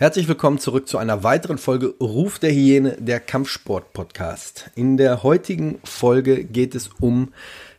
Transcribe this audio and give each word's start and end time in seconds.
Herzlich 0.00 0.28
willkommen 0.28 0.58
zurück 0.58 0.88
zu 0.88 0.96
einer 0.96 1.24
weiteren 1.24 1.58
Folge 1.58 1.92
Ruf 2.00 2.38
der 2.38 2.52
Hyäne, 2.52 2.96
der 2.98 3.20
Kampfsport-Podcast. 3.20 4.70
In 4.74 4.96
der 4.96 5.22
heutigen 5.22 5.78
Folge 5.84 6.42
geht 6.42 6.74
es 6.74 6.88
um 7.00 7.34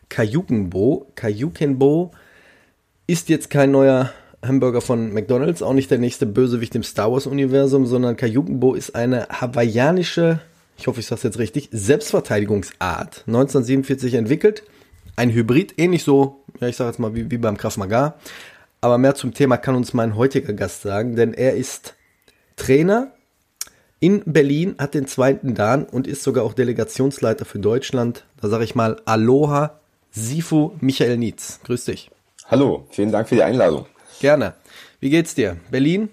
Kayukenbo. 0.08 1.08
Kayukenbo 1.16 2.12
ist 3.08 3.28
jetzt 3.28 3.50
kein 3.50 3.72
neuer 3.72 4.12
Hamburger 4.40 4.80
von 4.80 5.12
McDonald's, 5.12 5.62
auch 5.62 5.72
nicht 5.72 5.90
der 5.90 5.98
nächste 5.98 6.24
Bösewicht 6.24 6.76
im 6.76 6.84
Star 6.84 7.10
Wars-Universum, 7.10 7.86
sondern 7.86 8.16
Kayukenbo 8.16 8.74
ist 8.74 8.94
eine 8.94 9.26
hawaiianische, 9.28 10.38
ich 10.78 10.86
hoffe, 10.86 11.00
ich 11.00 11.06
sage 11.06 11.16
es 11.16 11.22
jetzt 11.24 11.38
richtig, 11.40 11.70
Selbstverteidigungsart. 11.72 13.24
1947 13.26 14.14
entwickelt. 14.14 14.62
Ein 15.16 15.32
Hybrid, 15.32 15.74
ähnlich 15.76 16.04
so, 16.04 16.44
ja, 16.60 16.68
ich 16.68 16.76
sage 16.76 16.90
jetzt 16.90 17.00
mal 17.00 17.16
wie, 17.16 17.32
wie 17.32 17.38
beim 17.38 17.56
Krav 17.56 17.78
Maga. 17.78 18.14
Aber 18.80 18.96
mehr 18.96 19.16
zum 19.16 19.34
Thema 19.34 19.56
kann 19.56 19.74
uns 19.74 19.92
mein 19.92 20.14
heutiger 20.14 20.52
Gast 20.52 20.82
sagen, 20.82 21.16
denn 21.16 21.34
er 21.34 21.54
ist 21.56 21.96
Trainer 22.56 23.12
in 24.00 24.22
Berlin, 24.26 24.74
hat 24.78 24.94
den 24.94 25.06
zweiten 25.06 25.54
Dan 25.54 25.84
und 25.84 26.06
ist 26.06 26.22
sogar 26.22 26.44
auch 26.44 26.54
Delegationsleiter 26.54 27.44
für 27.44 27.60
Deutschland. 27.60 28.24
Da 28.40 28.48
sage 28.48 28.64
ich 28.64 28.74
mal 28.74 29.00
Aloha, 29.04 29.78
Sifu 30.10 30.72
Michael 30.80 31.18
Nietz. 31.18 31.60
Grüß 31.64 31.84
dich. 31.84 32.10
Hallo, 32.46 32.86
vielen 32.90 33.12
Dank 33.12 33.28
für 33.28 33.36
die 33.36 33.42
Einladung. 33.42 33.86
Gerne. 34.20 34.54
Wie 35.00 35.10
geht's 35.10 35.34
dir? 35.34 35.56
Berlin? 35.70 36.08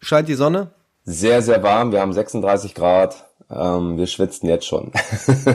Scheint 0.00 0.28
die 0.28 0.34
Sonne? 0.34 0.70
Sehr, 1.04 1.42
sehr 1.42 1.62
warm. 1.62 1.90
Wir 1.90 2.00
haben 2.00 2.12
36 2.12 2.74
Grad. 2.74 3.26
Ähm, 3.50 3.96
wir 3.96 4.06
schwitzen 4.06 4.48
jetzt 4.48 4.66
schon. 4.66 4.92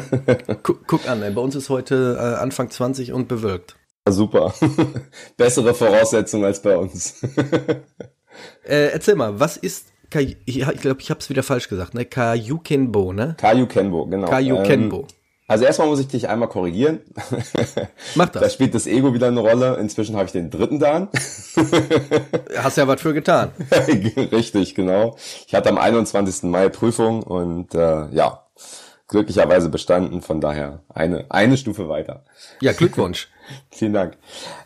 guck, 0.64 0.86
guck, 0.88 1.08
an, 1.08 1.22
ey. 1.22 1.32
bei 1.32 1.42
uns 1.42 1.56
ist 1.56 1.70
heute 1.70 2.18
äh, 2.20 2.42
Anfang 2.42 2.70
20 2.70 3.14
und 3.14 3.28
bewölkt. 3.28 3.76
Super. 4.10 4.54
Bessere 5.38 5.74
Voraussetzungen 5.74 6.44
als 6.44 6.62
bei 6.62 6.76
uns. 6.76 7.24
äh, 8.66 8.88
erzähl 8.88 9.16
mal, 9.16 9.40
was 9.40 9.58
ist 9.58 9.93
Kai, 10.14 10.38
ich 10.46 10.60
glaube, 10.80 11.02
ich 11.02 11.10
habe 11.10 11.22
es 11.22 11.30
wieder 11.32 11.42
falsch 11.42 11.70
gesagt, 11.70 11.96
ne? 11.96 12.06
Kayu 12.06 12.60
Kenbo, 12.60 13.14
ne? 13.14 13.36
Kayu 13.40 13.66
Kenbo, 13.66 14.06
genau. 14.06 14.28
Kayu 14.28 14.62
Kenbo. 14.62 15.00
Ähm, 15.00 15.08
also 15.48 15.66
erstmal 15.66 15.88
muss 15.88 16.00
ich 16.00 16.08
dich 16.08 16.30
einmal 16.30 16.50
korrigieren. 16.50 17.00
Mach 18.16 18.30
das. 18.30 18.44
Da 18.44 18.50
spielt 18.52 18.76
das 18.76 18.86
Ego 18.86 19.16
wieder 19.16 19.30
eine 19.30 19.40
Rolle. 19.40 19.78
Inzwischen 19.78 20.16
habe 20.16 20.26
ich 20.26 20.32
den 20.32 20.52
dritten 20.52 20.80
Dan. 20.80 21.10
Hast 22.58 22.78
ja 22.78 22.88
was 22.88 23.02
für 23.02 23.16
getan. 23.16 23.50
Richtig, 24.32 24.76
genau. 24.76 25.18
Ich 25.48 25.56
hatte 25.56 25.70
am 25.70 25.80
21. 25.80 26.44
Mai 26.44 26.70
Prüfung 26.70 27.24
und 27.24 27.74
äh, 27.74 28.10
ja, 28.12 28.44
glücklicherweise 29.08 29.70
bestanden. 29.70 30.22
Von 30.22 30.42
daher 30.42 30.82
eine, 30.94 31.26
eine 31.30 31.58
Stufe 31.58 31.90
weiter. 31.90 32.24
Ja, 32.62 32.72
Glückwunsch. 32.74 33.30
Vielen 33.72 33.94
Dank. 33.94 34.18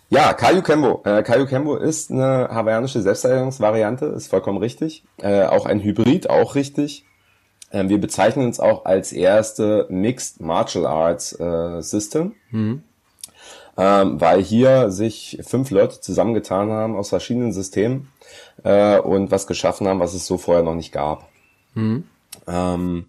Ja, 0.09 0.33
Kayu 0.33 0.61
Kembo. 0.61 1.01
Äh, 1.03 1.21
Kayu 1.23 1.45
Kembo 1.45 1.75
ist 1.75 2.11
eine 2.11 2.47
hawaiianische 2.49 3.01
Selbstverteidigungsvariante, 3.01 4.05
ist 4.05 4.29
vollkommen 4.29 4.57
richtig. 4.57 5.03
Äh, 5.17 5.43
auch 5.43 5.65
ein 5.65 5.81
Hybrid, 5.81 6.29
auch 6.29 6.55
richtig. 6.55 7.05
Ähm, 7.73 7.89
wir 7.89 7.99
bezeichnen 7.99 8.45
uns 8.45 8.61
auch 8.61 8.85
als 8.85 9.11
erste 9.11 9.85
Mixed 9.89 10.39
Martial 10.39 10.85
Arts 10.85 11.37
äh, 11.37 11.81
System. 11.81 12.35
Mhm. 12.51 12.83
Ähm, 13.79 14.19
weil 14.19 14.41
hier 14.41 14.89
sich 14.91 15.39
fünf 15.43 15.69
Leute 15.71 15.99
zusammengetan 15.99 16.71
haben 16.71 16.95
aus 16.95 17.09
verschiedenen 17.09 17.51
Systemen 17.51 18.09
äh, 18.63 18.97
und 18.99 19.29
was 19.29 19.45
geschaffen 19.45 19.87
haben, 19.87 19.99
was 19.99 20.13
es 20.13 20.25
so 20.25 20.37
vorher 20.37 20.63
noch 20.63 20.73
nicht 20.73 20.91
gab. 20.91 21.27
Mhm. 21.75 22.05
Ähm, 22.47 23.07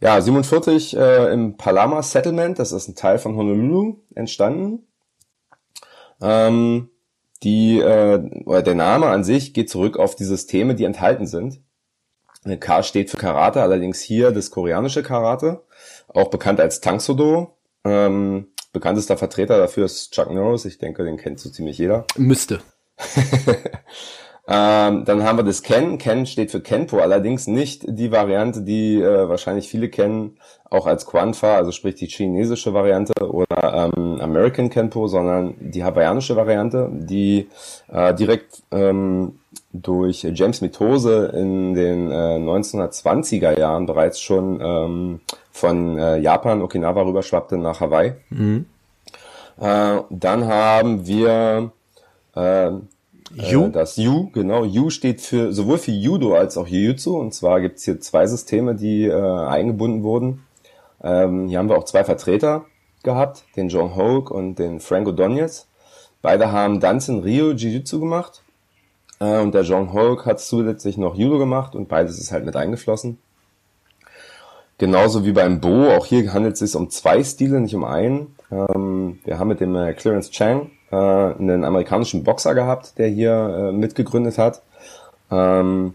ja, 0.00 0.20
47 0.20 0.96
äh, 0.96 1.32
im 1.32 1.56
Palama 1.58 2.02
Settlement, 2.02 2.58
das 2.58 2.72
ist 2.72 2.88
ein 2.88 2.96
Teil 2.96 3.18
von 3.18 3.36
Honolulu, 3.36 3.98
entstanden. 4.14 4.86
Ähm, 6.20 6.90
die, 7.42 7.78
äh, 7.78 8.20
oder 8.44 8.62
der 8.62 8.74
Name 8.74 9.06
an 9.06 9.24
sich 9.24 9.54
geht 9.54 9.70
zurück 9.70 9.98
auf 9.98 10.14
die 10.14 10.24
Systeme, 10.24 10.74
die 10.74 10.84
enthalten 10.84 11.26
sind. 11.26 11.60
K 12.58 12.82
steht 12.82 13.10
für 13.10 13.18
Karate, 13.18 13.62
allerdings 13.62 14.00
hier 14.00 14.30
das 14.30 14.50
koreanische 14.50 15.02
Karate, 15.02 15.62
auch 16.08 16.28
bekannt 16.28 16.60
als 16.60 16.80
Tangsodo. 16.80 17.56
Ähm, 17.84 18.48
bekanntester 18.72 19.16
Vertreter 19.16 19.58
dafür 19.58 19.84
ist 19.84 20.12
Chuck 20.12 20.30
Norris, 20.30 20.64
ich 20.64 20.78
denke, 20.78 21.04
den 21.04 21.18
kennt 21.18 21.38
so 21.38 21.50
ziemlich 21.50 21.78
jeder. 21.78 22.06
Müsste. 22.16 22.60
Ähm, 24.52 25.04
dann 25.04 25.22
haben 25.22 25.38
wir 25.38 25.44
das 25.44 25.62
Ken. 25.62 25.96
Ken 25.98 26.26
steht 26.26 26.50
für 26.50 26.60
Kenpo, 26.60 26.98
allerdings 26.98 27.46
nicht 27.46 27.84
die 27.86 28.10
Variante, 28.10 28.62
die 28.62 29.00
äh, 29.00 29.28
wahrscheinlich 29.28 29.68
viele 29.68 29.88
kennen, 29.88 30.38
auch 30.68 30.88
als 30.88 31.06
Quanfa, 31.06 31.54
also 31.54 31.70
sprich 31.70 31.94
die 31.94 32.06
chinesische 32.06 32.74
Variante 32.74 33.12
oder 33.30 33.92
ähm, 33.96 34.20
American 34.20 34.68
Kenpo, 34.68 35.06
sondern 35.06 35.54
die 35.60 35.84
hawaiianische 35.84 36.34
Variante, 36.34 36.88
die 36.90 37.48
äh, 37.92 38.12
direkt 38.12 38.64
ähm, 38.72 39.38
durch 39.72 40.26
James 40.34 40.62
Mitose 40.62 41.26
in 41.26 41.74
den 41.74 42.10
äh, 42.10 42.14
1920er 42.14 43.56
Jahren 43.56 43.86
bereits 43.86 44.20
schon 44.20 44.60
ähm, 44.60 45.20
von 45.52 45.96
äh, 45.96 46.18
Japan, 46.18 46.60
Okinawa 46.60 47.02
rüberschwappte 47.02 47.56
nach 47.56 47.78
Hawaii. 47.78 48.14
Mhm. 48.30 48.66
Äh, 49.60 49.98
dann 50.10 50.46
haben 50.48 51.06
wir 51.06 51.70
Yu? 53.34 53.66
Äh, 53.66 53.70
das 53.70 53.96
Yu, 53.96 54.30
genau. 54.30 54.64
Yu 54.64 54.90
steht 54.90 55.20
für 55.20 55.52
sowohl 55.52 55.78
für 55.78 55.92
Judo 55.92 56.34
als 56.34 56.56
auch 56.56 56.66
Jiu-Jitsu. 56.66 57.16
Und 57.18 57.34
zwar 57.34 57.60
gibt's 57.60 57.84
hier 57.84 58.00
zwei 58.00 58.26
Systeme, 58.26 58.74
die 58.74 59.06
äh, 59.06 59.14
eingebunden 59.14 60.02
wurden. 60.02 60.44
Ähm, 61.02 61.48
hier 61.48 61.58
haben 61.58 61.68
wir 61.68 61.78
auch 61.78 61.84
zwei 61.84 62.04
Vertreter 62.04 62.64
gehabt, 63.02 63.44
den 63.56 63.68
John 63.68 63.96
Hoke 63.96 64.34
und 64.34 64.58
den 64.58 64.80
Franco 64.80 65.12
Donez. 65.12 65.66
Beide 66.22 66.52
haben 66.52 66.80
Danzen 66.80 67.20
Rio 67.20 67.52
Jiu-Jitsu 67.52 68.00
gemacht. 68.00 68.42
Äh, 69.20 69.38
und 69.38 69.54
der 69.54 69.62
John 69.62 69.92
Hoke 69.92 70.24
hat 70.26 70.40
zusätzlich 70.40 70.98
noch 70.98 71.14
Judo 71.14 71.38
gemacht 71.38 71.74
und 71.74 71.88
beides 71.88 72.18
ist 72.18 72.32
halt 72.32 72.44
mit 72.44 72.56
eingeflossen. 72.56 73.18
Genauso 74.78 75.26
wie 75.26 75.32
beim 75.32 75.60
Bo, 75.60 75.90
auch 75.90 76.06
hier 76.06 76.32
handelt 76.32 76.54
es 76.54 76.60
sich 76.60 76.74
um 76.74 76.88
zwei 76.88 77.22
Stile, 77.22 77.60
nicht 77.60 77.74
um 77.74 77.84
einen. 77.84 78.34
Ähm, 78.50 79.18
wir 79.24 79.38
haben 79.38 79.48
mit 79.48 79.60
dem 79.60 79.76
äh, 79.76 79.92
Clearance 79.92 80.30
Chang 80.30 80.70
äh, 80.90 80.96
einen 80.96 81.64
amerikanischen 81.64 82.24
Boxer 82.24 82.54
gehabt, 82.54 82.98
der 82.98 83.08
hier 83.08 83.70
äh, 83.70 83.72
mitgegründet 83.72 84.38
hat. 84.38 84.62
Ähm, 85.30 85.94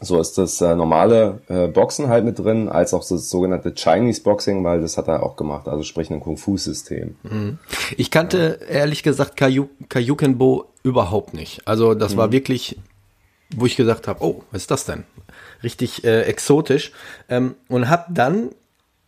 so 0.00 0.18
ist 0.18 0.38
das 0.38 0.60
äh, 0.60 0.74
normale 0.74 1.40
äh, 1.48 1.66
Boxen 1.66 2.08
halt 2.08 2.24
mit 2.24 2.38
drin, 2.38 2.68
als 2.68 2.94
auch 2.94 3.06
das 3.06 3.28
sogenannte 3.28 3.74
Chinese 3.74 4.22
Boxing, 4.22 4.64
weil 4.64 4.80
das 4.80 4.96
hat 4.96 5.08
er 5.08 5.22
auch 5.22 5.36
gemacht, 5.36 5.68
also 5.68 5.82
sprich 5.82 6.10
ein 6.10 6.20
Kung-Fu-System. 6.20 7.16
Mhm. 7.22 7.58
Ich 7.96 8.10
kannte 8.10 8.58
ja. 8.60 8.66
ehrlich 8.66 9.02
gesagt 9.02 9.36
Kayu, 9.36 9.68
Kayukenbo 9.88 10.66
überhaupt 10.82 11.34
nicht. 11.34 11.66
Also 11.66 11.94
das 11.94 12.14
mhm. 12.14 12.18
war 12.18 12.32
wirklich, 12.32 12.78
wo 13.54 13.66
ich 13.66 13.76
gesagt 13.76 14.08
habe, 14.08 14.24
oh, 14.24 14.42
was 14.50 14.62
ist 14.62 14.70
das 14.70 14.86
denn? 14.86 15.04
Richtig 15.62 16.02
äh, 16.04 16.22
exotisch. 16.22 16.92
Ähm, 17.28 17.56
und 17.68 17.90
habe 17.90 18.06
dann 18.08 18.50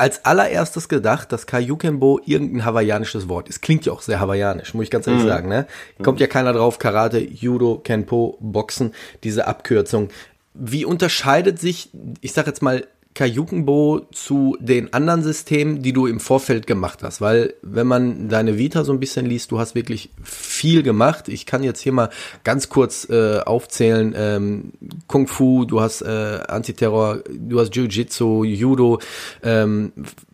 als 0.02 0.24
allererstes 0.24 0.88
gedacht, 0.88 1.30
dass 1.30 1.46
Kayukenbo 1.46 2.18
irgendein 2.24 2.64
hawaiianisches 2.64 3.28
Wort 3.28 3.48
ist. 3.48 3.62
Klingt 3.62 3.86
ja 3.86 3.92
auch 3.92 4.02
sehr 4.02 4.18
hawaiianisch, 4.18 4.74
muss 4.74 4.82
ich 4.82 4.90
ganz 4.90 5.06
ehrlich 5.06 5.22
mhm. 5.22 5.28
sagen. 5.28 5.48
Ne? 5.48 5.68
Kommt 6.02 6.18
ja 6.18 6.26
keiner 6.26 6.52
drauf, 6.52 6.80
Karate, 6.80 7.20
Judo, 7.20 7.78
Kenpo, 7.78 8.36
Boxen, 8.40 8.94
diese 9.22 9.46
Abkürzung. 9.46 10.08
Wie 10.54 10.84
unterscheidet 10.84 11.60
sich, 11.60 11.90
ich 12.20 12.32
sag 12.32 12.48
jetzt 12.48 12.62
mal, 12.62 12.84
Kayukenbo 13.14 14.06
zu 14.12 14.56
den 14.60 14.92
anderen 14.94 15.22
Systemen, 15.22 15.82
die 15.82 15.92
du 15.92 16.06
im 16.06 16.20
Vorfeld 16.20 16.66
gemacht 16.66 17.02
hast? 17.02 17.20
Weil 17.20 17.54
wenn 17.62 17.86
man 17.86 18.28
deine 18.28 18.58
Vita 18.58 18.84
so 18.84 18.92
ein 18.92 19.00
bisschen 19.00 19.26
liest, 19.26 19.50
du 19.50 19.58
hast 19.58 19.74
wirklich 19.74 20.10
viel 20.22 20.82
gemacht. 20.82 21.28
Ich 21.28 21.44
kann 21.44 21.62
jetzt 21.62 21.80
hier 21.80 21.92
mal 21.92 22.10
ganz 22.44 22.68
kurz 22.68 23.08
äh, 23.10 23.40
aufzählen. 23.40 24.14
Ähm, 24.16 24.72
Kung 25.06 25.26
Fu, 25.26 25.64
du 25.64 25.80
hast 25.80 26.02
äh, 26.02 26.40
Antiterror, 26.48 27.22
du 27.28 27.60
hast 27.60 27.74
Jiu-Jitsu, 27.74 28.44
Judo, 28.44 28.98
ähm, 29.42 29.92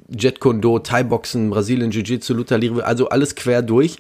Jet 0.09 0.41
Kondo, 0.41 0.79
Thai-Boxen, 0.79 1.51
Brasilien, 1.51 1.91
Jiu-Jitsu, 1.91 2.33
Luther 2.33 2.59
Libre, 2.59 2.85
also 2.85 3.09
alles 3.09 3.35
quer 3.35 3.63
durch. 3.63 3.99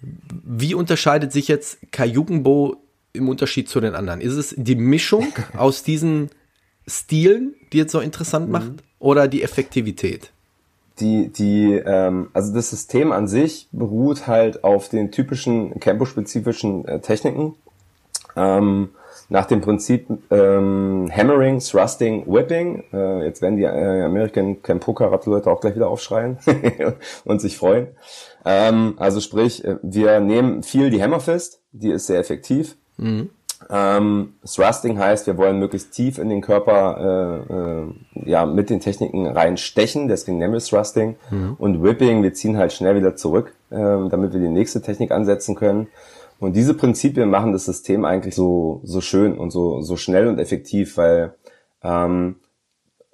Wie 0.00 0.74
unterscheidet 0.74 1.32
sich 1.32 1.48
jetzt 1.48 1.78
Kayukenbo 1.92 2.76
im 3.12 3.28
Unterschied 3.28 3.68
zu 3.68 3.80
den 3.80 3.94
anderen? 3.94 4.20
Ist 4.20 4.34
es 4.34 4.54
die 4.56 4.76
Mischung 4.76 5.32
aus 5.56 5.82
diesen 5.82 6.30
Stilen, 6.88 7.54
die 7.72 7.80
es 7.80 7.92
so 7.92 8.00
interessant 8.00 8.50
macht, 8.50 8.72
oder 8.98 9.28
die 9.28 9.42
Effektivität? 9.42 10.32
die, 11.00 11.28
die, 11.28 11.74
ähm, 11.74 12.28
also 12.32 12.52
das 12.52 12.70
System 12.70 13.12
an 13.12 13.28
sich 13.28 13.68
beruht 13.72 14.26
halt 14.26 14.64
auf 14.64 14.88
den 14.88 15.10
typischen 15.10 15.78
Campo-spezifischen 15.80 16.86
äh, 16.86 17.00
Techniken. 17.00 17.54
Ähm, 18.36 18.90
nach 19.30 19.44
dem 19.44 19.60
Prinzip 19.60 20.08
ähm, 20.30 21.10
Hammering, 21.14 21.60
Thrusting, 21.60 22.24
Whipping. 22.26 22.84
Äh, 22.92 23.24
jetzt 23.24 23.42
werden 23.42 23.56
die 23.56 23.64
äh, 23.64 24.02
American 24.02 24.62
Campo 24.62 24.94
Karate 24.94 25.28
Leute 25.28 25.50
auch 25.50 25.60
gleich 25.60 25.74
wieder 25.74 25.88
aufschreien 25.88 26.38
und 27.24 27.40
sich 27.40 27.58
freuen. 27.58 27.88
Ähm, 28.44 28.94
also 28.96 29.20
sprich, 29.20 29.64
äh, 29.64 29.76
wir 29.82 30.20
nehmen 30.20 30.62
viel 30.62 30.88
die 30.90 31.02
Hammerfist, 31.02 31.60
die 31.72 31.90
ist 31.90 32.06
sehr 32.06 32.18
effektiv. 32.18 32.76
Mhm. 32.96 33.30
Ähm, 33.70 34.34
Thrusting 34.44 34.98
heißt, 34.98 35.26
wir 35.26 35.36
wollen 35.36 35.58
möglichst 35.58 35.92
tief 35.92 36.18
in 36.18 36.28
den 36.28 36.40
Körper 36.40 37.44
äh, 37.44 38.22
äh, 38.22 38.30
ja, 38.30 38.46
mit 38.46 38.70
den 38.70 38.80
Techniken 38.80 39.26
reinstechen, 39.26 40.08
deswegen 40.08 40.38
nennen 40.38 40.52
wir 40.52 40.58
es 40.58 40.68
Thrusting. 40.68 41.16
Mhm. 41.30 41.56
Und 41.58 41.82
Whipping, 41.82 42.22
wir 42.22 42.32
ziehen 42.34 42.56
halt 42.56 42.72
schnell 42.72 42.94
wieder 42.94 43.16
zurück, 43.16 43.54
äh, 43.70 43.76
damit 43.76 44.32
wir 44.32 44.40
die 44.40 44.48
nächste 44.48 44.80
Technik 44.80 45.10
ansetzen 45.10 45.54
können. 45.54 45.88
Und 46.38 46.54
diese 46.54 46.74
Prinzipien 46.74 47.30
machen 47.30 47.52
das 47.52 47.64
System 47.64 48.04
eigentlich 48.04 48.36
so, 48.36 48.80
so 48.84 49.00
schön 49.00 49.36
und 49.36 49.50
so, 49.50 49.80
so 49.80 49.96
schnell 49.96 50.28
und 50.28 50.38
effektiv, 50.38 50.96
weil 50.96 51.34
ähm, 51.82 52.36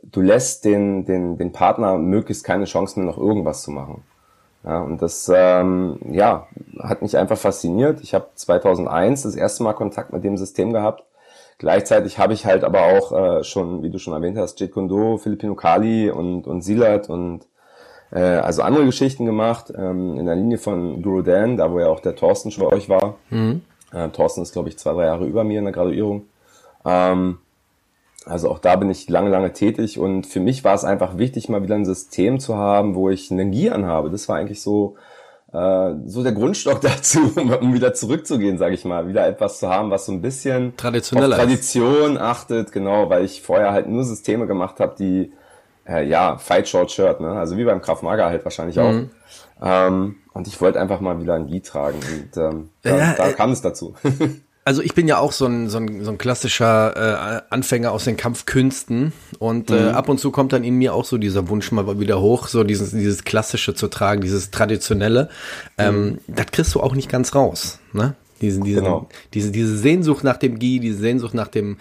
du 0.03 0.21
lässt 0.21 0.65
den, 0.67 1.07
den, 1.07 1.39
den 1.39 1.53
Partner 1.53 1.97
möglichst 1.97 2.45
keine 2.45 2.67
Chance 2.67 2.99
mehr, 2.99 3.07
noch 3.07 3.19
irgendwas 3.19 3.63
zu 3.63 3.71
machen. 3.71 4.03
Ja, 4.65 4.81
und 4.81 5.03
das 5.03 5.31
ähm, 5.35 5.99
ja, 6.11 6.47
hat 6.79 7.03
mich 7.03 7.17
einfach 7.17 7.37
fasziniert. 7.37 8.01
Ich 8.03 8.15
habe 8.15 8.29
2001 8.35 9.23
das 9.23 9.37
erste 9.37 9.63
Mal 9.63 9.75
Kontakt 9.75 10.13
mit 10.13 10.25
dem 10.25 10.37
System 10.37 10.73
gehabt. 10.73 11.05
Gleichzeitig 11.59 12.19
habe 12.19 12.33
ich 12.33 12.47
halt 12.47 12.65
aber 12.65 12.83
auch 12.83 13.13
äh, 13.13 13.45
schon, 13.45 13.83
wie 13.83 13.91
du 13.91 13.99
schon 13.99 14.15
erwähnt 14.15 14.39
hast, 14.39 14.59
Jet 14.61 14.73
Kondo, 14.73 15.19
Filipino 15.19 15.55
Kali 15.55 16.11
und, 16.11 16.47
und 16.47 16.63
Silat 16.63 17.09
und 17.09 17.47
äh, 18.11 18.21
also 18.21 18.63
andere 18.63 18.87
Geschichten 18.87 19.27
gemacht. 19.27 19.73
Ähm, 19.77 20.19
in 20.19 20.27
der 20.27 20.35
Linie 20.35 20.59
von 20.59 21.03
Guru 21.03 21.23
Dan, 21.23 21.57
da 21.57 21.71
wo 21.71 21.79
ja 21.79 21.89
auch 21.89 22.01
der 22.01 22.17
Thorsten 22.17 22.51
schon 22.51 22.69
bei 22.69 22.75
euch 22.75 22.89
war. 22.89 23.17
Mhm. 23.31 23.63
Äh, 23.93 24.09
Thorsten 24.09 24.43
ist, 24.43 24.53
glaube 24.53 24.71
ich, 24.71 24.79
zwei, 24.79 24.95
drei 24.95 25.05
Jahre 25.05 25.27
über 25.27 25.45
mir 25.45 25.59
in 25.59 25.65
der 25.65 25.75
Graduierung. 25.75 26.25
Ähm, 26.87 27.39
also 28.27 28.51
auch 28.51 28.59
da 28.59 28.77
bin 28.77 28.91
ich 28.91 29.09
lange, 29.09 29.31
lange 29.31 29.53
tätig 29.53 29.99
und 29.99 30.27
für 30.27 30.41
mich 30.41 30.65
war 30.65 30.75
es 30.75 30.85
einfach 30.85 31.19
wichtig, 31.19 31.49
mal 31.49 31.63
wieder 31.63 31.75
ein 31.75 31.85
System 31.85 32.41
zu 32.41 32.57
haben, 32.57 32.95
wo 32.95 33.11
ich 33.11 33.31
einen 33.31 33.51
Gier 33.51 33.75
anhabe. 33.75 34.11
Das 34.11 34.29
war 34.29 34.37
eigentlich 34.37 34.63
so, 34.63 34.97
äh, 35.53 35.95
so 36.07 36.23
der 36.23 36.33
Grundstock 36.33 36.81
dazu, 36.83 37.33
um 37.61 37.75
wieder 37.75 37.95
zurückzugehen, 37.95 38.59
sage 38.59 38.75
ich 38.75 38.85
mal. 38.85 39.09
Wieder 39.09 39.27
etwas 39.27 39.59
zu 39.59 39.69
haben, 39.69 39.91
was 39.91 40.07
so 40.07 40.13
ein 40.13 40.23
bisschen 40.23 40.77
Traditioneller 40.77 41.37
auf 41.37 41.43
Tradition 41.43 42.17
achtet, 42.19 42.73
genau, 42.73 43.11
weil 43.11 43.25
ich 43.25 43.43
vorher 43.43 43.73
halt 43.73 43.89
nur 43.89 44.05
Systeme 44.05 44.47
gemacht 44.47 44.81
habe, 44.81 44.95
die, 44.99 45.33
äh, 45.87 46.07
ja, 46.07 46.39
Fight 46.39 46.69
Short 46.69 46.91
Shirt, 46.91 47.21
ne? 47.21 47.33
also 47.33 47.57
wie 47.57 47.65
beim 47.65 47.83
Krav 47.83 48.03
Maga 48.03 48.27
halt 48.27 48.45
wahrscheinlich 48.45 48.79
auch. 48.79 48.93
Mhm. 48.93 49.11
Ähm, 49.63 50.17
und 50.33 50.49
ich 50.49 50.61
wollte 50.61 50.81
einfach 50.81 51.01
mal 51.01 51.21
wieder 51.21 51.35
ein 51.35 51.47
Gi 51.47 51.61
tragen 51.61 51.99
und 51.99 52.37
ähm, 52.37 52.71
da, 52.83 52.97
ja, 52.97 53.15
da 53.17 53.29
äh, 53.29 53.33
kam 53.35 53.53
es 53.53 53.63
dazu. 53.63 53.95
Also 54.67 54.81
ich 54.81 54.95
bin 54.95 55.07
ja 55.07 55.19
auch 55.19 55.33
so 55.33 55.45
ein, 55.45 55.69
so 55.69 55.77
ein, 55.77 56.03
so 56.05 56.11
ein 56.11 56.17
klassischer 56.17 56.97
äh, 56.97 57.43
Anfänger 57.51 57.93
aus 57.93 58.05
den 58.05 58.17
Kampfkünsten 58.17 59.13
und 59.39 59.71
äh, 59.71 59.75
mhm. 59.75 59.89
äh, 59.89 59.91
ab 59.91 60.09
und 60.09 60.19
zu 60.19 60.31
kommt 60.31 60.55
dann 60.55 60.65
in 60.65 60.77
mir 60.77 60.95
auch 60.95 61.05
so 61.05 61.19
dieser 61.19 61.49
Wunsch 61.51 61.71
mal 61.71 62.01
wieder 62.01 62.21
hoch, 62.21 62.49
so 62.49 62.65
dieses, 62.65 62.93
dieses 62.93 63.25
Klassische 63.25 63.75
zu 63.75 63.89
tragen, 63.89 64.23
dieses 64.23 64.51
Traditionelle. 64.51 65.29
Ähm, 65.77 66.05
mhm. 66.05 66.19
Das 66.29 66.47
kriegst 66.47 66.75
du 66.75 66.81
auch 66.81 66.95
nicht 66.95 67.11
ganz 67.11 67.35
raus, 67.35 67.79
ne? 67.93 68.15
Diese, 68.41 68.61
diese, 68.61 68.81
genau. 68.81 69.09
diese, 69.33 69.53
diese 69.53 69.77
Sehnsucht 69.77 70.25
nach 70.25 70.39
dem 70.39 70.59
Gi, 70.59 70.81
diese 70.81 70.99
Sehnsucht 70.99 71.35
nach 71.35 71.49
dem, 71.49 71.77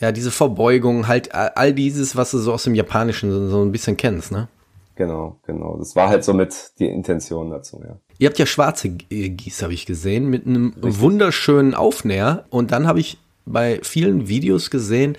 ja, 0.00 0.10
diese 0.10 0.30
Verbeugung, 0.30 1.08
halt 1.08 1.34
all 1.34 1.72
dieses, 1.72 2.16
was 2.16 2.30
du 2.30 2.38
so 2.38 2.52
aus 2.52 2.64
dem 2.64 2.74
Japanischen 2.74 3.30
so, 3.30 3.48
so 3.48 3.62
ein 3.62 3.72
bisschen 3.72 3.96
kennst, 3.96 4.32
ne? 4.32 4.48
Genau, 4.96 5.36
genau. 5.46 5.76
Das 5.78 5.94
war 5.94 6.08
halt 6.08 6.24
so 6.24 6.32
mit 6.32 6.72
die 6.78 6.86
Intention 6.86 7.50
dazu, 7.50 7.80
ja. 7.86 7.96
Ihr 8.18 8.28
habt 8.28 8.38
ja 8.38 8.46
schwarze 8.46 8.88
Gieß, 8.88 9.62
habe 9.62 9.74
ich 9.74 9.86
gesehen, 9.86 10.28
mit 10.28 10.46
einem 10.46 10.74
Richtig. 10.82 11.00
wunderschönen 11.00 11.74
Aufnäher. 11.74 12.44
Und 12.50 12.72
dann 12.72 12.86
habe 12.86 13.00
ich 13.00 13.18
bei 13.44 13.80
vielen 13.82 14.28
Videos 14.28 14.70
gesehen, 14.70 15.16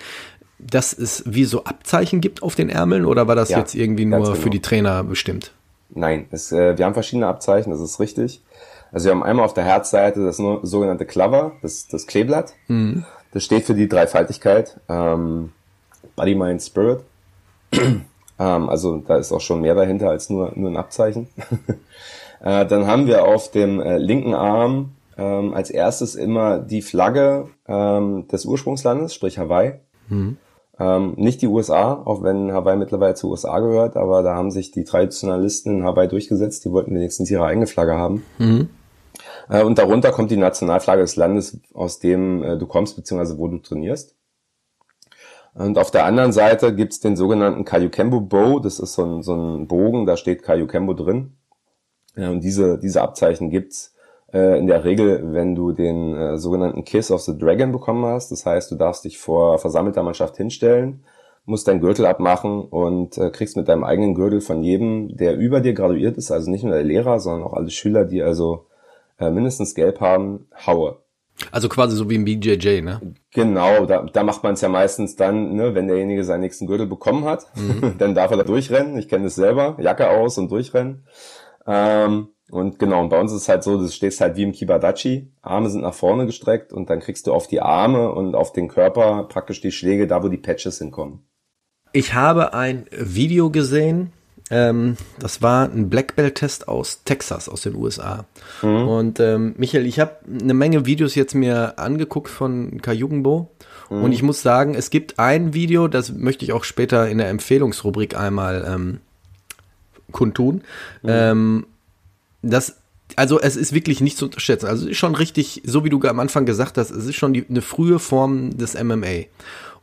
dass 0.58 0.92
es 0.92 1.22
wie 1.26 1.44
so 1.44 1.64
Abzeichen 1.64 2.20
gibt 2.20 2.42
auf 2.42 2.54
den 2.54 2.68
Ärmeln 2.68 3.04
oder 3.04 3.28
war 3.28 3.36
das 3.36 3.48
ja, 3.50 3.58
jetzt 3.58 3.74
irgendwie 3.74 4.04
nur 4.04 4.22
genau. 4.22 4.34
für 4.34 4.50
die 4.50 4.60
Trainer 4.60 5.04
bestimmt? 5.04 5.52
Nein, 5.90 6.26
es, 6.30 6.52
äh, 6.52 6.76
wir 6.76 6.84
haben 6.84 6.94
verschiedene 6.94 7.28
Abzeichen, 7.28 7.70
das 7.70 7.80
ist 7.80 8.00
richtig. 8.00 8.42
Also 8.90 9.06
wir 9.06 9.12
haben 9.12 9.22
einmal 9.22 9.44
auf 9.44 9.54
der 9.54 9.64
Herzseite 9.64 10.24
das 10.24 10.36
sogenannte 10.36 11.06
Clover, 11.06 11.52
das, 11.62 11.86
das 11.88 12.06
Kleeblatt. 12.06 12.54
Mhm. 12.66 13.04
Das 13.32 13.44
steht 13.44 13.64
für 13.64 13.74
die 13.74 13.88
Dreifaltigkeit. 13.88 14.80
Ähm, 14.88 15.52
Body, 16.16 16.34
Mind, 16.34 16.62
Spirit. 16.62 17.00
ähm, 17.72 18.04
also 18.38 18.98
da 18.98 19.16
ist 19.16 19.32
auch 19.32 19.40
schon 19.40 19.60
mehr 19.60 19.74
dahinter 19.74 20.10
als 20.10 20.30
nur, 20.30 20.52
nur 20.56 20.70
ein 20.70 20.76
Abzeichen. 20.76 21.28
Äh, 22.40 22.66
dann 22.66 22.86
haben 22.86 23.06
wir 23.06 23.24
auf 23.24 23.50
dem 23.50 23.80
äh, 23.80 23.98
linken 23.98 24.34
Arm 24.34 24.92
ähm, 25.16 25.54
als 25.54 25.70
erstes 25.70 26.14
immer 26.14 26.58
die 26.58 26.82
Flagge 26.82 27.48
ähm, 27.66 28.28
des 28.28 28.44
Ursprungslandes, 28.44 29.14
sprich 29.14 29.38
Hawaii. 29.38 29.80
Mhm. 30.08 30.36
Ähm, 30.80 31.14
nicht 31.16 31.42
die 31.42 31.48
USA, 31.48 31.94
auch 32.04 32.22
wenn 32.22 32.52
Hawaii 32.52 32.76
mittlerweile 32.76 33.14
zu 33.14 33.30
USA 33.30 33.58
gehört, 33.58 33.96
aber 33.96 34.22
da 34.22 34.36
haben 34.36 34.52
sich 34.52 34.70
die 34.70 34.84
Traditionalisten 34.84 35.78
in 35.78 35.84
Hawaii 35.84 36.06
durchgesetzt, 36.06 36.64
die 36.64 36.70
wollten 36.70 36.94
wenigstens 36.94 37.30
ihre 37.30 37.44
eigene 37.44 37.66
Flagge 37.66 37.94
haben. 37.94 38.22
Mhm. 38.38 38.68
Äh, 39.48 39.64
und 39.64 39.78
darunter 39.78 40.12
kommt 40.12 40.30
die 40.30 40.36
Nationalflagge 40.36 41.02
des 41.02 41.16
Landes, 41.16 41.60
aus 41.74 41.98
dem 41.98 42.42
äh, 42.44 42.56
du 42.56 42.66
kommst, 42.66 42.94
beziehungsweise 42.94 43.38
wo 43.38 43.48
du 43.48 43.58
trainierst. 43.58 44.14
Und 45.54 45.78
auf 45.78 45.90
der 45.90 46.04
anderen 46.04 46.32
Seite 46.32 46.72
gibt's 46.72 47.00
den 47.00 47.16
sogenannten 47.16 47.64
Kayukembo 47.64 48.20
Bow, 48.20 48.60
das 48.60 48.78
ist 48.78 48.94
so 48.94 49.04
ein, 49.04 49.22
so 49.22 49.34
ein 49.34 49.66
Bogen, 49.66 50.06
da 50.06 50.16
steht 50.16 50.44
Kayukembo 50.44 50.94
drin. 50.94 51.37
Ja, 52.16 52.30
und 52.30 52.42
diese, 52.42 52.78
diese 52.78 53.02
Abzeichen 53.02 53.50
gibt's 53.50 53.94
äh, 54.32 54.58
in 54.58 54.66
der 54.66 54.84
Regel, 54.84 55.32
wenn 55.32 55.54
du 55.54 55.72
den 55.72 56.16
äh, 56.16 56.38
sogenannten 56.38 56.84
Kiss 56.84 57.10
of 57.10 57.20
the 57.22 57.36
Dragon 57.36 57.72
bekommen 57.72 58.04
hast. 58.04 58.30
Das 58.30 58.44
heißt, 58.44 58.70
du 58.70 58.76
darfst 58.76 59.04
dich 59.04 59.18
vor 59.18 59.58
versammelter 59.58 60.02
Mannschaft 60.02 60.36
hinstellen, 60.36 61.04
musst 61.44 61.68
deinen 61.68 61.80
Gürtel 61.80 62.06
abmachen 62.06 62.62
und 62.62 63.16
äh, 63.18 63.30
kriegst 63.30 63.56
mit 63.56 63.68
deinem 63.68 63.84
eigenen 63.84 64.14
Gürtel 64.14 64.40
von 64.40 64.62
jedem, 64.62 65.16
der 65.16 65.36
über 65.36 65.60
dir 65.60 65.72
graduiert 65.72 66.16
ist, 66.16 66.30
also 66.30 66.50
nicht 66.50 66.64
nur 66.64 66.74
der 66.74 66.84
Lehrer, 66.84 67.20
sondern 67.20 67.48
auch 67.48 67.54
alle 67.54 67.70
Schüler, 67.70 68.04
die 68.04 68.22
also 68.22 68.66
äh, 69.18 69.30
mindestens 69.30 69.74
gelb 69.74 70.00
haben, 70.00 70.46
Haue. 70.66 70.98
Also 71.52 71.68
quasi 71.68 71.96
so 71.96 72.10
wie 72.10 72.16
im 72.16 72.24
BJJ, 72.24 72.82
ne? 72.82 73.00
Genau, 73.32 73.86
da, 73.86 74.02
da 74.02 74.24
macht 74.24 74.42
man 74.42 74.54
es 74.54 74.60
ja 74.60 74.68
meistens 74.68 75.14
dann, 75.14 75.54
ne, 75.54 75.74
wenn 75.74 75.86
derjenige 75.86 76.24
seinen 76.24 76.40
nächsten 76.40 76.66
Gürtel 76.66 76.86
bekommen 76.86 77.24
hat, 77.24 77.46
mhm. 77.54 77.94
dann 77.98 78.14
darf 78.14 78.30
er 78.32 78.38
da 78.38 78.42
durchrennen. 78.42 78.98
Ich 78.98 79.08
kenne 79.08 79.24
das 79.24 79.36
selber, 79.36 79.76
Jacke 79.80 80.10
aus 80.10 80.36
und 80.36 80.50
durchrennen. 80.50 81.04
Ähm, 81.68 82.28
und 82.50 82.78
genau, 82.78 83.02
und 83.02 83.10
bei 83.10 83.20
uns 83.20 83.30
ist 83.30 83.42
es 83.42 83.48
halt 83.48 83.62
so, 83.62 83.78
du 83.78 83.88
stehst 83.88 84.22
halt 84.22 84.36
wie 84.36 84.42
im 84.42 84.52
Kibadachi, 84.52 85.30
Arme 85.42 85.68
sind 85.68 85.82
nach 85.82 85.94
vorne 85.94 86.24
gestreckt 86.24 86.72
und 86.72 86.88
dann 86.88 87.00
kriegst 87.00 87.26
du 87.26 87.34
auf 87.34 87.46
die 87.46 87.60
Arme 87.60 88.10
und 88.10 88.34
auf 88.34 88.52
den 88.52 88.68
Körper 88.68 89.24
praktisch 89.24 89.60
die 89.60 89.70
Schläge 89.70 90.06
da, 90.06 90.22
wo 90.22 90.28
die 90.28 90.38
Patches 90.38 90.78
hinkommen. 90.78 91.20
Ich 91.92 92.14
habe 92.14 92.54
ein 92.54 92.86
Video 92.90 93.50
gesehen, 93.50 94.12
ähm, 94.50 94.96
das 95.18 95.42
war 95.42 95.68
ein 95.68 95.90
Black 95.90 96.16
Belt 96.16 96.36
Test 96.36 96.68
aus 96.68 97.04
Texas, 97.04 97.50
aus 97.50 97.62
den 97.62 97.74
USA. 97.74 98.24
Mhm. 98.62 98.88
Und 98.88 99.20
ähm, 99.20 99.54
Michael, 99.58 99.86
ich 99.86 100.00
habe 100.00 100.16
eine 100.40 100.54
Menge 100.54 100.86
Videos 100.86 101.14
jetzt 101.14 101.34
mir 101.34 101.78
angeguckt 101.78 102.30
von 102.30 102.80
Kayugenbo. 102.80 103.50
Mhm. 103.90 104.04
Und 104.04 104.12
ich 104.12 104.22
muss 104.22 104.40
sagen, 104.42 104.74
es 104.74 104.88
gibt 104.88 105.18
ein 105.18 105.52
Video, 105.52 105.88
das 105.88 106.12
möchte 106.12 106.46
ich 106.46 106.52
auch 106.52 106.64
später 106.64 107.08
in 107.08 107.18
der 107.18 107.28
Empfehlungsrubrik 107.28 108.18
einmal 108.18 108.64
ähm, 108.66 109.00
kundtun. 110.12 110.62
Mhm. 111.02 111.08
Ähm, 111.08 111.66
das 112.42 112.76
also 113.16 113.40
es 113.40 113.56
ist 113.56 113.72
wirklich 113.72 114.00
nicht 114.00 114.18
zu 114.18 114.26
unterschätzen. 114.26 114.66
Also 114.66 114.84
es 114.84 114.92
ist 114.92 114.98
schon 114.98 115.14
richtig, 115.14 115.62
so 115.64 115.84
wie 115.84 115.88
du 115.88 116.00
am 116.02 116.20
Anfang 116.20 116.46
gesagt 116.46 116.78
hast, 116.78 116.90
es 116.90 117.06
ist 117.06 117.16
schon 117.16 117.32
die, 117.32 117.46
eine 117.48 117.62
frühe 117.62 117.98
Form 117.98 118.56
des 118.56 118.74
MMA. 118.74 119.24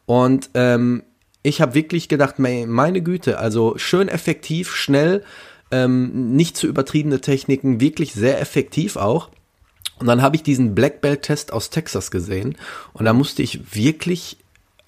Und 0.05 0.51
ähm, 0.53 1.03
ich 1.41 1.61
habe 1.61 1.73
wirklich 1.73 2.07
gedacht, 2.07 2.35
meine 2.39 3.01
Güte, 3.01 3.39
also 3.39 3.77
schön 3.77 4.07
effektiv, 4.07 4.75
schnell, 4.75 5.23
ähm, 5.71 6.35
nicht 6.35 6.55
zu 6.57 6.67
übertriebene 6.67 7.21
Techniken, 7.21 7.79
wirklich 7.79 8.13
sehr 8.13 8.39
effektiv 8.39 8.95
auch. 8.95 9.29
Und 9.99 10.07
dann 10.07 10.21
habe 10.21 10.35
ich 10.35 10.43
diesen 10.43 10.75
Black 10.75 11.01
Belt 11.01 11.23
Test 11.23 11.53
aus 11.53 11.69
Texas 11.69 12.11
gesehen 12.11 12.57
und 12.93 13.05
da 13.05 13.13
musste 13.13 13.41
ich 13.43 13.75
wirklich 13.75 14.37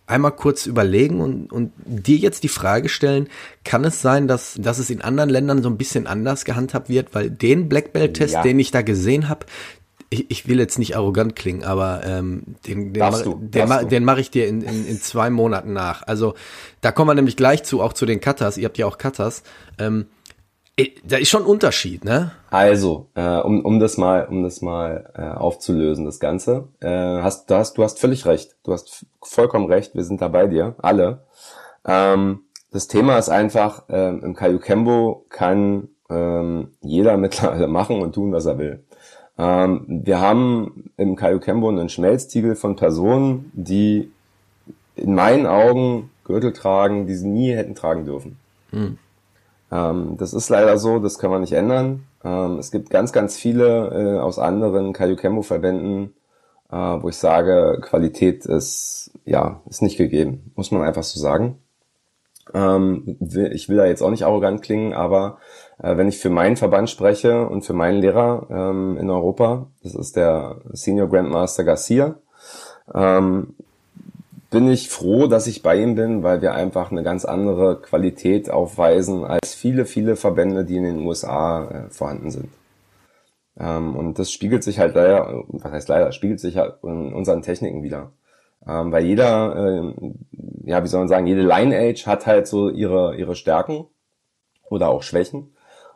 einmal 0.08 0.32
kurz 0.32 0.66
überlegen 0.66 1.22
und, 1.22 1.52
und 1.52 1.74
dir 1.86 2.18
jetzt 2.18 2.44
die 2.44 2.48
Frage 2.48 2.90
stellen, 2.90 3.28
kann 3.64 3.84
es 3.84 4.02
sein, 4.02 4.28
dass, 4.28 4.56
dass 4.58 4.80
es 4.80 4.90
in 4.90 5.02
anderen 5.02 5.30
Ländern 5.30 5.62
so 5.62 5.70
ein 5.70 5.78
bisschen 5.78 6.08
anders 6.08 6.46
gehandhabt 6.46 6.90
wird? 6.90 7.14
Weil 7.14 7.30
den 7.30 7.70
Black 7.70 7.94
Belt 7.94 8.16
Test, 8.16 8.36
ja. 8.36 8.42
den 8.42 8.58
ich 8.58 8.72
da 8.72 8.82
gesehen 8.82 9.30
habe, 9.30 9.46
ich, 10.10 10.32
ich 10.32 10.48
will 10.48 10.60
jetzt 10.60 10.80
nicht 10.80 10.96
arrogant 10.96 11.36
klingen, 11.36 11.64
aber 11.64 12.02
ähm, 12.06 12.56
den, 12.66 12.94
den, 12.94 13.02
ma, 13.02 13.22
den, 13.22 13.68
ma, 13.68 13.84
den 13.84 14.06
mache 14.06 14.22
ich 14.22 14.32
dir 14.32 14.48
in, 14.48 14.62
in, 14.62 14.88
in 14.88 15.02
zwei 15.02 15.30
Monaten 15.30 15.74
nach. 15.74 16.04
Also 16.04 16.34
da 16.80 16.92
kommen 16.92 17.10
wir 17.10 17.16
nämlich 17.16 17.36
gleich 17.36 17.64
zu, 17.64 17.82
auch 17.82 17.92
zu 17.92 18.06
den 18.06 18.22
Cutters. 18.22 18.58
Ihr 18.58 18.66
habt 18.66 18.78
ja 18.78 18.86
auch 18.86 18.98
Cutters. 18.98 19.44
Ähm, 19.78 20.06
Da 21.06 21.18
ist 21.18 21.30
schon 21.30 21.42
ein 21.42 21.48
Unterschied, 21.48 22.06
ne? 22.06 22.34
Also, 22.52 23.08
äh, 23.16 23.40
um, 23.40 23.66
um 23.66 23.80
das 23.80 23.98
mal, 23.98 24.28
um 24.28 24.44
das 24.44 24.62
mal 24.62 25.12
äh, 25.16 25.22
aufzulösen, 25.22 26.06
das 26.06 26.20
Ganze, 26.20 26.68
äh, 26.82 26.88
hast, 26.88 27.50
du 27.50 27.56
hast, 27.56 27.80
du 27.80 27.84
hast 27.84 28.00
völlig 28.00 28.28
recht. 28.28 28.56
Du 28.64 28.74
hast 28.74 29.08
vollkommen 29.24 29.66
recht. 29.66 29.96
Wir 29.96 30.04
sind 30.04 30.22
da 30.22 30.28
bei 30.28 30.46
dir, 30.46 30.76
alle. 30.78 31.24
Ähm, 31.84 32.42
das 32.72 32.88
Thema 32.88 33.18
ist 33.18 33.30
einfach, 33.30 33.86
ähm, 33.90 34.22
im 34.24 34.36
Kayukembo 34.36 35.26
kann 35.30 35.90
ähm, 36.12 36.74
jeder 36.82 37.18
mittlerweile 37.18 37.68
machen 37.68 38.00
und 38.00 38.14
tun, 38.14 38.32
was 38.32 38.46
er 38.46 38.60
will. 38.60 38.84
Ähm, 39.40 39.86
wir 39.88 40.20
haben 40.20 40.92
im 40.98 41.16
Kayukembo 41.16 41.70
einen 41.70 41.90
Schmelztiegel 41.90 42.56
von 42.56 42.76
Personen, 42.76 43.52
die 43.56 44.12
in 44.96 45.16
meinen 45.16 45.48
Augen 45.48 46.12
Gürtel 46.24 46.54
tragen, 46.54 47.08
die 47.08 47.16
sie 47.16 47.28
nie 47.28 47.52
hätten 47.52 47.74
tragen 47.74 48.06
dürfen. 48.06 48.38
Mhm. 48.72 49.00
Ähm, 49.72 50.16
das 50.18 50.34
ist 50.34 50.50
leider 50.50 50.78
so, 50.78 51.00
das 51.00 51.20
kann 51.20 51.32
man 51.32 51.42
nicht 51.42 51.54
ändern. 51.54 52.06
Ähm, 52.24 52.58
es 52.60 52.72
gibt 52.72 52.90
ganz, 52.90 53.12
ganz 53.12 53.38
viele 53.38 53.90
äh, 53.90 54.20
aus 54.20 54.40
anderen 54.40 54.94
Kayukembo-Verbänden, 54.94 56.14
äh, 56.72 56.76
wo 56.76 57.10
ich 57.10 57.18
sage, 57.18 57.80
Qualität 57.82 58.46
ist, 58.46 59.12
ja, 59.26 59.62
ist 59.70 59.82
nicht 59.82 59.98
gegeben. 59.98 60.52
Muss 60.56 60.72
man 60.72 60.82
einfach 60.84 61.04
so 61.04 61.20
sagen. 61.20 61.60
Ähm, 62.54 63.18
ich 63.52 63.68
will 63.68 63.78
da 63.78 63.86
jetzt 63.86 64.02
auch 64.02 64.10
nicht 64.10 64.24
arrogant 64.24 64.62
klingen, 64.62 64.94
aber 64.94 65.38
äh, 65.80 65.98
wenn 65.98 66.08
ich 66.08 66.18
für 66.18 66.30
meinen 66.30 66.56
Verband 66.56 66.90
spreche 66.90 67.48
und 67.48 67.64
für 67.64 67.74
meinen 67.74 68.00
Lehrer 68.00 68.48
ähm, 68.50 68.98
in 68.98 69.10
Europa, 69.10 69.68
das 69.84 69.96
ist 69.96 70.16
der 70.16 70.62
Senior 70.72 71.10
Grandmaster 71.10 71.66
Garcia, 71.66 72.16
ähm, 72.94 73.56
bin 74.50 74.70
ich 74.70 74.90
froh, 74.90 75.28
dass 75.28 75.48
ich 75.48 75.62
bei 75.62 75.78
ihm 75.78 75.96
bin, 75.96 76.24
weil 76.24 76.42
wir 76.42 76.54
einfach 76.54 76.92
eine 76.92 77.04
ganz 77.04 77.26
andere 77.26 77.82
Qualität 77.82 78.50
aufweisen 78.50 79.26
als 79.26 79.54
viele, 79.54 79.86
viele 79.86 80.16
Verbände, 80.16 80.64
die 80.66 80.78
in 80.78 80.84
den 80.84 81.06
USA 81.06 81.66
äh, 81.66 81.90
vorhanden 81.90 82.32
sind. 82.32 82.50
Ähm, 83.60 83.96
und 83.96 84.20
das 84.20 84.32
spiegelt 84.32 84.64
sich 84.64 84.80
halt 84.80 84.96
leider, 84.96 85.44
was 85.48 85.72
heißt 85.72 85.90
leider, 85.90 86.12
spiegelt 86.12 86.40
sich 86.40 86.58
halt 86.58 86.76
in 86.84 87.14
unseren 87.14 87.42
Techniken 87.42 87.84
wieder. 87.84 88.12
Ähm, 88.66 88.92
weil 88.92 89.06
jeder, 89.06 89.56
äh, 89.56 89.94
ja, 90.64 90.84
wie 90.84 90.88
soll 90.88 91.02
man 91.02 91.10
sagen, 91.10 91.28
jede 91.28 91.42
Lineage 91.42 92.06
hat 92.06 92.26
halt 92.26 92.48
so 92.48 92.70
ihre, 92.70 93.16
ihre 93.16 93.36
Stärken 93.36 93.88
oder 94.70 94.90
auch 94.90 95.04
Schwächen. 95.04 95.54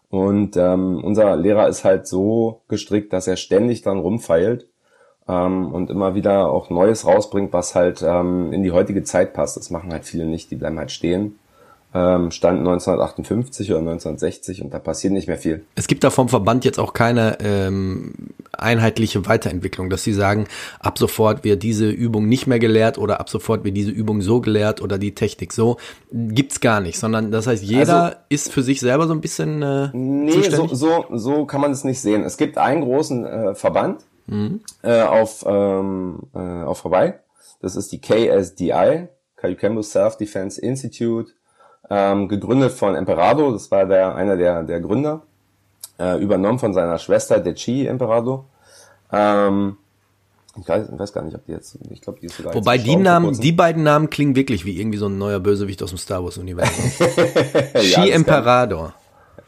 Und 0.10 0.58
ähm, 0.58 1.02
unser 1.04 1.38
Lehrer 1.38 1.70
ist 1.70 1.86
halt 1.86 2.06
so 2.06 2.64
gestrickt, 2.68 3.14
dass 3.14 3.28
er 3.28 3.38
ständig 3.38 3.82
dann 3.82 4.00
rumfeilt 4.00 4.68
ähm, 5.32 5.74
und 5.74 5.90
immer 5.90 6.14
wieder 6.14 6.52
auch 6.52 6.70
Neues 6.70 7.06
rausbringt, 7.06 7.54
was 7.54 7.74
halt 7.74 8.04
ähm, 8.04 8.52
in 8.52 8.64
die 8.64 8.72
heutige 8.72 9.04
Zeit 9.04 9.34
passt. 9.34 9.58
Das 9.58 9.70
machen 9.70 9.92
halt 9.92 10.06
viele 10.06 10.26
nicht, 10.26 10.52
die 10.52 10.56
bleiben 10.56 10.78
halt 10.78 10.92
stehen 10.92 11.40
ähm, 11.94 12.32
stand 12.32 12.60
1958 12.60 13.72
oder 13.72 13.80
1960 13.80 14.62
und 14.64 14.74
da 14.74 14.80
passiert 14.80 15.12
nicht 15.12 15.28
mehr 15.28 15.38
viel. 15.38 15.66
Es 15.76 15.88
gibt 15.88 16.04
da 16.04 16.10
vom 16.10 16.30
Verband 16.30 16.64
jetzt 16.64 16.80
auch 16.80 16.94
keine 16.94 17.38
ähm, 17.42 18.14
einheitliche 18.54 19.26
Weiterentwicklung, 19.26 19.90
dass 19.90 20.04
sie 20.04 20.14
sagen, 20.14 20.46
ab 20.80 20.98
sofort 20.98 21.44
wird 21.44 21.64
diese 21.64 21.90
Übung 21.90 22.30
nicht 22.30 22.48
mehr 22.48 22.60
gelehrt 22.60 22.98
oder 22.98 23.20
ab 23.20 23.30
sofort 23.30 23.66
wird 23.66 23.76
diese 23.76 23.92
Übung 23.92 24.22
so 24.22 24.40
gelehrt 24.40 24.82
oder 24.82 24.98
die 24.98 25.14
Technik 25.16 25.52
so. 25.52 25.78
Gibt's 26.12 26.62
gar 26.62 26.80
nicht, 26.80 26.98
sondern 26.98 27.32
das 27.32 27.48
heißt, 27.48 27.64
jeder 27.64 28.04
also, 28.04 28.18
ist 28.30 28.54
für 28.54 28.64
sich 28.64 28.80
selber 28.80 29.08
so 29.08 29.14
ein 29.14 29.22
bisschen 29.22 29.62
äh, 29.62 29.90
Nee, 29.94 30.50
so, 30.50 30.68
so, 30.68 31.06
so 31.12 31.46
kann 31.46 31.60
man 31.60 31.72
es 31.72 31.84
nicht 31.84 32.00
sehen. 32.00 32.24
Es 32.24 32.38
gibt 32.38 32.58
einen 32.58 32.82
großen 32.82 33.26
äh, 33.26 33.56
Verband 33.56 34.06
mhm. 34.32 34.62
äh, 34.82 35.02
auf, 35.02 35.46
ähm, 35.46 36.20
äh, 36.34 36.64
auf 36.64 36.84
Hawaii. 36.84 37.14
Das 37.62 37.76
ist 37.76 37.92
die 37.92 38.02
KSDI, 38.02 39.08
Kayukembo 39.36 39.82
Self 39.84 40.18
Defense 40.18 40.60
Institute 40.60 41.32
ähm, 41.90 42.28
gegründet 42.28 42.72
von 42.72 42.96
Emperado, 42.96 43.52
das 43.52 43.70
war 43.70 43.86
der 43.86 44.16
einer 44.16 44.38
der, 44.38 44.64
der 44.64 44.80
Gründer, 44.80 45.24
äh, 46.00 46.18
übernommen 46.22 46.58
von 46.58 46.74
seiner 46.74 46.98
Schwester 46.98 47.40
Dechi 47.40 47.86
Emperado. 47.86 48.46
Ähm, 49.12 49.78
ich 50.60 50.68
weiß, 50.68 50.90
ich 50.92 51.00
weiß 51.00 51.14
gar 51.14 51.24
nicht, 51.24 51.36
ob 51.36 51.46
die 51.46 51.54
jetzt, 51.54 51.78
ich 51.90 52.02
glaube, 52.02 52.20
die 52.20 52.28
ist 52.28 52.38
sogar 52.38 52.54
Wobei 52.54 52.78
die 52.78 52.96
Namen, 52.96 53.34
die 53.40 53.52
beiden 53.52 53.84
Namen 53.84 54.10
klingen 54.10 54.36
wirklich 54.36 54.66
wie 54.66 54.80
irgendwie 54.80 54.98
so 54.98 55.08
ein 55.08 55.18
neuer 55.18 55.40
Bösewicht 55.40 55.82
aus 55.84 55.90
dem 55.90 55.98
Star 55.98 56.24
Wars 56.24 56.38
Universum. 56.38 56.92
Chi 57.76 58.08
ja, 58.10 58.16
Emperador. 58.16 58.94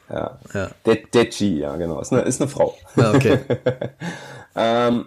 Ja. 0.10 0.38
ja. 0.54 0.70
De 0.86 1.04
Dechi, 1.14 1.60
ja, 1.60 1.76
genau. 1.76 2.00
Ist 2.00 2.14
eine, 2.14 2.22
ist 2.22 2.42
eine 2.42 2.50
Frau. 2.50 2.76
Ja, 2.96 3.12
ah, 3.12 3.16
okay. 3.16 3.40
ähm, 4.56 5.06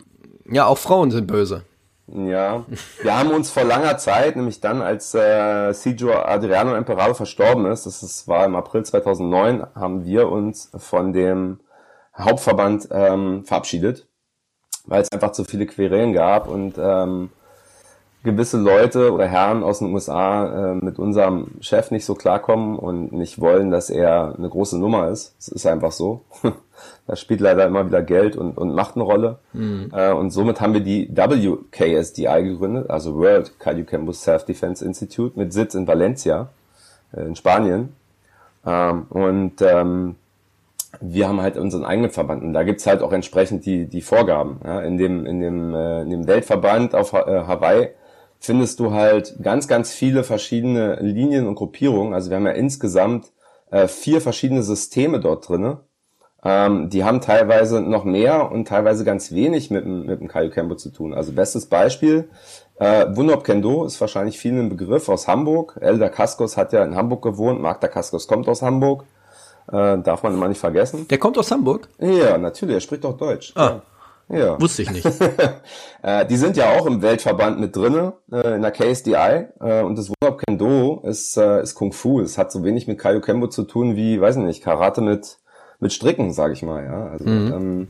ja, 0.48 0.66
auch 0.66 0.78
Frauen 0.78 1.10
sind 1.10 1.26
böse. 1.26 1.64
Ja, 2.08 2.64
wir 3.02 3.18
haben 3.18 3.32
uns 3.32 3.50
vor 3.50 3.64
langer 3.64 3.98
Zeit, 3.98 4.36
nämlich 4.36 4.60
dann, 4.60 4.80
als 4.80 5.12
äh, 5.14 5.72
Sijo 5.72 6.12
Adriano 6.12 6.74
Emperado 6.74 7.14
verstorben 7.14 7.66
ist, 7.66 7.84
das 7.84 8.04
ist, 8.04 8.28
war 8.28 8.44
im 8.44 8.54
April 8.54 8.84
2009, 8.84 9.66
haben 9.74 10.04
wir 10.04 10.30
uns 10.30 10.70
von 10.76 11.12
dem 11.12 11.58
Hauptverband 12.16 12.88
ähm, 12.92 13.44
verabschiedet, 13.44 14.06
weil 14.84 15.02
es 15.02 15.10
einfach 15.10 15.32
zu 15.32 15.44
viele 15.44 15.66
Querelen 15.66 16.12
gab 16.12 16.46
und 16.48 16.76
ähm, 16.78 17.30
gewisse 18.26 18.58
Leute 18.58 19.12
oder 19.12 19.26
Herren 19.26 19.62
aus 19.62 19.78
den 19.78 19.94
USA 19.94 20.72
äh, 20.72 20.74
mit 20.74 20.98
unserem 20.98 21.52
Chef 21.60 21.90
nicht 21.90 22.04
so 22.04 22.14
klarkommen 22.14 22.78
und 22.78 23.12
nicht 23.12 23.40
wollen, 23.40 23.70
dass 23.70 23.88
er 23.88 24.34
eine 24.36 24.50
große 24.50 24.78
Nummer 24.78 25.08
ist. 25.08 25.34
Es 25.38 25.48
ist 25.48 25.66
einfach 25.66 25.92
so. 25.92 26.20
da 27.06 27.16
spielt 27.16 27.40
leider 27.40 27.64
immer 27.64 27.86
wieder 27.86 28.02
Geld 28.02 28.36
und, 28.36 28.58
und 28.58 28.74
Macht 28.74 28.96
eine 28.96 29.04
Rolle. 29.04 29.38
Mhm. 29.54 29.90
Äh, 29.94 30.12
und 30.12 30.30
somit 30.30 30.60
haben 30.60 30.74
wir 30.74 30.82
die 30.82 31.08
WKSDI 31.10 32.42
gegründet, 32.42 32.90
also 32.90 33.16
World 33.16 33.58
Cardiocampo 33.58 34.12
Self-Defense 34.12 34.84
Institute 34.84 35.38
mit 35.38 35.54
Sitz 35.54 35.74
in 35.74 35.86
Valencia 35.86 36.48
äh, 37.12 37.22
in 37.22 37.36
Spanien. 37.36 37.94
Ähm, 38.66 39.06
und 39.08 39.62
ähm, 39.62 40.16
wir 41.00 41.28
haben 41.28 41.40
halt 41.40 41.56
unseren 41.56 41.84
eigenen 41.84 42.10
Verband 42.10 42.42
und 42.42 42.52
da 42.52 42.62
gibt's 42.62 42.86
halt 42.86 43.02
auch 43.02 43.12
entsprechend 43.12 43.66
die, 43.66 43.86
die 43.86 44.02
Vorgaben. 44.02 44.60
Ja? 44.64 44.80
In, 44.80 44.98
dem, 44.98 45.26
in, 45.26 45.40
dem, 45.40 45.74
äh, 45.74 46.02
in 46.02 46.10
dem 46.10 46.26
Weltverband 46.26 46.94
auf 46.94 47.12
ha 47.12 47.20
äh, 47.20 47.46
Hawaii 47.46 47.90
findest 48.38 48.80
du 48.80 48.92
halt 48.92 49.36
ganz, 49.42 49.68
ganz 49.68 49.92
viele 49.92 50.24
verschiedene 50.24 50.96
Linien 51.00 51.46
und 51.46 51.54
Gruppierungen. 51.54 52.14
Also 52.14 52.30
wir 52.30 52.36
haben 52.36 52.46
ja 52.46 52.52
insgesamt 52.52 53.32
äh, 53.70 53.88
vier 53.88 54.20
verschiedene 54.20 54.62
Systeme 54.62 55.20
dort 55.20 55.48
drinne. 55.48 55.80
Ähm, 56.44 56.90
die 56.90 57.02
haben 57.02 57.20
teilweise 57.20 57.80
noch 57.80 58.04
mehr 58.04 58.52
und 58.52 58.68
teilweise 58.68 59.04
ganz 59.04 59.32
wenig 59.32 59.70
mit, 59.70 59.84
mit 59.84 60.20
dem 60.20 60.28
Kaiju 60.28 60.50
Kembo 60.50 60.76
zu 60.76 60.90
tun. 60.90 61.12
Also 61.12 61.32
bestes 61.32 61.66
Beispiel, 61.66 62.28
äh, 62.78 63.06
Wunop 63.16 63.42
Kendo 63.42 63.84
ist 63.84 64.00
wahrscheinlich 64.00 64.38
vielen 64.38 64.60
ein 64.60 64.68
Begriff 64.68 65.08
aus 65.08 65.26
Hamburg. 65.26 65.78
Elder 65.80 66.10
Kaskos 66.10 66.56
hat 66.56 66.72
ja 66.72 66.84
in 66.84 66.94
Hamburg 66.94 67.22
gewohnt, 67.22 67.60
Magda 67.60 67.88
Kaskos 67.88 68.28
kommt 68.28 68.48
aus 68.48 68.62
Hamburg. 68.62 69.04
Äh, 69.72 69.98
darf 69.98 70.22
man 70.22 70.34
immer 70.34 70.46
nicht 70.46 70.60
vergessen. 70.60 71.08
Der 71.08 71.18
kommt 71.18 71.36
aus 71.38 71.50
Hamburg? 71.50 71.88
Ja, 71.98 72.38
natürlich, 72.38 72.76
er 72.76 72.80
spricht 72.80 73.04
auch 73.04 73.16
Deutsch. 73.16 73.52
Ah. 73.56 73.64
Ja. 73.64 73.82
Ja. 74.28 74.60
Wusste 74.60 74.82
ich 74.82 74.90
nicht. 74.90 75.06
äh, 76.02 76.26
die 76.26 76.36
sind 76.36 76.56
ja 76.56 76.76
auch 76.76 76.86
im 76.86 77.00
Weltverband 77.00 77.60
mit 77.60 77.76
drinne, 77.76 78.14
äh, 78.32 78.56
in 78.56 78.62
der 78.62 78.72
KSDI. 78.72 79.46
Äh, 79.60 79.82
und 79.82 79.96
das 79.96 80.10
Wurf 80.10 80.38
Kendo 80.38 81.00
ist, 81.04 81.36
äh, 81.36 81.62
ist 81.62 81.74
Kung 81.74 81.92
Fu. 81.92 82.20
Es 82.20 82.36
hat 82.36 82.50
so 82.50 82.64
wenig 82.64 82.88
mit 82.88 82.98
Kaio 82.98 83.20
Kembo 83.20 83.46
zu 83.46 83.62
tun 83.62 83.94
wie, 83.94 84.20
weiß 84.20 84.36
nicht, 84.36 84.62
Karate 84.62 85.00
mit, 85.00 85.38
mit 85.78 85.92
Stricken, 85.92 86.32
sage 86.32 86.54
ich 86.54 86.62
mal. 86.62 86.84
Ja? 86.84 87.06
Also, 87.06 87.24
mhm. 87.24 87.52
ähm, 87.52 87.88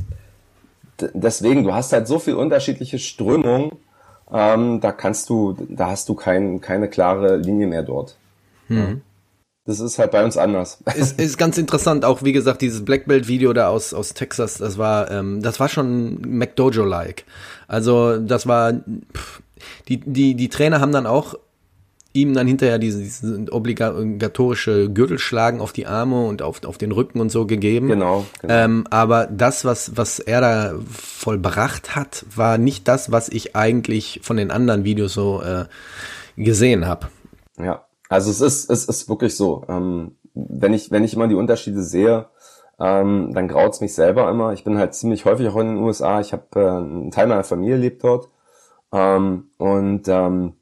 deswegen, 1.15 1.65
du 1.65 1.73
hast 1.73 1.93
halt 1.93 2.07
so 2.07 2.19
viel 2.19 2.35
unterschiedliche 2.35 2.99
Strömungen, 2.99 3.73
ähm, 4.31 4.81
da 4.81 4.93
kannst 4.93 5.31
du, 5.31 5.57
da 5.69 5.89
hast 5.89 6.09
du 6.09 6.15
kein, 6.15 6.61
keine 6.61 6.89
klare 6.89 7.37
Linie 7.37 7.67
mehr 7.67 7.83
dort. 7.83 8.17
Mhm. 8.69 9.03
Das 9.67 9.81
ist 9.81 9.99
halt 9.99 10.13
bei 10.13 10.25
uns 10.25 10.37
anders. 10.37 10.79
Ist, 10.97 11.21
ist 11.21 11.39
ganz 11.39 11.59
interessant, 11.59 12.05
auch 12.05 12.23
wie 12.23 12.33
gesagt, 12.33 12.63
dieses 12.63 12.85
Black 12.85 13.07
Belt 13.07 13.27
Video 13.27 13.53
da 13.53 13.69
aus, 13.69 13.93
aus 13.93 14.15
Texas, 14.15 14.59
das 14.59 14.79
war, 14.79 15.11
ähm, 15.11 15.43
das 15.43 15.59
war 15.59 15.69
schon 15.69 16.21
McDojo-like. 16.23 17.25
Also, 17.67 18.19
das 18.19 18.47
war, 18.47 18.73
pff, 18.73 19.43
die, 19.89 19.99
die, 19.99 20.37
die 20.37 20.49
Trainer 20.49 20.81
haben 20.81 20.93
dann 20.93 21.07
auch 21.07 21.35
ihm 22.17 22.33
dann 22.33 22.47
hinterher 22.47 22.79
diese, 22.79 22.99
diese 23.01 23.53
obligatorische 23.53 24.91
Gürtelschlagen 24.91 25.61
auf 25.61 25.73
die 25.73 25.87
Arme 25.87 26.27
und 26.27 26.43
auf, 26.43 26.65
auf 26.65 26.79
den 26.79 26.93
Rücken 26.93 27.21
und 27.21 27.31
so 27.31 27.47
gegeben. 27.47 27.89
Genau. 27.89 28.25
genau. 28.41 28.55
Ähm, 28.55 28.87
aber 28.91 29.27
das, 29.27 29.65
was, 29.65 29.97
was 29.97 30.19
er 30.19 30.41
da 30.41 30.75
vollbracht 30.91 31.95
hat, 31.95 32.25
war 32.35 32.57
nicht 32.57 32.89
das, 32.89 33.13
was 33.13 33.29
ich 33.29 33.55
eigentlich 33.55 34.21
von 34.23 34.37
den 34.37 34.51
anderen 34.51 34.85
Videos 34.85 35.13
so 35.13 35.43
äh, 35.43 35.67
gesehen 36.37 36.87
habe. 36.87 37.09
Ja, 37.59 37.86
also 38.09 38.31
es 38.31 38.41
ist, 38.41 38.71
es 38.71 38.85
ist 38.85 39.09
wirklich 39.09 39.37
so. 39.37 39.65
Ähm, 39.69 40.17
wenn 40.35 40.75
ich, 40.75 40.91
wenn 40.91 41.05
ich 41.05 41.15
immer 41.15 41.29
die 41.29 41.35
Unterschiede 41.35 41.83
sehe, 41.83 42.27
ähm, 42.79 43.33
dann 43.33 43.49
graut's 43.49 43.81
mich 43.81 43.95
selber 43.95 44.31
immer. 44.31 44.53
Ich 44.53 44.65
bin 44.65 44.79
halt 44.79 44.95
ziemlich 44.95 45.25
häufig 45.25 45.49
auch 45.49 45.57
in 45.57 45.69
den 45.69 45.79
USA. 45.79 46.21
Ich 46.21 46.33
habe 46.33 46.45
äh, 46.57 46.61
einen 46.61 47.11
Teil 47.11 47.27
meiner 47.27 47.45
Familie 47.45 47.77
lebt 47.77 48.05
dort. 48.05 48.29
Ähm, 48.93 49.51
und 49.57 50.09
ähm, 50.09 50.55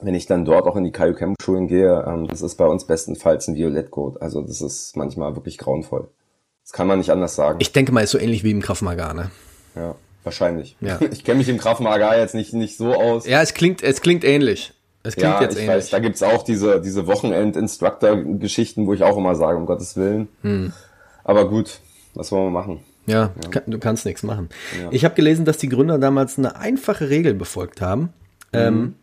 wenn 0.00 0.14
ich 0.14 0.26
dann 0.26 0.44
dort 0.44 0.66
auch 0.66 0.76
in 0.76 0.84
die 0.84 0.92
Kaiju 0.92 1.14
Camp 1.14 1.36
Schulen 1.42 1.68
gehe, 1.68 2.04
ähm, 2.06 2.26
das 2.26 2.42
ist 2.42 2.56
bei 2.56 2.66
uns 2.66 2.86
bestenfalls 2.86 3.46
ein 3.48 3.54
Violettcode. 3.54 4.20
Also 4.20 4.42
das 4.42 4.60
ist 4.60 4.96
manchmal 4.96 5.36
wirklich 5.36 5.58
grauenvoll. 5.58 6.08
Das 6.64 6.72
kann 6.72 6.86
man 6.86 6.98
nicht 6.98 7.10
anders 7.10 7.34
sagen. 7.34 7.58
Ich 7.60 7.72
denke 7.72 7.92
mal, 7.92 8.02
ist 8.02 8.10
so 8.10 8.18
ähnlich 8.18 8.44
wie 8.44 8.50
im 8.50 8.62
Krav 8.62 8.82
Maga, 8.82 9.14
ne? 9.14 9.30
Ja, 9.76 9.94
wahrscheinlich. 10.24 10.76
Ja. 10.80 10.98
Ich 11.12 11.24
kenne 11.24 11.38
mich 11.38 11.48
im 11.48 11.58
Krav 11.58 11.80
Maga 11.80 12.16
jetzt 12.16 12.34
nicht, 12.34 12.52
nicht 12.52 12.76
so 12.76 12.94
aus. 12.94 13.26
Ja, 13.26 13.42
es 13.42 13.54
klingt, 13.54 13.82
es 13.82 14.00
klingt 14.00 14.24
ähnlich. 14.24 14.72
Es 15.02 15.16
klingt 15.16 15.34
ja, 15.34 15.42
jetzt 15.42 15.54
ich 15.54 15.60
ähnlich. 15.60 15.76
weiß, 15.76 15.90
da 15.90 15.98
gibt's 15.98 16.22
auch 16.22 16.42
diese, 16.42 16.80
diese 16.80 17.06
Wochenend-Instructor-Geschichten, 17.06 18.86
wo 18.86 18.92
ich 18.92 19.02
auch 19.02 19.16
immer 19.16 19.34
sage, 19.34 19.56
um 19.56 19.66
Gottes 19.66 19.96
Willen. 19.96 20.28
Hm. 20.42 20.72
Aber 21.24 21.48
gut, 21.48 21.80
was 22.14 22.30
wollen 22.32 22.46
wir 22.46 22.50
machen? 22.50 22.80
Ja, 23.06 23.30
ja. 23.52 23.62
du 23.66 23.78
kannst 23.78 24.04
nichts 24.04 24.22
machen. 24.22 24.50
Ja. 24.80 24.88
Ich 24.90 25.04
habe 25.04 25.14
gelesen, 25.14 25.44
dass 25.44 25.56
die 25.56 25.68
Gründer 25.68 25.98
damals 25.98 26.38
eine 26.38 26.56
einfache 26.56 27.08
Regel 27.08 27.34
befolgt 27.34 27.80
haben. 27.80 28.12
Ähm, 28.52 28.74
mhm. 28.74 28.80
Ähm, 28.80 28.94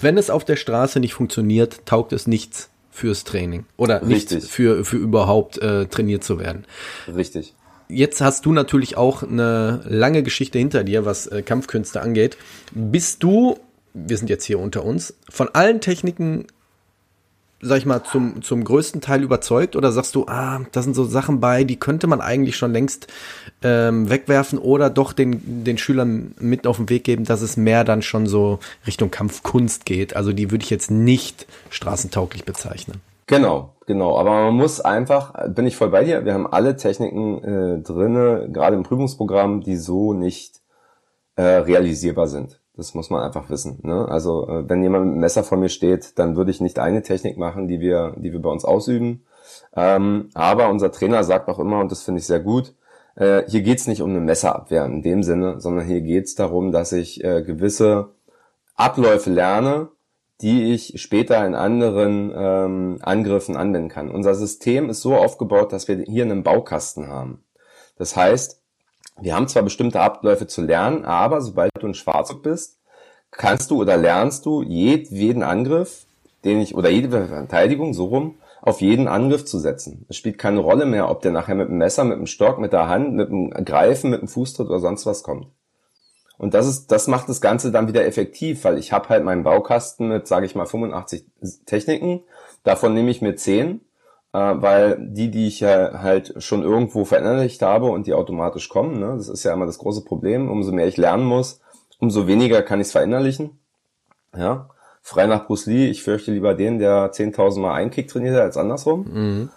wenn 0.00 0.18
es 0.18 0.30
auf 0.30 0.44
der 0.44 0.56
Straße 0.56 1.00
nicht 1.00 1.14
funktioniert, 1.14 1.84
taugt 1.86 2.12
es 2.12 2.26
nichts 2.26 2.70
fürs 2.90 3.24
Training 3.24 3.64
oder 3.76 4.02
Richtig. 4.02 4.38
nichts 4.38 4.48
für, 4.48 4.84
für 4.84 4.96
überhaupt 4.96 5.58
äh, 5.58 5.86
trainiert 5.86 6.24
zu 6.24 6.38
werden. 6.38 6.66
Richtig. 7.14 7.54
Jetzt 7.88 8.20
hast 8.20 8.46
du 8.46 8.52
natürlich 8.52 8.96
auch 8.96 9.22
eine 9.22 9.82
lange 9.86 10.22
Geschichte 10.22 10.58
hinter 10.58 10.84
dir, 10.84 11.04
was 11.04 11.26
äh, 11.26 11.42
Kampfkünste 11.42 12.00
angeht. 12.00 12.36
Bist 12.72 13.22
du, 13.22 13.58
wir 13.94 14.16
sind 14.16 14.30
jetzt 14.30 14.44
hier 14.44 14.58
unter 14.58 14.84
uns, 14.84 15.14
von 15.28 15.48
allen 15.54 15.80
Techniken 15.80 16.46
sag 17.64 17.78
ich 17.78 17.86
mal, 17.86 18.02
zum, 18.02 18.42
zum 18.42 18.64
größten 18.64 19.00
Teil 19.00 19.22
überzeugt 19.22 19.76
oder 19.76 19.92
sagst 19.92 20.16
du, 20.16 20.26
ah, 20.26 20.60
da 20.72 20.82
sind 20.82 20.94
so 20.94 21.04
Sachen 21.04 21.38
bei, 21.38 21.62
die 21.62 21.78
könnte 21.78 22.08
man 22.08 22.20
eigentlich 22.20 22.56
schon 22.56 22.72
längst 22.72 23.06
ähm, 23.62 24.10
wegwerfen 24.10 24.58
oder 24.58 24.90
doch 24.90 25.12
den, 25.12 25.62
den 25.62 25.78
Schülern 25.78 26.34
mit 26.40 26.66
auf 26.66 26.78
den 26.78 26.90
Weg 26.90 27.04
geben, 27.04 27.24
dass 27.24 27.40
es 27.40 27.56
mehr 27.56 27.84
dann 27.84 28.02
schon 28.02 28.26
so 28.26 28.58
Richtung 28.84 29.12
Kampfkunst 29.12 29.86
geht? 29.86 30.16
Also 30.16 30.32
die 30.32 30.50
würde 30.50 30.64
ich 30.64 30.70
jetzt 30.70 30.90
nicht 30.90 31.46
straßentauglich 31.70 32.44
bezeichnen. 32.44 33.00
Genau, 33.26 33.70
genau. 33.86 34.18
Aber 34.18 34.30
man 34.30 34.54
muss 34.54 34.80
einfach, 34.80 35.32
bin 35.48 35.66
ich 35.66 35.76
voll 35.76 35.90
bei 35.90 36.02
dir, 36.02 36.24
wir 36.24 36.34
haben 36.34 36.48
alle 36.48 36.76
Techniken 36.76 37.44
äh, 37.44 37.80
drinne, 37.80 38.48
gerade 38.52 38.74
im 38.74 38.82
Prüfungsprogramm, 38.82 39.60
die 39.60 39.76
so 39.76 40.12
nicht 40.12 40.60
äh, 41.36 41.42
realisierbar 41.42 42.26
sind. 42.26 42.60
Das 42.74 42.94
muss 42.94 43.10
man 43.10 43.22
einfach 43.22 43.50
wissen. 43.50 43.80
Ne? 43.82 44.08
Also 44.08 44.48
äh, 44.48 44.68
wenn 44.68 44.82
jemand 44.82 45.04
mit 45.04 45.12
einem 45.12 45.20
Messer 45.20 45.44
vor 45.44 45.58
mir 45.58 45.68
steht, 45.68 46.18
dann 46.18 46.36
würde 46.36 46.50
ich 46.50 46.60
nicht 46.60 46.78
eine 46.78 47.02
Technik 47.02 47.36
machen, 47.36 47.68
die 47.68 47.80
wir, 47.80 48.14
die 48.16 48.32
wir 48.32 48.40
bei 48.40 48.48
uns 48.50 48.64
ausüben. 48.64 49.24
Ähm, 49.76 50.30
aber 50.34 50.70
unser 50.70 50.90
Trainer 50.90 51.22
sagt 51.24 51.48
auch 51.48 51.58
immer, 51.58 51.80
und 51.80 51.92
das 51.92 52.02
finde 52.02 52.20
ich 52.20 52.26
sehr 52.26 52.40
gut, 52.40 52.74
äh, 53.14 53.42
hier 53.46 53.60
geht's 53.60 53.86
nicht 53.86 54.00
um 54.00 54.10
eine 54.10 54.20
Messerabwehr 54.20 54.86
in 54.86 55.02
dem 55.02 55.22
Sinne, 55.22 55.60
sondern 55.60 55.86
hier 55.86 56.00
geht's 56.00 56.34
darum, 56.34 56.72
dass 56.72 56.92
ich 56.92 57.22
äh, 57.22 57.42
gewisse 57.42 58.14
Abläufe 58.74 59.30
lerne, 59.30 59.88
die 60.40 60.72
ich 60.72 61.00
später 61.00 61.46
in 61.46 61.54
anderen 61.54 62.32
ähm, 62.34 62.98
Angriffen 63.02 63.56
anwenden 63.56 63.88
kann. 63.88 64.10
Unser 64.10 64.34
System 64.34 64.88
ist 64.88 65.02
so 65.02 65.14
aufgebaut, 65.14 65.72
dass 65.72 65.88
wir 65.88 65.98
hier 65.98 66.24
einen 66.24 66.42
Baukasten 66.42 67.08
haben. 67.08 67.44
Das 67.96 68.16
heißt, 68.16 68.61
wir 69.22 69.36
haben 69.36 69.48
zwar 69.48 69.62
bestimmte 69.62 70.00
Abläufe 70.00 70.46
zu 70.46 70.62
lernen, 70.62 71.04
aber 71.04 71.40
sobald 71.40 71.70
du 71.78 71.86
ein 71.86 71.94
Schwarzgurt 71.94 72.42
bist, 72.42 72.78
kannst 73.30 73.70
du 73.70 73.80
oder 73.80 73.96
lernst 73.96 74.44
du 74.46 74.62
jeden 74.62 75.42
Angriff, 75.42 76.06
den 76.44 76.60
ich, 76.60 76.74
oder 76.74 76.90
jede 76.90 77.08
Verteidigung, 77.08 77.94
so 77.94 78.06
rum, 78.06 78.34
auf 78.60 78.80
jeden 78.80 79.08
Angriff 79.08 79.44
zu 79.44 79.58
setzen. 79.58 80.06
Es 80.08 80.16
spielt 80.16 80.38
keine 80.38 80.60
Rolle 80.60 80.86
mehr, 80.86 81.08
ob 81.08 81.22
der 81.22 81.32
nachher 81.32 81.54
mit 81.54 81.68
dem 81.68 81.78
Messer, 81.78 82.04
mit 82.04 82.18
dem 82.18 82.26
Stock, 82.26 82.58
mit 82.58 82.72
der 82.72 82.88
Hand, 82.88 83.14
mit 83.14 83.28
dem 83.28 83.50
Greifen, 83.50 84.10
mit 84.10 84.20
dem 84.20 84.28
Fußtritt 84.28 84.68
oder 84.68 84.80
sonst 84.80 85.06
was 85.06 85.22
kommt. 85.22 85.46
Und 86.38 86.54
das 86.54 86.66
ist, 86.66 86.90
das 86.90 87.06
macht 87.06 87.28
das 87.28 87.40
Ganze 87.40 87.70
dann 87.70 87.86
wieder 87.86 88.04
effektiv, 88.04 88.64
weil 88.64 88.78
ich 88.78 88.92
habe 88.92 89.08
halt 89.08 89.24
meinen 89.24 89.44
Baukasten 89.44 90.08
mit, 90.08 90.26
sage 90.26 90.46
ich 90.46 90.56
mal, 90.56 90.66
85 90.66 91.24
Techniken. 91.66 92.22
Davon 92.64 92.94
nehme 92.94 93.10
ich 93.10 93.22
mir 93.22 93.36
10 93.36 93.80
äh, 94.32 94.38
weil 94.38 94.98
die, 94.98 95.30
die 95.30 95.46
ich 95.46 95.60
ja 95.60 96.02
halt 96.02 96.34
schon 96.42 96.62
irgendwo 96.62 97.04
verinnerlicht 97.04 97.62
habe 97.62 97.86
und 97.86 98.06
die 98.06 98.14
automatisch 98.14 98.68
kommen, 98.68 99.00
ne, 99.00 99.14
das 99.16 99.28
ist 99.28 99.44
ja 99.44 99.52
immer 99.52 99.66
das 99.66 99.78
große 99.78 100.04
Problem, 100.04 100.50
umso 100.50 100.72
mehr 100.72 100.88
ich 100.88 100.96
lernen 100.96 101.24
muss, 101.24 101.60
umso 101.98 102.26
weniger 102.26 102.62
kann 102.62 102.80
ich 102.80 102.88
es 102.88 102.92
verinnerlichen. 102.92 103.58
Ja, 104.36 104.70
frei 105.02 105.26
nach 105.26 105.46
Bruce 105.46 105.66
Lee, 105.66 105.88
ich 105.88 106.02
fürchte 106.02 106.32
lieber 106.32 106.54
den, 106.54 106.78
der 106.78 107.12
10.000 107.12 107.60
Mal 107.60 107.74
einen 107.74 107.90
Kick 107.90 108.08
trainiert 108.08 108.34
hat, 108.34 108.42
als 108.42 108.56
andersrum. 108.56 109.06
Mhm. 109.12 109.50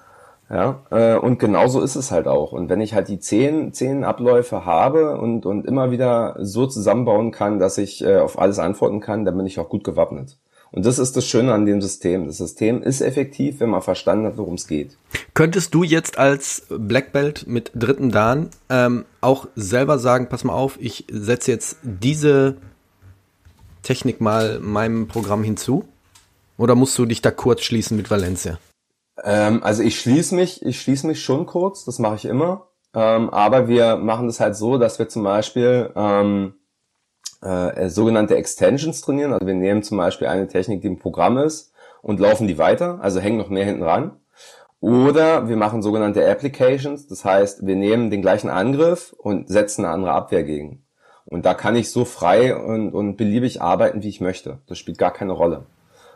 Ja, 0.50 0.82
äh, 0.92 1.16
und 1.16 1.40
genauso 1.40 1.82
ist 1.82 1.96
es 1.96 2.12
halt 2.12 2.28
auch. 2.28 2.52
Und 2.52 2.70
wenn 2.70 2.82
ich 2.82 2.94
halt 2.94 3.08
die 3.08 3.20
zehn, 3.20 3.74
zehn 3.74 4.04
Abläufe 4.04 4.64
habe 4.64 5.18
und, 5.18 5.46
und 5.46 5.66
immer 5.66 5.90
wieder 5.90 6.36
so 6.40 6.68
zusammenbauen 6.68 7.32
kann, 7.32 7.58
dass 7.58 7.80
ich 7.80 8.04
äh, 8.04 8.18
auf 8.18 8.38
alles 8.38 8.60
antworten 8.60 9.00
kann, 9.00 9.26
dann 9.26 9.38
bin 9.38 9.48
ich 9.48 9.60
auch 9.60 9.70
gut 9.70 9.84
gewappnet. 9.84 10.38
Und 10.76 10.86
das 10.86 11.00
ist 11.00 11.16
das 11.16 11.26
Schöne 11.26 11.54
an 11.54 11.66
dem 11.66 11.82
System. 11.82 12.28
Das 12.28 12.38
System 12.38 12.84
ist 12.84 13.00
effektiv, 13.00 13.62
wenn 13.62 13.70
man 13.70 13.82
verstanden 13.82 14.26
hat, 14.26 14.38
worum 14.38 14.56
es 14.56 14.68
geht. 14.68 14.98
Könntest 15.34 15.74
du 15.74 15.84
jetzt 15.84 16.18
als 16.18 16.64
Black 16.70 17.14
Belt 17.14 17.46
mit 17.48 17.72
dritten 17.74 18.12
Dan 18.12 18.50
ähm, 18.70 19.06
auch 19.22 19.48
selber 19.56 20.00
sagen, 20.00 20.28
pass 20.28 20.44
mal 20.44 20.54
auf, 20.54 20.78
ich 20.82 21.06
setze 21.10 21.52
jetzt 21.52 21.78
diese 21.82 22.58
Technik 23.84 24.20
mal 24.20 24.60
meinem 24.60 25.08
Programm 25.08 25.46
hinzu? 25.46 25.86
Oder 26.58 26.76
musst 26.76 26.98
du 26.98 27.06
dich 27.06 27.22
da 27.22 27.32
kurz 27.32 27.62
schließen 27.62 27.96
mit 27.96 28.12
Valencia? 28.12 28.60
Ähm, 29.24 29.64
also 29.64 29.82
ich 29.82 29.98
schließe 29.98 30.36
mich, 30.36 30.62
ich 30.66 30.82
schließe 30.82 31.08
mich 31.08 31.24
schon 31.24 31.46
kurz, 31.46 31.86
das 31.86 32.00
mache 32.00 32.16
ich 32.16 32.26
immer. 32.26 32.68
Ähm, 32.94 33.30
aber 33.30 33.70
wir 33.70 33.96
machen 33.96 34.28
das 34.28 34.42
halt 34.42 34.58
so, 34.58 34.78
dass 34.78 35.00
wir 35.00 35.08
zum 35.08 35.24
Beispiel 35.24 35.92
ähm, 35.96 36.56
äh, 37.46 37.90
sogenannte 37.90 38.36
Extensions 38.36 39.02
trainieren. 39.02 39.34
Also 39.34 39.46
wir 39.46 39.54
nehmen 39.54 39.84
zum 39.84 39.98
Beispiel 39.98 40.28
eine 40.28 40.48
Technik, 40.48 40.82
die 40.82 40.88
im 40.88 41.00
Programm 41.00 41.38
ist 41.38 41.74
und 42.02 42.20
laufen 42.20 42.48
die 42.48 42.58
weiter, 42.58 43.00
also 43.02 43.20
hängen 43.20 43.38
noch 43.38 43.50
mehr 43.50 43.66
hinten 43.66 43.84
ran. 43.84 44.12
Oder 44.82 45.48
wir 45.48 45.56
machen 45.56 45.82
sogenannte 45.82 46.30
Applications, 46.30 47.08
das 47.08 47.26
heißt, 47.26 47.66
wir 47.66 47.76
nehmen 47.76 48.12
den 48.12 48.22
gleichen 48.22 48.50
Angriff 48.50 49.14
und 49.18 49.48
setzen 49.50 49.86
eine 49.86 49.94
andere 49.94 50.12
Abwehr 50.12 50.44
gegen. 50.44 50.84
Und 51.26 51.46
da 51.46 51.56
kann 51.56 51.76
ich 51.76 51.92
so 51.92 52.06
frei 52.06 52.56
und, 52.56 52.94
und 52.94 53.16
beliebig 53.16 53.62
arbeiten, 53.62 54.04
wie 54.04 54.10
ich 54.10 54.22
möchte. 54.22 54.60
Das 54.68 54.78
spielt 54.78 55.00
gar 55.00 55.12
keine 55.12 55.32
Rolle. 55.32 55.66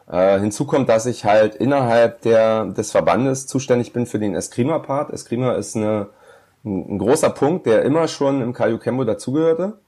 Äh, 0.07 0.39
hinzu 0.39 0.65
kommt, 0.65 0.89
dass 0.89 1.05
ich 1.05 1.25
halt 1.25 1.55
innerhalb 1.55 2.21
der, 2.21 2.65
des 2.65 2.91
Verbandes 2.91 3.47
zuständig 3.47 3.93
bin 3.93 4.05
für 4.05 4.19
den 4.19 4.35
Eskrima-Part. 4.35 5.11
Eskrima 5.11 5.53
ist 5.53 5.75
eine, 5.75 6.09
ein, 6.63 6.95
ein 6.95 6.97
großer 6.99 7.29
Punkt, 7.29 7.65
der 7.65 7.83
immer 7.83 8.07
schon 8.07 8.41
im 8.41 8.53
Kaiju 8.53 8.77
Kembo 8.77 9.03
dazugehörte. 9.03 9.79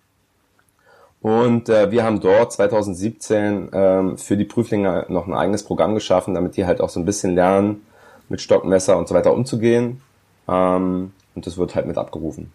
Und 1.21 1.69
äh, 1.69 1.91
wir 1.91 2.03
haben 2.03 2.19
dort 2.19 2.51
2017 2.51 3.69
ähm, 3.73 4.17
für 4.17 4.38
die 4.38 4.45
Prüflinge 4.45 5.05
noch 5.10 5.27
ein 5.27 5.34
eigenes 5.34 5.63
Programm 5.63 5.93
geschaffen, 5.93 6.34
damit 6.34 6.57
die 6.57 6.65
halt 6.65 6.81
auch 6.81 6.89
so 6.89 6.99
ein 6.99 7.05
bisschen 7.05 7.36
lernen, 7.36 7.86
mit 8.27 8.41
Stockmesser 8.41 8.97
und 8.97 9.07
so 9.07 9.13
weiter 9.13 9.34
umzugehen. 9.34 10.01
Ähm, 10.47 11.12
und 11.36 11.47
das 11.47 11.57
wird 11.57 11.75
halt 11.75 11.86
mit 11.86 11.97
abgerufen. 11.97 12.51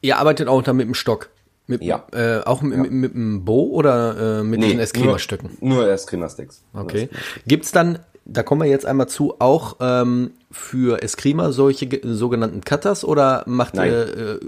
Ihr 0.00 0.18
arbeitet 0.18 0.48
auch 0.48 0.62
da 0.62 0.72
mit 0.72 0.86
dem 0.86 0.94
Stock? 0.94 1.30
Mit, 1.66 1.82
ja. 1.82 2.04
Äh, 2.12 2.40
auch 2.44 2.62
mit, 2.62 2.76
ja. 2.76 2.82
mit, 2.82 2.92
mit 2.92 3.14
dem 3.14 3.44
Bo 3.44 3.64
oder 3.70 4.40
äh, 4.40 4.42
mit 4.44 4.60
nee, 4.60 4.68
den 4.68 4.78
Eskrima-Stücken? 4.78 5.56
Nur, 5.60 5.78
nur 5.78 5.88
Eskrima-Sticks. 5.88 6.62
Okay. 6.74 7.08
Gibt's 7.46 7.72
dann, 7.72 7.98
da 8.26 8.42
kommen 8.42 8.60
wir 8.60 8.68
jetzt 8.68 8.86
einmal 8.86 9.08
zu, 9.08 9.40
auch 9.40 9.76
ähm, 9.80 10.32
für 10.50 11.02
Eskrima 11.02 11.52
solche 11.52 11.88
sogenannten 12.02 12.60
Cutters 12.60 13.04
oder 13.04 13.42
macht 13.46 13.74
Nein. 13.74 13.90
ihr, 13.90 14.18
äh, 14.18 14.40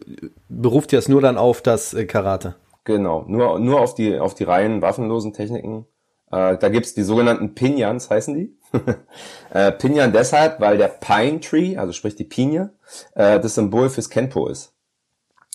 beruft 0.49 0.93
ihr 0.93 0.99
es 0.99 1.09
nur 1.09 1.23
dann 1.23 1.39
auf 1.39 1.63
das 1.63 1.95
äh, 1.95 2.05
Karate? 2.05 2.55
Genau, 2.87 3.25
nur, 3.27 3.59
nur 3.59 3.81
auf 3.81 3.97
die, 3.97 4.17
auf 4.17 4.35
die 4.35 4.45
reinen 4.45 4.81
waffenlosen 4.81 5.33
Techniken. 5.33 5.87
Äh, 6.31 6.57
da 6.57 6.69
gibt's 6.69 6.95
die 6.95 7.03
sogenannten 7.03 7.57
Pinions, 7.57 8.09
heißen 8.11 8.33
die. 8.33 8.57
äh, 9.51 9.73
Pinion 9.73 10.13
deshalb, 10.13 10.61
weil 10.61 10.79
der 10.79 10.87
Pine 10.87 11.41
Tree, 11.41 11.77
also 11.77 11.93
sprich 11.93 12.15
die 12.15 12.25
Pinie, 12.25 12.71
äh, 13.17 13.41
das 13.41 13.57
Symbol 13.57 13.91
fürs 13.91 14.09
Kenpo 14.09 14.47
ist. 14.47 14.73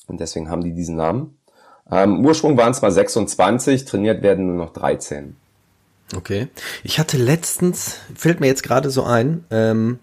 Und 0.07 0.19
deswegen 0.19 0.49
haben 0.49 0.61
die 0.61 0.73
diesen 0.73 0.97
Namen. 0.97 1.39
Ähm, 1.89 2.25
Ursprung 2.25 2.57
waren 2.57 2.71
es 2.71 2.81
mal 2.81 2.91
26, 2.91 3.85
trainiert 3.85 4.23
werden 4.23 4.47
nur 4.47 4.57
noch 4.57 4.73
13. 4.73 5.37
Okay. 6.13 6.49
Ich 6.83 6.99
hatte 6.99 7.15
letztens, 7.15 7.95
fällt 8.13 8.41
mir 8.41 8.47
jetzt 8.47 8.63
gerade 8.63 8.89
so 8.89 9.03
ein, 9.03 9.45
ähm, 9.51 9.99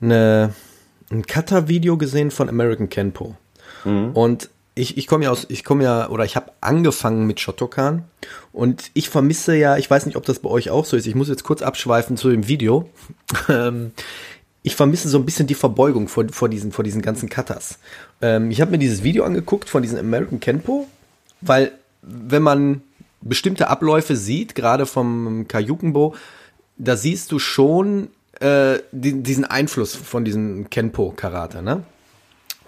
eine, 0.00 0.54
ein 1.10 1.26
Cutter-Video 1.26 1.96
gesehen 1.96 2.30
von 2.30 2.48
American 2.48 2.88
Kenpo. 2.88 3.34
Mhm. 3.84 4.12
Und 4.12 4.50
ich, 4.80 4.96
ich 4.96 5.06
komme 5.06 5.24
ja 5.24 5.30
aus, 5.30 5.46
ich 5.48 5.62
komme 5.62 5.84
ja, 5.84 6.08
oder 6.08 6.24
ich 6.24 6.36
habe 6.36 6.52
angefangen 6.60 7.26
mit 7.26 7.38
Shotokan 7.38 8.04
und 8.52 8.90
ich 8.94 9.10
vermisse 9.10 9.54
ja, 9.54 9.76
ich 9.76 9.90
weiß 9.90 10.06
nicht, 10.06 10.16
ob 10.16 10.24
das 10.24 10.38
bei 10.38 10.48
euch 10.48 10.70
auch 10.70 10.84
so 10.84 10.96
ist, 10.96 11.06
ich 11.06 11.14
muss 11.14 11.28
jetzt 11.28 11.44
kurz 11.44 11.62
abschweifen 11.62 12.16
zu 12.16 12.30
dem 12.30 12.48
Video. 12.48 12.88
Ähm, 13.48 13.92
ich 14.62 14.76
vermisse 14.76 15.08
so 15.08 15.18
ein 15.18 15.24
bisschen 15.24 15.46
die 15.46 15.54
Verbeugung 15.54 16.08
vor, 16.08 16.26
vor, 16.30 16.48
diesen, 16.48 16.72
vor 16.72 16.84
diesen 16.84 17.00
ganzen 17.00 17.28
Cutters. 17.28 17.78
Ähm, 18.20 18.50
ich 18.50 18.60
habe 18.60 18.72
mir 18.72 18.78
dieses 18.78 19.02
Video 19.02 19.24
angeguckt 19.24 19.68
von 19.70 19.82
diesem 19.82 19.98
American 19.98 20.40
Kenpo, 20.40 20.86
weil 21.40 21.72
wenn 22.02 22.42
man 22.42 22.82
bestimmte 23.22 23.68
Abläufe 23.68 24.16
sieht, 24.16 24.54
gerade 24.54 24.84
vom 24.84 25.46
Kayukenbo, 25.48 26.14
da 26.76 26.96
siehst 26.96 27.32
du 27.32 27.38
schon 27.38 28.08
äh, 28.40 28.80
die, 28.92 29.22
diesen 29.22 29.44
Einfluss 29.44 29.94
von 29.94 30.24
diesem 30.24 30.68
Kenpo-Karate, 30.68 31.62
ne? 31.62 31.84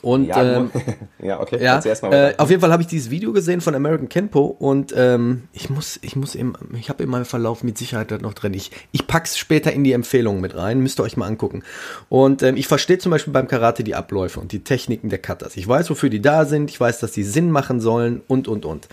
Und 0.02 0.26
ja, 0.26 0.56
ähm, 0.56 0.70
ja 1.22 1.40
okay. 1.40 1.62
Ja, 1.62 1.78
äh, 1.78 2.34
auf 2.36 2.50
jeden 2.50 2.60
Fall 2.60 2.72
habe 2.72 2.82
ich 2.82 2.88
dieses 2.88 3.10
Video 3.10 3.32
gesehen 3.32 3.60
von 3.60 3.74
American 3.74 4.08
Kenpo 4.08 4.46
und 4.46 4.92
ähm, 4.96 5.44
ich 5.52 5.70
muss, 5.70 5.98
ich 6.02 6.16
muss 6.16 6.34
im, 6.34 6.56
ich 6.76 6.88
habe 6.88 7.04
in 7.04 7.08
meinem 7.08 7.24
Verlauf 7.24 7.62
mit 7.62 7.78
Sicherheit 7.78 8.10
das 8.10 8.20
noch 8.20 8.34
drin. 8.34 8.52
Ich, 8.52 8.72
ich 8.90 9.06
pack's 9.06 9.38
später 9.38 9.72
in 9.72 9.84
die 9.84 9.92
Empfehlungen 9.92 10.40
mit 10.40 10.56
rein, 10.56 10.80
müsst 10.80 10.98
ihr 10.98 11.04
euch 11.04 11.16
mal 11.16 11.26
angucken. 11.26 11.62
Und 12.08 12.42
ähm, 12.42 12.56
ich 12.56 12.66
verstehe 12.66 12.98
zum 12.98 13.10
Beispiel 13.10 13.32
beim 13.32 13.46
Karate 13.46 13.84
die 13.84 13.94
Abläufe 13.94 14.40
und 14.40 14.50
die 14.50 14.64
Techniken 14.64 15.08
der 15.08 15.20
Cutters. 15.20 15.56
Ich 15.56 15.68
weiß, 15.68 15.88
wofür 15.88 16.10
die 16.10 16.20
da 16.20 16.46
sind, 16.46 16.68
ich 16.68 16.80
weiß, 16.80 16.98
dass 16.98 17.12
die 17.12 17.22
Sinn 17.24 17.52
machen 17.52 17.80
sollen 17.80 18.22
und 18.26 18.48
und 18.48 18.64
und. 18.64 18.88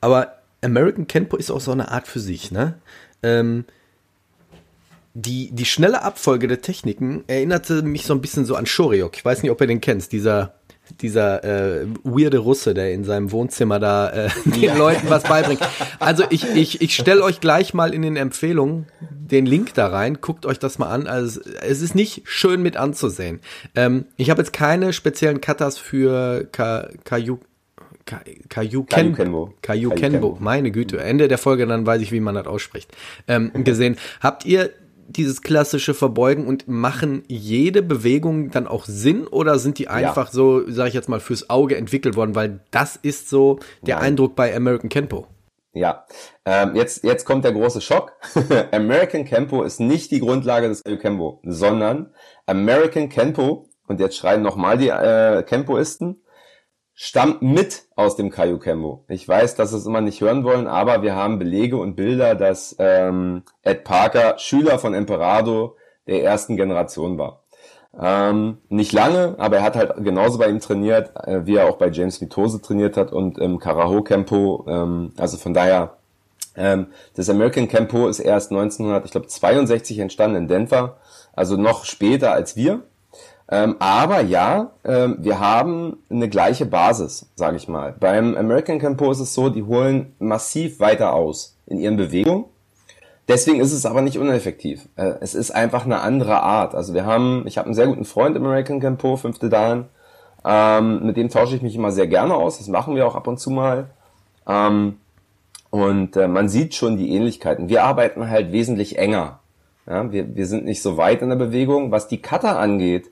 Aber 0.00 0.38
American 0.62 1.06
Kenpo 1.06 1.36
ist 1.36 1.50
auch 1.50 1.60
so 1.60 1.72
eine 1.72 1.90
Art 1.90 2.08
für 2.08 2.20
sich, 2.20 2.50
ne? 2.50 2.74
Ähm, 3.22 3.66
die, 5.14 5.50
die 5.52 5.64
schnelle 5.64 6.02
Abfolge 6.02 6.46
der 6.46 6.60
Techniken 6.60 7.24
erinnerte 7.26 7.82
mich 7.82 8.04
so 8.04 8.14
ein 8.14 8.20
bisschen 8.20 8.44
so 8.44 8.54
an 8.54 8.66
Shoryok. 8.66 9.16
Ich 9.16 9.24
weiß 9.24 9.42
nicht, 9.42 9.50
ob 9.50 9.60
ihr 9.60 9.66
den 9.66 9.80
kennst, 9.80 10.12
dieser 10.12 10.54
dieser 11.00 11.44
äh, 11.44 11.86
weirde 12.02 12.38
Russe, 12.38 12.74
der 12.74 12.92
in 12.92 13.04
seinem 13.04 13.30
Wohnzimmer 13.32 13.78
da 13.78 14.10
äh, 14.10 14.28
den 14.44 14.62
ja. 14.62 14.76
Leuten 14.76 15.08
was 15.08 15.22
beibringt. 15.22 15.60
Also 15.98 16.24
ich, 16.30 16.44
ich, 16.54 16.80
ich 16.80 16.94
stelle 16.94 17.22
euch 17.22 17.40
gleich 17.40 17.74
mal 17.74 17.94
in 17.94 18.02
den 18.02 18.16
Empfehlungen 18.16 18.86
den 19.00 19.46
Link 19.46 19.74
da 19.74 19.86
rein, 19.86 20.18
guckt 20.20 20.46
euch 20.46 20.58
das 20.58 20.78
mal 20.78 20.88
an. 20.88 21.06
Also 21.06 21.40
es 21.60 21.80
ist 21.80 21.94
nicht 21.94 22.22
schön 22.24 22.62
mit 22.62 22.76
anzusehen. 22.76 23.40
Ähm, 23.76 24.06
ich 24.16 24.30
habe 24.30 24.42
jetzt 24.42 24.52
keine 24.52 24.92
speziellen 24.92 25.40
Katas 25.40 25.78
für 25.78 26.48
Kayu 26.50 27.38
Kayu 28.48 28.82
Kenbo. 28.82 29.54
Kayu 29.62 29.90
Kenbo. 29.90 30.36
Meine 30.40 30.72
Güte. 30.72 30.98
Ende 30.98 31.28
der 31.28 31.38
Folge, 31.38 31.64
dann 31.66 31.86
weiß 31.86 32.02
ich, 32.02 32.10
wie 32.10 32.18
man 32.18 32.34
das 32.34 32.48
ausspricht. 32.48 32.90
Ähm, 33.28 33.52
gesehen. 33.62 33.98
Habt 34.20 34.44
ihr 34.46 34.70
dieses 35.16 35.42
klassische 35.42 35.94
Verbeugen 35.94 36.46
und 36.46 36.68
machen 36.68 37.22
jede 37.28 37.82
Bewegung 37.82 38.50
dann 38.50 38.66
auch 38.66 38.84
Sinn 38.86 39.26
oder 39.26 39.58
sind 39.58 39.78
die 39.78 39.88
einfach 39.88 40.26
ja. 40.26 40.32
so, 40.32 40.70
sage 40.70 40.88
ich 40.88 40.94
jetzt 40.94 41.08
mal, 41.08 41.20
fürs 41.20 41.50
Auge 41.50 41.76
entwickelt 41.76 42.16
worden? 42.16 42.34
Weil 42.34 42.60
das 42.70 42.96
ist 42.96 43.28
so 43.28 43.58
der 43.82 43.96
Nein. 43.96 44.06
Eindruck 44.06 44.36
bei 44.36 44.54
American 44.54 44.88
Kenpo. 44.88 45.26
Ja, 45.72 46.04
ähm, 46.44 46.74
jetzt, 46.74 47.04
jetzt 47.04 47.24
kommt 47.24 47.44
der 47.44 47.52
große 47.52 47.80
Schock. 47.80 48.12
American 48.72 49.24
Kenpo 49.24 49.62
ist 49.62 49.78
nicht 49.78 50.10
die 50.10 50.20
Grundlage 50.20 50.68
des 50.68 50.82
Kenpo, 50.82 51.40
sondern 51.44 52.12
American 52.46 53.08
Kenpo, 53.08 53.68
und 53.86 54.00
jetzt 54.00 54.16
schreien 54.16 54.42
nochmal 54.42 54.78
die 54.78 54.88
äh, 54.88 55.42
Kenpoisten, 55.44 56.22
stammt 57.02 57.40
mit 57.40 57.84
aus 57.96 58.16
dem 58.16 58.28
Kaiju 58.28 58.58
Kembo. 58.58 59.04
Ich 59.08 59.26
weiß, 59.26 59.54
dass 59.54 59.72
es 59.72 59.86
immer 59.86 60.02
nicht 60.02 60.20
hören 60.20 60.44
wollen, 60.44 60.66
aber 60.66 61.00
wir 61.00 61.14
haben 61.14 61.38
Belege 61.38 61.78
und 61.78 61.96
Bilder, 61.96 62.34
dass 62.34 62.76
ähm, 62.78 63.42
Ed 63.62 63.84
Parker 63.84 64.38
Schüler 64.38 64.78
von 64.78 64.92
Emperado 64.92 65.76
der 66.06 66.22
ersten 66.22 66.58
Generation 66.58 67.16
war. 67.16 67.40
Ähm, 67.98 68.58
nicht 68.68 68.92
lange, 68.92 69.34
aber 69.38 69.56
er 69.56 69.62
hat 69.62 69.76
halt 69.76 69.94
genauso 70.04 70.38
bei 70.38 70.50
ihm 70.50 70.60
trainiert, 70.60 71.12
äh, 71.26 71.46
wie 71.46 71.56
er 71.56 71.70
auch 71.70 71.78
bei 71.78 71.88
James 71.88 72.20
Mitose 72.20 72.60
trainiert 72.60 72.98
hat 72.98 73.12
und 73.12 73.38
im 73.38 73.58
Karaho 73.58 74.02
Kempo. 74.02 74.66
Ähm, 74.68 75.14
also 75.16 75.38
von 75.38 75.54
daher, 75.54 75.96
ähm, 76.54 76.88
das 77.16 77.30
American 77.30 77.66
Kempo 77.66 78.08
ist 78.08 78.20
erst 78.20 78.50
1962 78.50 80.00
entstanden 80.00 80.36
in 80.36 80.48
Denver, 80.48 80.98
also 81.32 81.56
noch 81.56 81.86
später 81.86 82.32
als 82.32 82.56
wir. 82.56 82.82
Ähm, 83.52 83.76
aber 83.80 84.20
ja, 84.20 84.70
ähm, 84.84 85.16
wir 85.18 85.40
haben 85.40 85.98
eine 86.08 86.28
gleiche 86.28 86.66
Basis, 86.66 87.28
sage 87.34 87.56
ich 87.56 87.66
mal. 87.66 87.94
Beim 87.98 88.36
American 88.36 88.78
Campo 88.78 89.10
ist 89.10 89.18
es 89.18 89.34
so, 89.34 89.50
die 89.50 89.64
holen 89.64 90.14
massiv 90.20 90.78
weiter 90.78 91.12
aus 91.12 91.56
in 91.66 91.78
ihren 91.78 91.96
Bewegungen. 91.96 92.44
Deswegen 93.26 93.60
ist 93.60 93.72
es 93.72 93.86
aber 93.86 94.02
nicht 94.02 94.18
uneffektiv. 94.18 94.88
Äh, 94.94 95.14
es 95.20 95.34
ist 95.34 95.50
einfach 95.50 95.84
eine 95.84 96.00
andere 96.00 96.42
Art. 96.42 96.76
Also 96.76 96.94
wir 96.94 97.04
haben, 97.04 97.44
ich 97.46 97.58
habe 97.58 97.66
einen 97.66 97.74
sehr 97.74 97.88
guten 97.88 98.04
Freund 98.04 98.36
im 98.36 98.44
American 98.44 98.80
Campo, 98.80 99.16
fünfte 99.16 99.48
Dan. 99.48 99.86
Ähm, 100.44 101.04
mit 101.04 101.16
dem 101.16 101.28
tausche 101.28 101.56
ich 101.56 101.62
mich 101.62 101.74
immer 101.74 101.90
sehr 101.90 102.06
gerne 102.06 102.34
aus. 102.34 102.58
Das 102.58 102.68
machen 102.68 102.94
wir 102.94 103.06
auch 103.06 103.16
ab 103.16 103.26
und 103.26 103.38
zu 103.38 103.50
mal. 103.50 103.90
Ähm, 104.48 104.98
und 105.70 106.16
äh, 106.16 106.28
man 106.28 106.48
sieht 106.48 106.74
schon 106.74 106.96
die 106.96 107.14
Ähnlichkeiten. 107.14 107.68
Wir 107.68 107.84
arbeiten 107.84 108.28
halt 108.28 108.52
wesentlich 108.52 108.98
enger. 108.98 109.40
Ja, 109.86 110.10
wir, 110.12 110.36
wir 110.36 110.46
sind 110.46 110.64
nicht 110.64 110.82
so 110.82 110.96
weit 110.96 111.22
in 111.22 111.30
der 111.30 111.36
Bewegung. 111.36 111.90
Was 111.90 112.06
die 112.06 112.22
Cutter 112.22 112.58
angeht, 112.58 113.10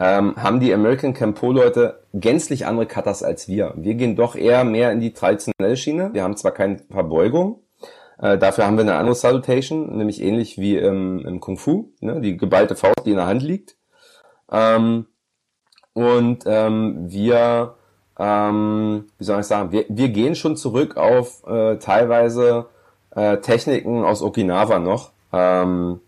ähm, 0.00 0.34
haben 0.36 0.58
die 0.58 0.74
American 0.74 1.14
Campo-Leute 1.14 2.02
gänzlich 2.14 2.66
andere 2.66 2.86
Cutters 2.86 3.22
als 3.22 3.46
wir. 3.46 3.74
Wir 3.76 3.94
gehen 3.94 4.16
doch 4.16 4.34
eher 4.34 4.64
mehr 4.64 4.90
in 4.90 5.00
die 5.00 5.12
traditionelle 5.12 5.76
Schiene. 5.76 6.10
Wir 6.12 6.24
haben 6.24 6.36
zwar 6.36 6.52
keine 6.52 6.78
Verbeugung, 6.90 7.60
äh, 8.20 8.36
dafür 8.36 8.66
haben 8.66 8.76
wir 8.76 8.82
eine 8.82 8.96
andere 8.96 9.14
Salutation, 9.14 9.96
nämlich 9.96 10.22
ähnlich 10.22 10.58
wie 10.58 10.76
im, 10.76 11.24
im 11.26 11.40
Kung 11.40 11.56
Fu, 11.56 11.92
ne? 12.00 12.20
die 12.20 12.36
geballte 12.36 12.76
Faust, 12.76 13.06
die 13.06 13.10
in 13.10 13.16
der 13.16 13.26
Hand 13.26 13.42
liegt. 13.42 13.76
Ähm, 14.52 15.06
und 15.94 16.44
ähm, 16.46 17.10
wir, 17.10 17.76
ähm, 18.18 19.06
wie 19.18 19.24
soll 19.24 19.40
ich 19.40 19.46
sagen, 19.46 19.72
wir, 19.72 19.86
wir 19.88 20.10
gehen 20.10 20.34
schon 20.34 20.56
zurück 20.56 20.96
auf 20.98 21.46
äh, 21.46 21.76
teilweise 21.76 22.66
äh, 23.14 23.38
Techniken 23.38 24.04
aus 24.04 24.22
Okinawa 24.22 24.78
noch. 24.78 25.12
Ähm, 25.32 26.00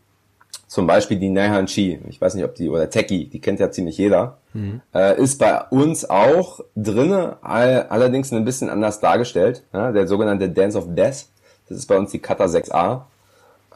zum 0.73 0.87
Beispiel 0.87 1.19
die 1.19 1.29
Naihan 1.29 1.67
Chi, 1.67 2.01
ich 2.09 2.19
weiß 2.19 2.35
nicht, 2.35 2.47
ob 2.47 2.55
die, 2.55 2.71
oder 2.71 2.89
Teki, 2.89 3.27
die 3.27 3.41
kennt 3.43 3.61
ja 3.61 3.71
ziemlich 3.71 3.99
jeder, 3.99 4.39
mhm. 4.55 4.81
äh, 4.95 5.21
ist 5.21 5.39
bei 5.39 5.61
uns 5.69 6.09
auch 6.09 6.61
drinne, 6.75 7.37
all, 7.43 7.89
allerdings 7.91 8.33
ein 8.33 8.47
bisschen 8.47 8.71
anders 8.71 8.99
dargestellt. 8.99 9.65
Ja, 9.75 9.93
der 9.93 10.09
sogenannte 10.09 10.49
Dance 10.49 10.79
of 10.79 10.87
Death, 10.89 11.27
das 11.69 11.77
ist 11.77 11.87
bei 11.89 11.99
uns 11.99 12.11
die 12.13 12.21
Kata 12.21 12.47
6a. 12.47 13.03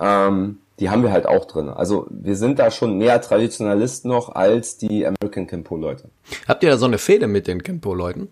Ähm, 0.00 0.60
die 0.80 0.88
haben 0.88 1.02
wir 1.02 1.12
halt 1.12 1.26
auch 1.26 1.44
drin. 1.44 1.68
Also 1.68 2.06
wir 2.08 2.34
sind 2.34 2.58
da 2.58 2.70
schon 2.70 2.96
mehr 2.96 3.20
Traditionalist 3.20 4.06
noch 4.06 4.34
als 4.34 4.78
die 4.78 5.06
American 5.06 5.46
Kempo-Leute. 5.46 6.04
Habt 6.48 6.62
ihr 6.62 6.70
da 6.70 6.78
so 6.78 6.86
eine 6.86 6.96
Fehde 6.96 7.26
mit 7.26 7.46
den 7.46 7.62
Kempo-Leuten? 7.62 8.28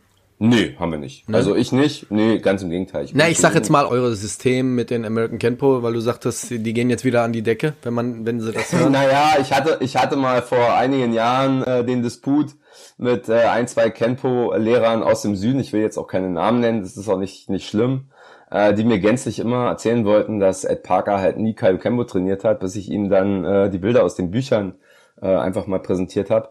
Nee, 0.46 0.76
haben 0.78 0.90
wir 0.90 0.98
nicht. 0.98 1.26
Ne? 1.26 1.36
Also 1.36 1.56
ich 1.56 1.72
nicht. 1.72 2.10
Nee, 2.10 2.38
ganz 2.38 2.62
im 2.62 2.68
Gegenteil. 2.68 3.06
Ich 3.06 3.14
Na, 3.14 3.28
ich 3.28 3.38
sag 3.38 3.54
jetzt 3.54 3.70
mal 3.70 3.86
eure 3.86 4.14
System 4.14 4.74
mit 4.74 4.90
den 4.90 5.06
American 5.06 5.38
Kenpo, 5.38 5.82
weil 5.82 5.94
du 5.94 6.00
sagtest, 6.00 6.50
die 6.50 6.72
gehen 6.74 6.90
jetzt 6.90 7.04
wieder 7.04 7.22
an 7.22 7.32
die 7.32 7.42
Decke, 7.42 7.72
wenn 7.82 7.94
man, 7.94 8.26
wenn 8.26 8.40
sie 8.40 8.52
das 8.52 8.70
hören. 8.72 8.92
naja, 8.92 9.36
ich 9.40 9.52
hatte, 9.52 9.78
ich 9.80 9.96
hatte 9.96 10.16
mal 10.16 10.42
vor 10.42 10.74
einigen 10.74 11.14
Jahren 11.14 11.62
äh, 11.62 11.82
den 11.82 12.02
Disput 12.02 12.52
mit 12.98 13.28
äh, 13.30 13.44
ein, 13.44 13.66
zwei 13.68 13.88
Kenpo-Lehrern 13.88 15.02
aus 15.02 15.22
dem 15.22 15.34
Süden. 15.34 15.60
Ich 15.60 15.72
will 15.72 15.80
jetzt 15.80 15.96
auch 15.96 16.08
keine 16.08 16.28
Namen 16.28 16.60
nennen, 16.60 16.82
das 16.82 16.98
ist 16.98 17.08
auch 17.08 17.18
nicht, 17.18 17.48
nicht 17.48 17.66
schlimm. 17.66 18.10
Äh, 18.50 18.74
die 18.74 18.84
mir 18.84 19.00
gänzlich 19.00 19.40
immer 19.40 19.66
erzählen 19.66 20.04
wollten, 20.04 20.38
dass 20.40 20.64
Ed 20.64 20.82
Parker 20.82 21.18
halt 21.18 21.38
nie 21.38 21.54
Kaio 21.54 21.78
Kempo 21.78 22.04
trainiert 22.04 22.44
hat, 22.44 22.60
bis 22.60 22.76
ich 22.76 22.90
ihm 22.90 23.08
dann 23.08 23.44
äh, 23.44 23.70
die 23.70 23.78
Bilder 23.78 24.04
aus 24.04 24.14
den 24.14 24.30
Büchern 24.30 24.74
äh, 25.20 25.34
einfach 25.34 25.66
mal 25.66 25.80
präsentiert 25.80 26.30
habe. 26.30 26.50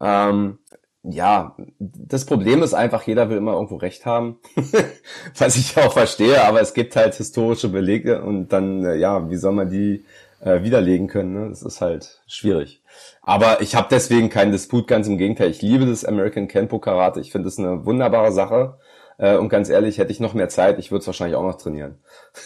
Ähm, 0.00 0.59
ja, 1.02 1.56
das 1.78 2.26
Problem 2.26 2.62
ist 2.62 2.74
einfach, 2.74 3.02
jeder 3.06 3.30
will 3.30 3.38
immer 3.38 3.54
irgendwo 3.54 3.76
Recht 3.76 4.04
haben, 4.04 4.38
was 5.38 5.56
ich 5.56 5.76
auch 5.78 5.92
verstehe, 5.92 6.44
aber 6.44 6.60
es 6.60 6.74
gibt 6.74 6.94
halt 6.94 7.14
historische 7.14 7.68
Belege 7.68 8.22
und 8.22 8.48
dann, 8.48 8.84
äh, 8.84 8.96
ja, 8.96 9.30
wie 9.30 9.36
soll 9.36 9.52
man 9.52 9.70
die 9.70 10.04
äh, 10.40 10.62
widerlegen 10.62 11.08
können? 11.08 11.32
Ne? 11.32 11.48
Das 11.48 11.62
ist 11.62 11.80
halt 11.80 12.20
schwierig. 12.26 12.82
Aber 13.22 13.62
ich 13.62 13.74
habe 13.74 13.88
deswegen 13.90 14.28
keinen 14.28 14.52
Disput, 14.52 14.88
ganz 14.88 15.06
im 15.06 15.16
Gegenteil. 15.16 15.50
Ich 15.50 15.62
liebe 15.62 15.86
das 15.86 16.04
American 16.04 16.48
Kenpo 16.48 16.78
Karate. 16.78 17.20
Ich 17.20 17.32
finde 17.32 17.48
es 17.48 17.58
eine 17.58 17.86
wunderbare 17.86 18.32
Sache. 18.32 18.78
Äh, 19.18 19.36
und 19.36 19.48
ganz 19.48 19.70
ehrlich, 19.70 19.98
hätte 19.98 20.12
ich 20.12 20.20
noch 20.20 20.34
mehr 20.34 20.48
Zeit, 20.48 20.78
ich 20.78 20.90
würde 20.90 21.00
es 21.00 21.06
wahrscheinlich 21.06 21.36
auch 21.36 21.44
noch 21.44 21.56
trainieren. 21.56 21.98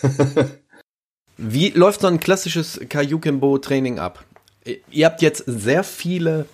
wie 1.37 1.71
läuft 1.71 2.03
so 2.03 2.07
ein 2.07 2.21
klassisches 2.21 2.81
Kaiju 2.89 3.59
Training 3.59 3.99
ab? 3.99 4.25
Ihr 4.91 5.07
habt 5.07 5.23
jetzt 5.23 5.45
sehr 5.47 5.85
viele 5.85 6.47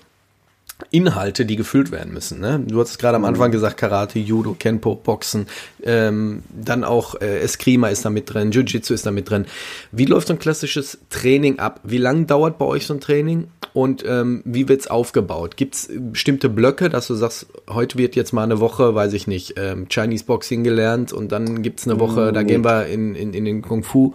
Inhalte, 0.90 1.46
die 1.46 1.56
gefüllt 1.56 1.90
werden 1.90 2.12
müssen. 2.12 2.40
Ne? 2.40 2.60
Du 2.66 2.80
hast 2.80 2.98
gerade 2.98 3.16
am 3.16 3.24
Anfang 3.24 3.48
mhm. 3.48 3.52
gesagt, 3.52 3.76
Karate, 3.76 4.18
Judo, 4.18 4.54
Kenpo, 4.58 4.94
Boxen, 4.94 5.46
ähm, 5.82 6.42
dann 6.50 6.84
auch 6.84 7.20
äh, 7.20 7.40
Eskrima 7.40 7.88
ist 7.88 8.04
da 8.04 8.10
mit 8.10 8.32
drin, 8.32 8.50
Jiu-Jitsu 8.50 8.94
ist 8.94 9.06
da 9.06 9.10
mit 9.10 9.30
drin. 9.30 9.46
Wie 9.92 10.04
läuft 10.04 10.28
so 10.28 10.34
ein 10.34 10.38
klassisches 10.38 10.98
Training 11.10 11.58
ab? 11.58 11.80
Wie 11.82 11.98
lang 11.98 12.26
dauert 12.26 12.58
bei 12.58 12.64
euch 12.64 12.86
so 12.86 12.94
ein 12.94 13.00
Training 13.00 13.48
und 13.72 14.04
ähm, 14.06 14.42
wie 14.44 14.68
wird's 14.68 14.88
aufgebaut? 14.88 15.56
Gibt's 15.56 15.88
bestimmte 15.92 16.48
Blöcke, 16.48 16.88
dass 16.88 17.06
du 17.06 17.14
sagst, 17.14 17.46
heute 17.68 17.98
wird 17.98 18.16
jetzt 18.16 18.32
mal 18.32 18.44
eine 18.44 18.60
Woche, 18.60 18.94
weiß 18.94 19.12
ich 19.12 19.26
nicht, 19.26 19.54
ähm, 19.56 19.88
Chinese 19.88 20.24
Boxing 20.24 20.64
gelernt 20.64 21.12
und 21.12 21.32
dann 21.32 21.62
gibt's 21.62 21.86
eine 21.86 22.00
Woche, 22.00 22.30
mhm. 22.30 22.34
da 22.34 22.42
gehen 22.42 22.64
wir 22.64 22.86
in, 22.86 23.14
in, 23.14 23.34
in 23.34 23.44
den 23.44 23.62
Kung 23.62 23.82
Fu. 23.82 24.14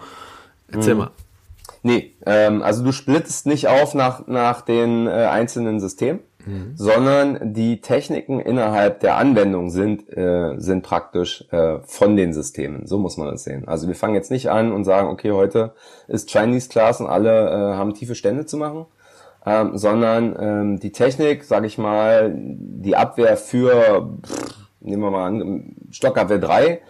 Erzähl 0.68 0.94
mhm. 0.94 1.00
mal. 1.00 1.10
Nee, 1.82 2.14
ähm, 2.26 2.62
also 2.62 2.82
du 2.82 2.90
splittest 2.90 3.46
nicht 3.46 3.68
auf 3.68 3.94
nach, 3.94 4.26
nach 4.26 4.62
den 4.62 5.06
äh, 5.06 5.10
einzelnen 5.10 5.78
Systemen 5.78 6.18
Mhm. 6.46 6.72
sondern 6.76 7.54
die 7.54 7.80
Techniken 7.80 8.38
innerhalb 8.38 9.00
der 9.00 9.16
Anwendung 9.16 9.70
sind, 9.70 10.08
äh, 10.16 10.54
sind 10.58 10.82
praktisch 10.82 11.44
äh, 11.50 11.78
von 11.84 12.16
den 12.16 12.32
Systemen. 12.32 12.86
So 12.86 12.98
muss 12.98 13.16
man 13.16 13.28
das 13.28 13.42
sehen. 13.42 13.66
Also 13.66 13.88
wir 13.88 13.96
fangen 13.96 14.14
jetzt 14.14 14.30
nicht 14.30 14.48
an 14.48 14.72
und 14.72 14.84
sagen, 14.84 15.08
okay, 15.08 15.32
heute 15.32 15.74
ist 16.06 16.30
Chinese 16.30 16.68
Class 16.68 17.00
und 17.00 17.08
alle 17.08 17.48
äh, 17.50 17.76
haben 17.76 17.94
tiefe 17.94 18.14
Stände 18.14 18.46
zu 18.46 18.58
machen, 18.58 18.86
ähm, 19.44 19.76
sondern 19.76 20.36
ähm, 20.38 20.80
die 20.80 20.92
Technik, 20.92 21.42
sage 21.42 21.66
ich 21.66 21.78
mal, 21.78 22.32
die 22.36 22.94
Abwehr 22.94 23.36
für, 23.36 24.08
pff, 24.24 24.54
nehmen 24.80 25.02
wir 25.02 25.10
mal 25.10 25.26
an, 25.26 25.74
Stockabwehr 25.90 26.38
3, 26.38 26.80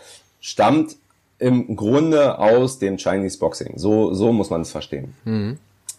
stammt 0.41 0.97
im 1.39 1.77
Grunde 1.77 2.39
aus 2.39 2.79
dem 2.79 2.99
Chinese 2.99 3.39
Boxing. 3.39 3.79
So, 3.79 4.13
so 4.13 4.33
muss 4.33 4.51
man 4.51 4.61
es 4.61 4.71
verstehen. 4.71 5.15
Mhm. 5.25 5.59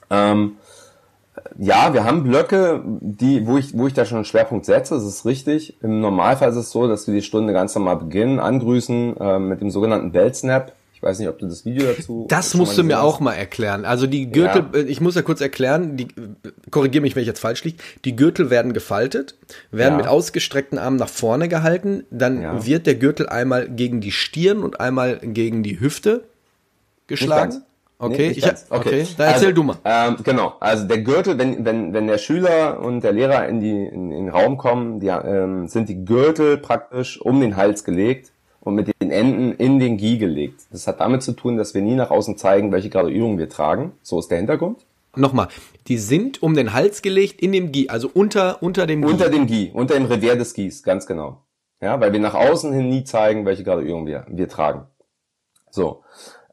Ähm, 0.09 0.57
ja, 1.57 1.93
wir 1.93 2.03
haben 2.03 2.23
Blöcke, 2.23 2.81
die, 2.85 3.45
wo 3.47 3.57
ich, 3.57 3.77
wo 3.77 3.87
ich 3.87 3.93
da 3.93 4.05
schon 4.05 4.17
einen 4.17 4.25
Schwerpunkt 4.25 4.65
setze, 4.65 4.95
das 4.95 5.03
ist 5.03 5.25
richtig. 5.25 5.77
Im 5.81 6.01
Normalfall 6.01 6.49
ist 6.49 6.57
es 6.57 6.71
so, 6.71 6.87
dass 6.87 7.07
wir 7.07 7.13
die 7.13 7.21
Stunde 7.21 7.53
ganz 7.53 7.73
normal 7.75 7.97
beginnen, 7.97 8.39
angrüßen 8.39 9.17
äh, 9.17 9.39
mit 9.39 9.61
dem 9.61 9.69
sogenannten 9.69 10.11
Belt 10.11 10.35
Snap. 10.35 10.73
Ich 10.93 11.03
weiß 11.03 11.19
nicht, 11.19 11.29
ob 11.29 11.37
du 11.37 11.45
das 11.45 11.63
Video 11.63 11.85
dazu. 11.93 12.25
Das 12.27 12.55
musst 12.55 12.75
du 12.75 12.83
mir 12.83 12.97
hast. 12.97 13.03
auch 13.03 13.19
mal 13.19 13.33
erklären. 13.33 13.85
Also 13.85 14.07
die 14.07 14.31
Gürtel, 14.31 14.65
ja. 14.73 14.79
Äh, 14.79 14.83
ich 14.85 14.99
muss 14.99 15.13
ja 15.13 15.21
kurz 15.21 15.41
erklären, 15.41 15.95
die, 15.95 16.07
korrigiere 16.71 17.03
mich, 17.03 17.15
wenn 17.15 17.21
ich 17.21 17.27
jetzt 17.27 17.39
falsch 17.39 17.63
liege. 17.63 17.77
Die 18.03 18.15
Gürtel 18.15 18.49
werden 18.49 18.73
gefaltet, 18.73 19.35
werden 19.69 19.93
ja. 19.93 19.97
mit 19.97 20.07
ausgestreckten 20.07 20.79
Armen 20.79 20.97
nach 20.97 21.09
vorne 21.09 21.49
gehalten, 21.49 22.03
dann 22.09 22.41
ja. 22.41 22.65
wird 22.65 22.87
der 22.87 22.95
Gürtel 22.95 23.29
einmal 23.29 23.69
gegen 23.69 24.01
die 24.01 24.11
Stirn 24.11 24.63
und 24.63 24.79
einmal 24.79 25.19
gegen 25.19 25.61
die 25.61 25.79
Hüfte 25.79 26.23
geschlagen. 27.05 27.61
Okay, 27.99 28.27
Nee, 28.27 28.33
ich, 28.37 28.43
ganz. 28.43 28.67
okay. 28.69 29.07
dann 29.17 29.27
erzähl 29.27 29.47
also, 29.47 29.51
du 29.51 29.63
mal. 29.63 29.77
Ähm, 29.83 30.17
genau, 30.23 30.53
also 30.59 30.85
der 30.85 30.99
Gürtel, 30.99 31.39
wenn, 31.39 31.65
wenn, 31.65 31.93
wenn 31.93 32.05
der 32.05 32.19
Schüler 32.19 32.79
und 32.79 33.03
der 33.03 33.11
Lehrer 33.11 33.47
in, 33.47 33.59
die, 33.59 33.71
in, 33.71 34.11
in 34.11 34.25
den 34.25 34.29
Raum 34.29 34.57
kommen, 34.57 34.99
die, 34.99 35.07
ähm, 35.07 35.67
sind 35.67 35.89
die 35.89 36.05
Gürtel 36.05 36.57
praktisch 36.57 37.19
um 37.19 37.41
den 37.41 37.55
Hals 37.55 37.83
gelegt 37.83 38.31
und 38.59 38.75
mit 38.75 38.93
den 39.01 39.09
Enden 39.09 39.51
in 39.53 39.79
den 39.79 39.97
Gi 39.97 40.19
gelegt. 40.19 40.67
Das 40.71 40.85
hat 40.85 40.99
damit 40.99 41.23
zu 41.23 41.31
tun, 41.31 41.57
dass 41.57 41.73
wir 41.73 41.81
nie 41.81 41.95
nach 41.95 42.11
außen 42.11 42.37
zeigen, 42.37 42.71
welche 42.71 42.89
Graduierung 42.89 43.39
wir 43.39 43.49
tragen. 43.49 43.93
So 44.03 44.19
ist 44.19 44.29
der 44.29 44.37
Hintergrund. 44.37 44.85
Nochmal, 45.15 45.47
die 45.87 45.97
sind 45.97 46.43
um 46.43 46.53
den 46.53 46.73
Hals 46.73 47.01
gelegt 47.01 47.41
in 47.41 47.51
dem 47.51 47.71
Gi, 47.71 47.89
also 47.89 48.11
unter, 48.13 48.61
unter 48.61 48.85
dem 48.85 49.01
Gi. 49.01 49.07
Unter 49.07 49.29
dem 49.29 49.47
Gi, 49.47 49.71
unter 49.73 49.95
dem 49.95 50.05
Revers 50.05 50.37
des 50.37 50.53
Gis, 50.53 50.83
ganz 50.83 51.07
genau. 51.07 51.41
Ja, 51.81 51.99
weil 51.99 52.13
wir 52.13 52.19
nach 52.19 52.35
außen 52.35 52.71
hin 52.73 52.89
nie 52.89 53.03
zeigen, 53.03 53.45
welche 53.45 53.63
Graduierung 53.63 54.05
wir, 54.05 54.25
wir 54.29 54.47
tragen. 54.47 54.85
So. 55.71 56.03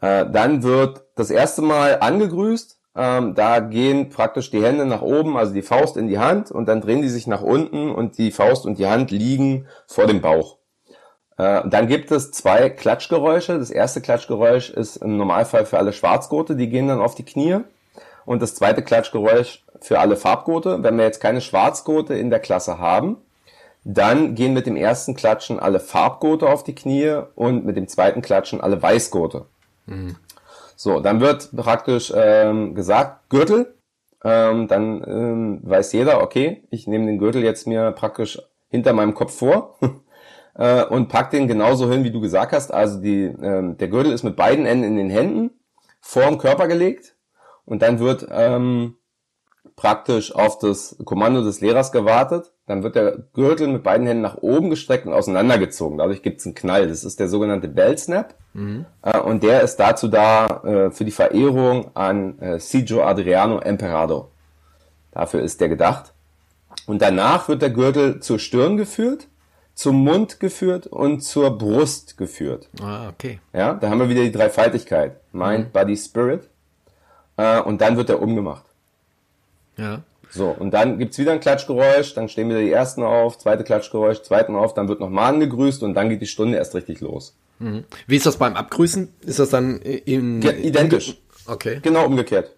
Äh, 0.04 0.30
dann 0.30 0.62
wird 0.62 1.02
das 1.14 1.30
erste 1.30 1.62
Mal 1.62 1.98
angegrüßt. 2.00 2.78
Ähm, 2.94 3.34
da 3.34 3.60
gehen 3.60 4.10
praktisch 4.10 4.50
die 4.50 4.62
Hände 4.62 4.84
nach 4.84 5.00
oben, 5.00 5.36
also 5.38 5.54
die 5.54 5.62
Faust 5.62 5.96
in 5.96 6.08
die 6.08 6.18
Hand 6.18 6.50
und 6.50 6.66
dann 6.66 6.82
drehen 6.82 7.00
die 7.00 7.08
sich 7.08 7.26
nach 7.26 7.40
unten 7.40 7.90
und 7.90 8.18
die 8.18 8.30
Faust 8.30 8.66
und 8.66 8.78
die 8.78 8.86
Hand 8.86 9.10
liegen 9.10 9.66
vor 9.86 10.06
dem 10.06 10.20
Bauch. 10.20 10.58
Äh, 11.38 11.62
dann 11.66 11.88
gibt 11.88 12.10
es 12.10 12.32
zwei 12.32 12.68
Klatschgeräusche. 12.68 13.58
Das 13.58 13.70
erste 13.70 14.02
Klatschgeräusch 14.02 14.68
ist 14.68 14.96
im 14.96 15.16
Normalfall 15.16 15.64
für 15.64 15.78
alle 15.78 15.94
Schwarzgurte, 15.94 16.54
die 16.54 16.68
gehen 16.68 16.88
dann 16.88 17.00
auf 17.00 17.14
die 17.14 17.24
Knie. 17.24 17.60
Und 18.26 18.42
das 18.42 18.54
zweite 18.54 18.82
Klatschgeräusch 18.82 19.64
für 19.80 20.00
alle 20.00 20.16
Farbgurte. 20.16 20.82
Wenn 20.82 20.98
wir 20.98 21.04
jetzt 21.04 21.20
keine 21.20 21.40
Schwarzgurte 21.40 22.14
in 22.14 22.28
der 22.28 22.40
Klasse 22.40 22.78
haben, 22.78 23.16
dann 23.84 24.34
gehen 24.34 24.52
mit 24.52 24.66
dem 24.66 24.76
ersten 24.76 25.14
Klatschen 25.14 25.58
alle 25.58 25.80
Farbgurte 25.80 26.46
auf 26.46 26.62
die 26.62 26.74
Knie 26.74 27.22
und 27.34 27.64
mit 27.64 27.76
dem 27.76 27.88
zweiten 27.88 28.20
Klatschen 28.20 28.60
alle 28.60 28.82
Weißgurte. 28.82 29.46
So, 30.76 31.00
dann 31.00 31.20
wird 31.20 31.50
praktisch 31.56 32.12
ähm, 32.14 32.74
gesagt, 32.74 33.28
Gürtel. 33.30 33.74
Ähm, 34.22 34.68
dann 34.68 35.04
ähm, 35.06 35.60
weiß 35.62 35.92
jeder, 35.92 36.22
okay, 36.22 36.66
ich 36.70 36.86
nehme 36.86 37.06
den 37.06 37.18
Gürtel 37.18 37.42
jetzt 37.42 37.66
mir 37.66 37.92
praktisch 37.92 38.40
hinter 38.68 38.92
meinem 38.94 39.14
Kopf 39.14 39.36
vor 39.36 39.78
äh, 40.54 40.84
und 40.84 41.08
pack 41.08 41.30
den 41.30 41.46
genauso 41.46 41.90
hin, 41.90 42.04
wie 42.04 42.10
du 42.10 42.20
gesagt 42.20 42.52
hast. 42.52 42.72
Also 42.72 43.00
die, 43.00 43.24
ähm, 43.24 43.76
der 43.76 43.88
Gürtel 43.88 44.12
ist 44.12 44.22
mit 44.22 44.36
beiden 44.36 44.66
Enden 44.66 44.84
in 44.84 44.96
den 44.96 45.10
Händen 45.10 45.50
vor 46.00 46.24
dem 46.24 46.38
Körper 46.38 46.68
gelegt 46.68 47.16
und 47.66 47.82
dann 47.82 47.98
wird 47.98 48.26
ähm, 48.30 48.96
praktisch 49.76 50.34
auf 50.34 50.58
das 50.58 50.96
Kommando 51.04 51.42
des 51.42 51.60
Lehrers 51.60 51.92
gewartet. 51.92 52.52
Dann 52.66 52.82
wird 52.82 52.94
der 52.94 53.18
Gürtel 53.34 53.68
mit 53.68 53.82
beiden 53.82 54.06
Händen 54.06 54.22
nach 54.22 54.38
oben 54.38 54.70
gestreckt 54.70 55.06
und 55.06 55.12
auseinandergezogen. 55.12 55.98
Dadurch 55.98 56.22
gibt 56.22 56.40
es 56.40 56.46
einen 56.46 56.54
Knall. 56.54 56.88
Das 56.88 57.04
ist 57.04 57.20
der 57.20 57.28
sogenannte 57.28 57.68
Bell 57.68 57.98
Snap. 57.98 58.34
Äh, 59.02 59.18
und 59.18 59.42
der 59.42 59.62
ist 59.62 59.76
dazu 59.76 60.08
da 60.08 60.62
äh, 60.64 60.90
für 60.90 61.04
die 61.04 61.10
Verehrung 61.10 61.90
an 61.94 62.38
äh, 62.38 62.58
Sijo 62.60 63.02
Adriano 63.02 63.58
Emperado. 63.58 64.30
Dafür 65.10 65.42
ist 65.42 65.60
der 65.60 65.68
gedacht. 65.68 66.12
Und 66.86 67.02
danach 67.02 67.48
wird 67.48 67.62
der 67.62 67.70
Gürtel 67.70 68.20
zur 68.20 68.38
Stirn 68.38 68.76
geführt, 68.76 69.28
zum 69.74 69.96
Mund 70.04 70.38
geführt 70.40 70.86
und 70.86 71.22
zur 71.22 71.56
Brust 71.58 72.16
geführt. 72.16 72.68
Ah, 72.80 73.08
okay. 73.08 73.40
Ja, 73.52 73.74
da 73.74 73.90
haben 73.90 74.00
wir 74.00 74.08
wieder 74.08 74.22
die 74.22 74.32
Dreifaltigkeit. 74.32 75.20
Mind, 75.32 75.72
Body, 75.72 75.96
Spirit. 75.96 76.48
Und 77.36 77.80
dann 77.80 77.96
wird 77.96 78.10
er 78.10 78.20
umgemacht. 78.22 78.64
Ja. 79.76 80.02
So, 80.30 80.48
und 80.48 80.72
dann 80.72 80.98
gibt's 80.98 81.18
wieder 81.18 81.32
ein 81.32 81.40
Klatschgeräusch, 81.40 82.14
dann 82.14 82.28
stehen 82.28 82.48
wieder 82.48 82.60
die 82.60 82.72
ersten 82.72 83.02
auf, 83.02 83.38
zweite 83.38 83.62
Klatschgeräusch, 83.62 84.22
zweiten 84.22 84.56
auf, 84.56 84.74
dann 84.74 84.88
wird 84.88 84.98
nochmal 84.98 85.32
angegrüßt 85.32 85.82
und 85.84 85.94
dann 85.94 86.08
geht 86.08 86.22
die 86.22 86.26
Stunde 86.26 86.58
erst 86.58 86.74
richtig 86.74 87.00
los. 87.00 87.34
Wie 88.06 88.16
ist 88.16 88.26
das 88.26 88.36
beim 88.36 88.56
Abgrüßen? 88.56 89.08
Ist 89.24 89.38
das 89.38 89.50
dann 89.50 89.78
in, 89.78 90.42
Ja, 90.42 90.50
identisch. 90.50 91.16
Okay. 91.46 91.78
Genau 91.82 92.04
umgekehrt. 92.04 92.50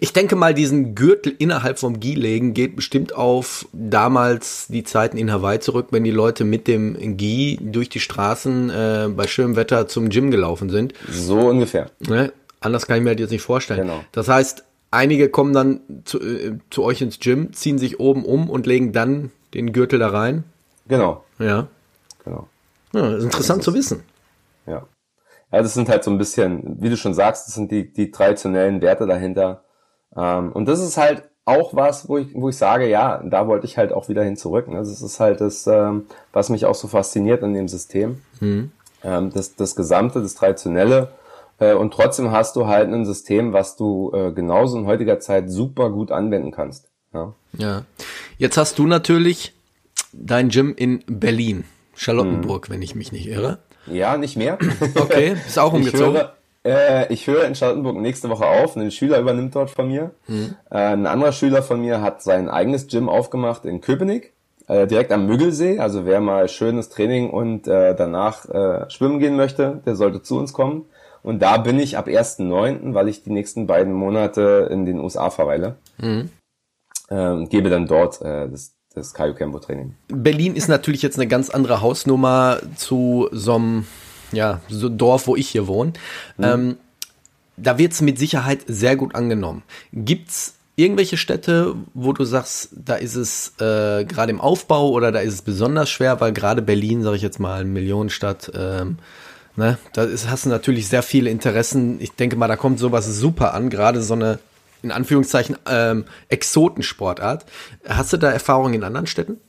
Ich 0.00 0.12
denke 0.12 0.36
mal, 0.36 0.54
diesen 0.54 0.94
Gürtel 0.94 1.34
innerhalb 1.38 1.78
vom 1.78 2.00
Gi 2.00 2.14
legen 2.14 2.52
geht 2.52 2.74
bestimmt 2.74 3.14
auf 3.14 3.66
damals 3.72 4.66
die 4.68 4.82
Zeiten 4.82 5.16
in 5.16 5.30
Hawaii 5.30 5.60
zurück, 5.60 5.88
wenn 5.90 6.02
die 6.02 6.10
Leute 6.10 6.44
mit 6.44 6.66
dem 6.66 7.16
Gi 7.16 7.58
durch 7.60 7.88
die 7.88 8.00
Straßen 8.00 8.70
äh, 8.70 9.08
bei 9.08 9.26
schönem 9.26 9.56
Wetter 9.56 9.86
zum 9.86 10.08
Gym 10.08 10.30
gelaufen 10.30 10.68
sind. 10.68 10.94
So 11.10 11.38
ungefähr. 11.38 11.90
Ne? 12.00 12.32
Anders 12.60 12.86
kann 12.86 12.98
ich 12.98 13.04
mir 13.04 13.12
das 13.12 13.20
jetzt 13.20 13.30
nicht 13.30 13.42
vorstellen. 13.42 13.82
Genau. 13.82 14.00
Das 14.10 14.28
heißt, 14.28 14.64
einige 14.90 15.28
kommen 15.28 15.52
dann 15.52 15.80
zu, 16.04 16.20
äh, 16.20 16.58
zu 16.70 16.82
euch 16.84 17.00
ins 17.02 17.18
Gym, 17.20 17.52
ziehen 17.52 17.78
sich 17.78 18.00
oben 18.00 18.24
um 18.24 18.48
und 18.50 18.66
legen 18.66 18.92
dann 18.92 19.30
den 19.54 19.72
Gürtel 19.72 19.98
da 19.98 20.08
rein. 20.08 20.44
Genau, 20.88 21.24
Ja. 21.38 21.68
genau. 22.24 22.48
ja 22.92 23.02
das 23.02 23.18
ist 23.18 23.24
interessant 23.24 23.62
zu 23.62 23.74
wissen. 23.74 24.02
Ja. 24.66 24.86
Ja, 25.50 25.62
das 25.62 25.74
sind 25.74 25.88
halt 25.88 26.04
so 26.04 26.10
ein 26.10 26.18
bisschen, 26.18 26.76
wie 26.82 26.90
du 26.90 26.96
schon 26.96 27.14
sagst, 27.14 27.46
das 27.46 27.54
sind 27.54 27.70
die, 27.70 27.90
die 27.92 28.10
traditionellen 28.10 28.82
Werte 28.82 29.06
dahinter. 29.06 29.64
Ähm, 30.14 30.52
und 30.52 30.66
das 30.66 30.80
ist 30.80 30.96
halt 30.98 31.24
auch 31.46 31.74
was, 31.74 32.08
wo 32.08 32.18
ich, 32.18 32.34
wo 32.34 32.50
ich 32.50 32.56
sage, 32.58 32.86
ja, 32.88 33.22
da 33.24 33.46
wollte 33.46 33.64
ich 33.64 33.78
halt 33.78 33.92
auch 33.92 34.10
wieder 34.10 34.22
hin 34.22 34.36
zurück. 34.36 34.68
Ne? 34.68 34.76
Das 34.76 35.00
ist 35.00 35.20
halt 35.20 35.40
das, 35.40 35.66
ähm, 35.66 36.04
was 36.32 36.50
mich 36.50 36.66
auch 36.66 36.74
so 36.74 36.88
fasziniert 36.88 37.42
an 37.42 37.54
dem 37.54 37.68
System. 37.68 38.20
Ähm, 39.02 39.30
das, 39.32 39.54
das 39.54 39.74
Gesamte, 39.74 40.20
das 40.20 40.34
Traditionelle. 40.34 41.08
Äh, 41.60 41.74
und 41.74 41.92
trotzdem 41.92 42.30
hast 42.30 42.56
du 42.56 42.66
halt 42.66 42.92
ein 42.92 43.04
System, 43.04 43.52
was 43.52 43.76
du 43.76 44.12
äh, 44.14 44.32
genauso 44.32 44.78
in 44.78 44.86
heutiger 44.86 45.18
Zeit 45.20 45.50
super 45.50 45.90
gut 45.90 46.12
anwenden 46.12 46.50
kannst. 46.52 46.88
Ja. 47.12 47.32
Ja. 47.56 47.82
Jetzt 48.38 48.56
hast 48.56 48.78
du 48.78 48.86
natürlich 48.86 49.54
dein 50.12 50.48
Gym 50.50 50.74
in 50.76 51.02
Berlin, 51.06 51.64
Charlottenburg, 51.94 52.70
wenn 52.70 52.82
ich 52.82 52.94
mich 52.94 53.12
nicht 53.12 53.26
irre. 53.28 53.58
Ja, 53.86 54.16
nicht 54.16 54.36
mehr. 54.36 54.58
Okay, 54.94 55.36
bist 55.44 55.58
auch 55.58 55.72
Ich 55.74 55.78
umgezogen. 55.78 56.14
höre, 56.14 56.32
äh, 56.64 57.12
ich 57.12 57.26
höre 57.26 57.44
in 57.44 57.54
Charlottenburg 57.54 57.96
nächste 57.96 58.28
Woche 58.28 58.46
auf. 58.46 58.76
Ein 58.76 58.90
Schüler 58.90 59.18
übernimmt 59.18 59.54
dort 59.56 59.70
von 59.70 59.88
mir. 59.88 60.10
Äh, 60.28 60.44
ein 60.76 61.06
anderer 61.06 61.32
Schüler 61.32 61.62
von 61.62 61.80
mir 61.80 62.00
hat 62.00 62.22
sein 62.22 62.48
eigenes 62.48 62.86
Gym 62.86 63.08
aufgemacht 63.08 63.64
in 63.64 63.80
Köpenick, 63.80 64.32
äh, 64.68 64.86
direkt 64.86 65.10
am 65.10 65.26
Müggelsee. 65.26 65.78
Also 65.80 66.04
wer 66.06 66.20
mal 66.20 66.48
schönes 66.48 66.88
Training 66.90 67.30
und 67.30 67.66
äh, 67.66 67.96
danach 67.96 68.44
schwimmen 68.90 69.18
gehen 69.18 69.36
möchte, 69.36 69.80
der 69.86 69.96
sollte 69.96 70.22
zu 70.22 70.38
uns 70.38 70.52
kommen. 70.52 70.84
Und 71.28 71.40
da 71.40 71.58
bin 71.58 71.78
ich 71.78 71.98
ab 71.98 72.08
1.9., 72.08 72.94
weil 72.94 73.06
ich 73.06 73.22
die 73.22 73.28
nächsten 73.28 73.66
beiden 73.66 73.92
Monate 73.92 74.66
in 74.72 74.86
den 74.86 74.98
USA 74.98 75.28
verweile. 75.28 75.76
Mhm. 75.98 76.30
Ähm, 77.10 77.50
gebe 77.50 77.68
dann 77.68 77.86
dort 77.86 78.22
äh, 78.22 78.48
das, 78.48 78.72
das 78.94 79.12
Kaio 79.12 79.34
Kempo 79.34 79.58
Training. 79.58 79.94
Berlin 80.08 80.56
ist 80.56 80.68
natürlich 80.68 81.02
jetzt 81.02 81.18
eine 81.18 81.28
ganz 81.28 81.50
andere 81.50 81.82
Hausnummer 81.82 82.60
zu 82.76 83.28
so 83.30 83.56
einem 83.56 83.86
ja, 84.32 84.62
so 84.70 84.88
Dorf, 84.88 85.26
wo 85.26 85.36
ich 85.36 85.50
hier 85.50 85.66
wohne. 85.66 85.92
Ähm, 86.40 86.78
da 87.58 87.76
wird's 87.76 88.00
mit 88.00 88.18
Sicherheit 88.18 88.60
sehr 88.66 88.96
gut 88.96 89.14
angenommen. 89.14 89.64
Gibt's 89.92 90.54
irgendwelche 90.76 91.18
Städte, 91.18 91.74
wo 91.92 92.14
du 92.14 92.24
sagst, 92.24 92.70
da 92.72 92.94
ist 92.94 93.16
es 93.16 93.52
äh, 93.60 94.06
gerade 94.06 94.30
im 94.30 94.40
Aufbau 94.40 94.88
oder 94.92 95.12
da 95.12 95.20
ist 95.20 95.34
es 95.34 95.42
besonders 95.42 95.90
schwer, 95.90 96.22
weil 96.22 96.32
gerade 96.32 96.62
Berlin, 96.62 97.02
sage 97.02 97.16
ich 97.16 97.22
jetzt 97.22 97.38
mal, 97.38 97.60
eine 97.60 97.68
Millionenstadt, 97.68 98.50
ähm, 98.54 98.96
ne, 99.58 99.76
da 99.92 100.04
ist, 100.04 100.30
hast 100.30 100.46
du 100.46 100.48
natürlich 100.48 100.88
sehr 100.88 101.02
viele 101.02 101.28
Interessen. 101.28 102.00
Ich 102.00 102.12
denke 102.12 102.36
mal, 102.36 102.48
da 102.48 102.56
kommt 102.56 102.78
sowas 102.78 103.06
super 103.06 103.52
an, 103.52 103.68
gerade 103.68 104.00
so 104.00 104.14
eine 104.14 104.38
in 104.80 104.92
Anführungszeichen 104.92 105.56
ähm, 105.68 106.04
Exotensportart. 106.28 107.44
Hast 107.86 108.12
du 108.12 108.16
da 108.16 108.30
Erfahrungen 108.30 108.74
in 108.74 108.84
anderen 108.84 109.08
Städten? 109.08 109.40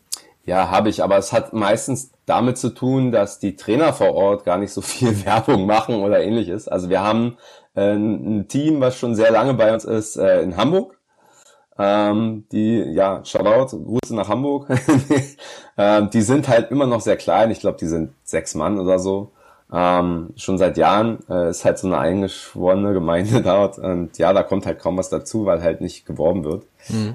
Ja, 0.44 0.72
habe 0.72 0.90
ich, 0.90 1.04
aber 1.04 1.18
es 1.18 1.32
hat 1.32 1.54
meistens 1.54 2.10
damit 2.26 2.58
zu 2.58 2.72
tun, 2.72 3.12
dass 3.12 3.38
die 3.38 3.56
Trainer 3.56 3.94
vor 3.94 4.16
Ort 4.16 4.46
gar 4.46 4.58
nicht 4.58 4.74
so 4.74 4.82
viel 4.82 5.24
Werbung 5.26 5.68
machen 5.68 6.02
oder 6.02 6.22
ähnliches. 6.22 6.68
Also 6.68 6.90
wir 6.90 7.02
haben 7.02 7.38
äh, 7.76 7.94
ein 7.94 8.48
Team, 8.48 8.82
was 8.82 8.98
schon 8.98 9.14
sehr 9.16 9.32
lange 9.32 9.54
bei 9.54 9.72
uns 9.72 9.86
ist, 9.86 10.18
äh, 10.18 10.42
in 10.42 10.58
Hamburg. 10.58 10.98
Ähm, 11.78 12.46
die, 12.52 12.80
ja, 12.80 13.24
Shoutout, 13.24 13.78
Grüße 13.78 14.16
nach 14.16 14.28
Hamburg. 14.28 14.68
ähm, 15.78 16.10
die 16.10 16.22
sind 16.24 16.48
halt 16.48 16.72
immer 16.72 16.88
noch 16.88 17.02
sehr 17.02 17.18
klein. 17.18 17.52
Ich 17.52 17.60
glaube, 17.60 17.78
die 17.78 17.88
sind 17.88 18.14
sechs 18.24 18.56
Mann 18.56 18.80
oder 18.80 18.98
so. 18.98 19.32
Ähm, 19.72 20.30
schon 20.36 20.58
seit 20.58 20.78
Jahren 20.78 21.20
äh, 21.30 21.52
ist 21.52 21.64
halt 21.64 21.78
so 21.78 21.86
eine 21.88 22.00
eingeschworene 22.00 22.92
Gemeinde 22.94 23.42
dort 23.44 23.78
und 23.78 24.18
ja, 24.18 24.34
da 24.34 24.42
kommt 24.42 24.66
halt 24.66 24.80
kaum 24.80 24.98
was 24.98 25.10
dazu, 25.10 25.46
weil 25.46 25.62
halt 25.62 25.82
nicht 25.82 26.08
geworben 26.08 26.44
wird. 26.44 26.64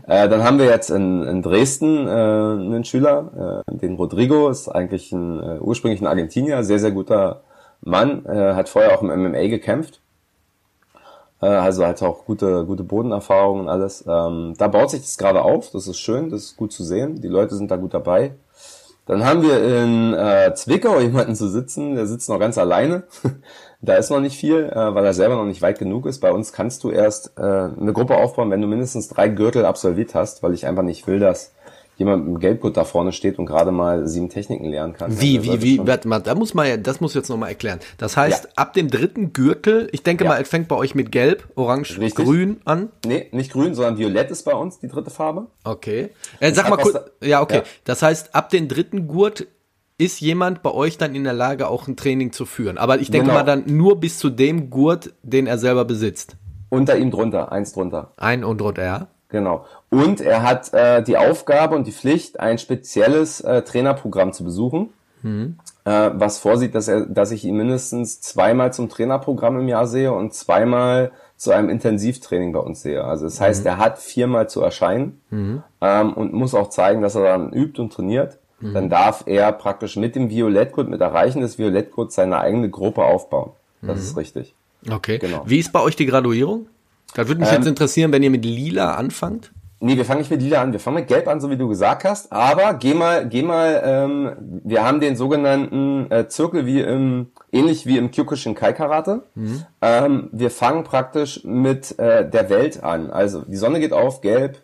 Äh, 0.07 0.29
dann 0.29 0.45
haben 0.45 0.59
wir 0.59 0.67
jetzt 0.67 0.91
in, 0.91 1.25
in 1.25 1.43
Dresden 1.43 2.07
äh, 2.07 2.11
einen 2.11 2.85
Schüler, 2.85 3.63
äh, 3.67 3.77
den 3.77 3.97
Rodrigo, 3.97 4.49
ist 4.51 4.69
eigentlich 4.69 5.11
ein 5.11 5.41
äh, 5.41 5.59
ursprünglich 5.59 6.01
ein 6.01 6.07
Argentinier, 6.07 6.63
sehr, 6.63 6.79
sehr 6.79 6.93
guter 6.93 7.43
Mann, 7.81 8.25
äh, 8.25 8.55
hat 8.55 8.69
vorher 8.69 8.97
auch 8.97 9.03
im 9.03 9.09
MMA 9.09 9.49
gekämpft. 9.49 10.01
Äh, 11.43 11.47
also 11.47 11.85
hat 11.87 12.03
auch 12.03 12.25
gute, 12.25 12.65
gute 12.65 12.85
Bodenerfahrung 12.85 13.61
und 13.61 13.69
alles. 13.69 14.05
Ähm, 14.07 14.55
da 14.57 14.69
baut 14.69 14.91
sich 14.91 15.03
das 15.03 15.19
gerade 15.19 15.43
auf, 15.43 15.71
das 15.71 15.89
ist 15.89 15.99
schön, 15.99 16.31
das 16.31 16.43
ist 16.43 16.57
gut 16.57 16.73
zu 16.73 16.85
sehen. 16.85 17.21
Die 17.21 17.29
Leute 17.29 17.57
sind 17.57 17.71
da 17.71 17.77
gut 17.77 17.95
dabei. 17.95 18.35
Dann 19.07 19.25
haben 19.25 19.43
wir 19.43 19.63
in 19.63 20.15
äh, 20.15 20.55
Zwickau 20.55 20.99
jemanden 20.99 21.35
zu 21.35 21.49
sitzen, 21.49 21.95
der 21.95 22.07
sitzt 22.07 22.29
noch 22.29 22.39
ganz 22.39 22.57
alleine. 22.57 23.05
da 23.83 23.97
ist 23.97 24.11
noch 24.11 24.21
nicht 24.21 24.39
viel, 24.39 24.65
äh, 24.65 24.95
weil 24.95 25.05
er 25.05 25.13
selber 25.13 25.37
noch 25.37 25.45
nicht 25.45 25.63
weit 25.63 25.79
genug 25.79 26.07
ist. 26.07 26.21
Bei 26.21 26.33
uns 26.33 26.53
kannst 26.53 26.85
du 26.85 26.91
erst 26.91 27.33
äh, 27.37 27.43
eine 27.43 27.93
Gruppe 27.93 28.17
aufbauen, 28.17 28.51
wenn 28.51 28.63
du 28.63 28.67
mindestens 28.67 29.09
drei 29.09 29.29
Gürtel 29.29 29.67
absolviert 29.67 30.15
hast, 30.15 30.43
weil 30.43 30.55
ich 30.55 30.67
einfach 30.67 30.83
nicht 30.83 31.07
will, 31.07 31.19
dass 31.19 31.54
jemand 31.97 32.27
mit 32.27 32.35
dem 32.35 32.41
Gelbgurt 32.41 32.77
da 32.77 32.85
vorne 32.85 33.13
steht 33.13 33.39
und 33.39 33.47
gerade 33.47 33.73
mal 33.73 34.07
sieben 34.07 34.29
Techniken 34.29 34.65
lernen 34.65 34.95
kann. 34.95 35.21
Wie, 35.21 35.43
wie, 35.43 35.63
wie, 35.63 35.87
warte 35.87 36.09
mal, 36.09 36.21
da 36.21 36.35
muss 36.35 36.55
man 36.55 36.67
ja, 36.67 36.77
das 36.77 37.01
muss 37.01 37.15
jetzt 37.15 37.29
nochmal 37.29 37.51
erklären. 37.51 37.79
Das 37.99 38.17
heißt, 38.17 38.45
ja. 38.45 38.51
ab 38.57 38.73
dem 38.75 38.91
dritten 38.91 39.33
Gürtel, 39.33 39.89
ich 39.93 40.03
denke 40.03 40.25
ja. 40.25 40.31
mal, 40.31 40.43
es 40.43 40.49
fängt 40.49 40.69
bei 40.69 40.77
euch 40.77 40.95
mit 40.95 41.13
Gelb, 41.13 41.49
Orange, 41.55 41.99
Richtig. 41.99 42.25
Grün 42.25 42.61
an. 42.65 42.91
Nee, 43.07 43.29
nicht 43.33 43.53
Grün, 43.53 43.75
sondern 43.75 43.99
Violett 43.99 44.31
ist 44.31 44.45
bei 44.45 44.55
uns 44.55 44.79
die 44.79 44.89
dritte 44.89 45.11
Farbe. 45.11 45.47
Okay. 45.63 46.11
Äh, 46.41 46.53
sag 46.53 46.69
mal 46.69 46.77
kurz, 46.77 46.99
ja, 47.23 47.41
okay. 47.41 47.59
Ja. 47.59 47.63
Das 47.85 48.03
heißt, 48.03 48.35
ab 48.35 48.51
dem 48.51 48.69
dritten 48.69 49.07
Gurt 49.07 49.47
ist 49.97 50.21
jemand 50.21 50.63
bei 50.63 50.73
euch 50.73 50.99
dann 50.99 51.15
in 51.15 51.25
der 51.25 51.33
Lage, 51.33 51.69
auch 51.69 51.87
ein 51.87 51.97
Training 51.97 52.33
zu 52.33 52.47
führen. 52.47 52.79
Aber 52.79 52.99
ich 53.01 53.11
denke 53.11 53.27
genau. 53.27 53.39
mal 53.39 53.45
dann 53.45 53.65
nur 53.67 54.01
bis 54.01 54.19
zu 54.19 54.31
dem 54.31 54.71
Gurt, 54.71 55.13
den 55.23 55.47
er 55.47 55.59
selber 55.59 55.85
besitzt. 55.85 56.37
Unter 56.69 56.97
ihm 56.97 57.13
drunter, 57.13 57.53
eins 57.53 57.73
drunter. 57.73 58.13
Ein 58.17 58.43
und 58.43 58.61
drunter, 58.61 58.83
ja. 58.83 59.09
Genau. 59.35 59.65
Und 59.91 60.21
er 60.21 60.45
hat 60.45 60.73
äh, 60.75 61.03
die 61.03 61.17
Aufgabe 61.17 61.75
und 61.75 61.89
die 61.89 61.93
Pflicht, 61.93 62.39
ein 62.39 62.57
spezielles 62.57 63.41
äh, 63.41 63.63
Trainerprogramm 63.63 64.33
zu 64.33 64.45
besuchen, 64.45 64.91
mhm. 65.23 65.59
äh, 65.85 66.11
was 66.15 66.39
vorsieht, 66.39 66.77
dass, 66.77 66.87
er, 66.87 67.07
dass 67.07 67.33
ich 67.33 67.45
ihn 67.45 67.57
mindestens 67.57 68.21
zweimal 68.21 68.73
zum 68.73 68.89
Trainerprogramm 68.89 69.59
im 69.59 69.67
Jahr 69.67 69.89
sehe 69.89 70.13
und 70.13 70.35
zweimal 70.35 71.11
zu 71.37 71.51
einem 71.51 71.69
Intensivtraining 71.69 72.53
bei 72.53 72.61
uns 72.61 72.83
sehe. 72.83 73.03
Also 73.03 73.25
das 73.25 73.41
heißt, 73.41 73.63
mhm. 73.63 73.71
er 73.71 73.79
hat 73.79 73.99
viermal 73.99 74.49
zu 74.49 74.61
erscheinen 74.61 75.21
mhm. 75.31 75.65
ähm, 75.81 76.13
und 76.13 76.33
muss 76.33 76.55
auch 76.55 76.71
zeigen, 76.71 77.03
dass 77.03 77.17
er 77.17 77.25
dann 77.25 77.53
übt 77.53 77.83
und 77.83 77.93
trainiert. 77.93 78.39
Mhm. 78.61 78.75
Dann 78.75 78.89
darf 78.89 79.25
er 79.27 79.51
praktisch 79.51 79.97
mit 79.97 80.15
dem 80.15 80.31
Violettcode, 80.31 80.89
mit 80.89 81.01
Erreichen 81.01 81.41
des 81.41 81.59
Violettcodes 81.59 82.15
seine 82.15 82.39
eigene 82.39 82.71
Gruppe 82.71 83.03
aufbauen. 83.03 83.51
Das 83.83 83.99
ist 83.99 84.13
mhm. 84.13 84.19
richtig. 84.21 84.55
Okay. 84.89 85.19
Genau. 85.19 85.43
Wie 85.45 85.59
ist 85.59 85.73
bei 85.73 85.81
euch 85.81 85.97
die 85.97 86.07
Graduierung? 86.07 86.69
Da 87.15 87.29
würde 87.29 87.41
mich 87.41 87.51
ähm, 87.51 87.57
jetzt 87.57 87.67
interessieren, 87.67 88.13
wenn 88.13 88.23
ihr 88.23 88.31
mit 88.31 88.45
lila 88.45 88.95
anfangt. 88.95 89.53
Nee, 89.81 89.97
wir 89.97 90.05
fangen 90.05 90.21
nicht 90.21 90.31
mit 90.31 90.41
lila 90.41 90.63
an, 90.63 90.73
wir 90.73 90.81
fangen 90.81 90.97
mit 90.97 91.09
gelb 91.09 91.29
an, 91.29 91.41
so 91.41 91.51
wie 91.51 91.57
du 91.57 91.69
gesagt 91.69 92.05
hast. 92.05 92.33
Aber 92.33 92.75
geh 92.75 92.95
mal, 92.95 93.29
geh 93.29 93.43
mal, 93.43 93.83
ähm, 93.85 94.33
wir 94.65 94.83
haben 94.83 95.01
den 95.01 95.17
sogenannten 95.17 96.11
äh, 96.11 96.27
Zirkel 96.29 96.65
wie 96.65 96.81
im, 96.81 97.33
ähnlich 97.53 97.85
wie 97.85 97.99
im 97.99 98.11
Kyokushin 98.11 98.55
Kai 98.55 98.73
Karate. 98.73 99.23
Mhm. 99.35 99.63
Ähm, 99.83 100.29
wir 100.33 100.51
fangen 100.51 100.85
praktisch 100.85 101.45
mit 101.45 101.99
äh, 101.99 102.29
der 102.29 102.49
Welt 102.49 102.83
an. 102.83 103.11
Also 103.11 103.43
die 103.43 103.57
Sonne 103.57 103.79
geht 103.79 103.93
auf, 103.93 104.21
gelb, 104.23 104.63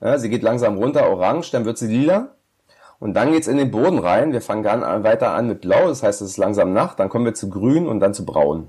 ja, 0.00 0.18
sie 0.18 0.30
geht 0.30 0.42
langsam 0.42 0.76
runter, 0.76 1.08
orange, 1.08 1.50
dann 1.50 1.64
wird 1.64 1.78
sie 1.78 1.88
lila. 1.88 2.28
Und 3.00 3.14
dann 3.14 3.32
geht's 3.32 3.48
in 3.48 3.56
den 3.56 3.72
Boden 3.72 3.98
rein. 3.98 4.32
Wir 4.32 4.40
fangen 4.40 4.62
dann 4.62 5.02
weiter 5.02 5.34
an 5.34 5.48
mit 5.48 5.62
blau, 5.62 5.88
das 5.88 6.04
heißt, 6.04 6.22
es 6.22 6.30
ist 6.30 6.36
langsam 6.36 6.72
Nacht. 6.72 7.00
Dann 7.00 7.08
kommen 7.08 7.24
wir 7.24 7.34
zu 7.34 7.50
grün 7.50 7.88
und 7.88 7.98
dann 7.98 8.14
zu 8.14 8.24
braun. 8.24 8.68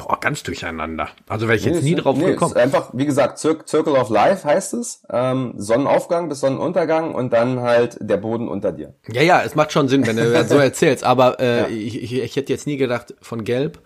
Boah, 0.00 0.18
ganz 0.18 0.42
durcheinander. 0.42 1.10
Also 1.28 1.46
wäre 1.46 1.56
ich 1.56 1.66
nee, 1.66 1.72
jetzt 1.72 1.82
nie 1.82 1.94
drauf 1.94 2.16
nee, 2.16 2.24
gekommen. 2.24 2.56
einfach, 2.56 2.90
wie 2.94 3.04
gesagt, 3.04 3.38
Cir 3.38 3.58
Circle 3.66 3.94
of 3.94 4.08
Life 4.08 4.48
heißt 4.48 4.72
es. 4.74 5.02
Ähm, 5.10 5.52
Sonnenaufgang 5.58 6.30
bis 6.30 6.40
Sonnenuntergang 6.40 7.14
und 7.14 7.34
dann 7.34 7.60
halt 7.60 7.98
der 8.00 8.16
Boden 8.16 8.48
unter 8.48 8.72
dir. 8.72 8.94
Ja, 9.08 9.20
ja, 9.20 9.42
es 9.42 9.54
macht 9.54 9.72
schon 9.72 9.88
Sinn, 9.88 10.06
wenn 10.06 10.16
du 10.16 10.32
das 10.32 10.48
so 10.48 10.56
erzählst. 10.58 11.04
Aber 11.04 11.38
äh, 11.38 11.58
ja. 11.58 11.66
ich, 11.68 12.02
ich, 12.02 12.14
ich, 12.14 12.36
hätte 12.36 12.50
jetzt 12.50 12.66
nie 12.66 12.78
gedacht, 12.78 13.14
von 13.20 13.44
Gelb 13.44 13.78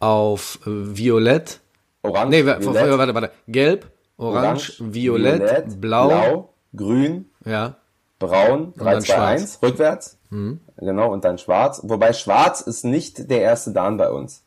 auf 0.00 0.58
äh, 0.64 0.70
Violett. 0.70 1.60
Orange. 2.02 2.30
Nee, 2.30 2.46
Violett. 2.46 2.98
warte, 2.98 3.14
warte. 3.14 3.30
Gelb, 3.46 3.86
Orange, 4.16 4.38
Orange 4.46 4.74
Violett, 4.78 5.40
Violett, 5.40 5.80
Blau, 5.80 6.08
Blau, 6.08 6.54
Grün. 6.74 7.30
Ja. 7.44 7.76
Braun, 8.18 8.72
3, 8.76 9.00
2, 9.00 9.14
1, 9.14 9.58
rückwärts. 9.62 10.18
Mhm. 10.30 10.60
Genau, 10.78 11.12
und 11.12 11.24
dann 11.24 11.38
schwarz. 11.38 11.82
Wobei 11.84 12.12
schwarz 12.12 12.62
ist 12.62 12.84
nicht 12.84 13.30
der 13.30 13.42
erste 13.42 13.72
Dan 13.72 13.96
bei 13.96 14.10
uns. 14.10 14.44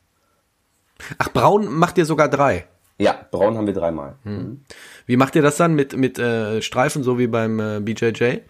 Ach, 1.17 1.29
braun 1.29 1.67
macht 1.67 1.97
ihr 1.97 2.05
sogar 2.05 2.29
drei. 2.29 2.65
Ja, 2.97 3.15
braun 3.31 3.57
haben 3.57 3.65
wir 3.67 3.73
dreimal. 3.73 4.15
Hm. 4.23 4.63
Wie 5.05 5.17
macht 5.17 5.35
ihr 5.35 5.41
das 5.41 5.57
dann 5.57 5.73
mit, 5.73 5.97
mit 5.97 6.19
äh, 6.19 6.61
Streifen, 6.61 7.03
so 7.03 7.17
wie 7.17 7.27
beim 7.27 7.59
äh, 7.59 7.79
BJJ? 7.79 8.41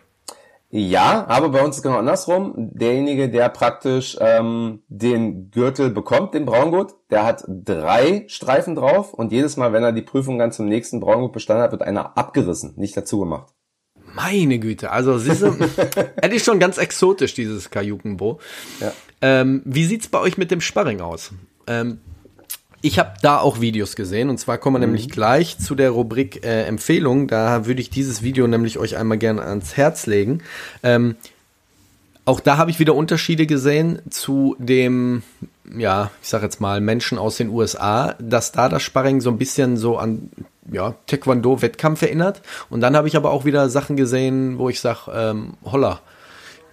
Ja, 0.74 1.26
aber 1.28 1.50
bei 1.50 1.62
uns 1.62 1.78
ist 1.78 1.84
genau 1.84 1.98
andersrum. 1.98 2.54
Derjenige, 2.56 3.30
der 3.30 3.50
praktisch 3.50 4.18
ähm, 4.22 4.80
den 4.88 5.52
Gürtel 5.52 5.90
bekommt, 5.90 6.34
den 6.34 6.46
Braungurt, 6.46 6.96
der 7.10 7.26
hat 7.26 7.44
drei 7.48 8.24
Streifen 8.28 8.76
drauf 8.76 9.14
und 9.14 9.34
jedes 9.34 9.58
Mal, 9.58 9.74
wenn 9.74 9.84
er 9.84 9.92
die 9.92 10.02
Prüfung 10.02 10.40
dann 10.40 10.54
zum 10.54 10.68
nächsten 10.68 11.02
Braungurt 11.02 11.34
bestanden 11.34 11.64
hat, 11.64 11.74
wird 11.74 11.82
einer 11.82 12.18
abgerissen, 12.18 12.74
nicht 12.78 12.96
dazu 12.96 13.20
gemacht. 13.20 13.54
Meine 14.16 14.60
Güte, 14.60 14.92
also 14.92 15.18
siehste, 15.18 15.54
hätte 16.22 16.36
ich 16.36 16.44
schon 16.44 16.60
ganz 16.60 16.78
exotisch, 16.78 17.34
dieses 17.34 17.70
Kajukenbo. 17.70 18.40
Ja. 18.80 18.94
Ähm, 19.22 19.62
wie 19.66 19.86
sieht's 19.86 20.08
bei 20.08 20.20
euch 20.20 20.38
mit 20.38 20.52
dem 20.52 20.62
Sparring 20.62 21.02
aus? 21.02 21.32
Ähm, 21.68 22.00
ich 22.82 23.00
habe 23.00 23.14
da 23.22 23.40
auch 23.40 23.62
Videos 23.62 23.96
gesehen 23.96 24.30
und 24.30 24.40
zwar 24.40 24.58
kommen 24.58 24.76
wir 24.76 24.88
mhm. 24.88 24.94
nämlich 24.94 25.10
gleich 25.10 25.58
zu 25.58 25.76
der 25.76 25.92
Rubrik 25.92 26.44
äh, 26.44 26.64
Empfehlung. 26.64 27.28
Da 27.28 27.66
würde 27.66 27.82
ich 27.82 27.90
dieses 27.90 28.24
Video 28.24 28.48
nämlich 28.48 28.78
euch 28.78 28.98
einmal 28.98 29.18
gerne 29.18 29.44
ans 29.44 29.78
Herz 29.78 30.08
legen. 30.08 30.42
Ähm, 30.84 31.16
auch 32.26 32.40
da 32.40 32.58
habe 32.58 32.72
ich 32.72 32.80
wieder 32.80 32.96
Unterschiede 32.96 33.48
gesehen 33.48 34.00
zu 34.10 34.56
dem, 34.60 35.24
ja, 35.76 36.12
ich 36.22 36.30
sage 36.30 36.46
jetzt 36.46 36.62
mal 36.62 36.80
Menschen 36.80 37.18
aus 37.18 37.38
den 37.38 37.50
USA, 37.50 38.16
dass 38.20 38.52
da 38.52 38.70
das 38.70 38.84
Sparring 38.84 39.22
so 39.22 39.32
ein 39.32 39.38
bisschen 39.38 39.76
so 39.76 39.98
an 39.98 40.30
ja, 40.72 40.96
Taekwondo-Wettkampf 41.08 42.04
erinnert. 42.04 42.42
Und 42.70 42.82
dann 42.82 42.96
habe 42.96 43.08
ich 43.08 43.16
aber 43.16 43.32
auch 43.32 43.46
wieder 43.46 43.70
Sachen 43.70 43.96
gesehen, 43.96 44.60
wo 44.60 44.70
ich 44.70 44.80
sage, 44.80 45.12
ähm, 45.14 45.54
holla, 45.66 46.02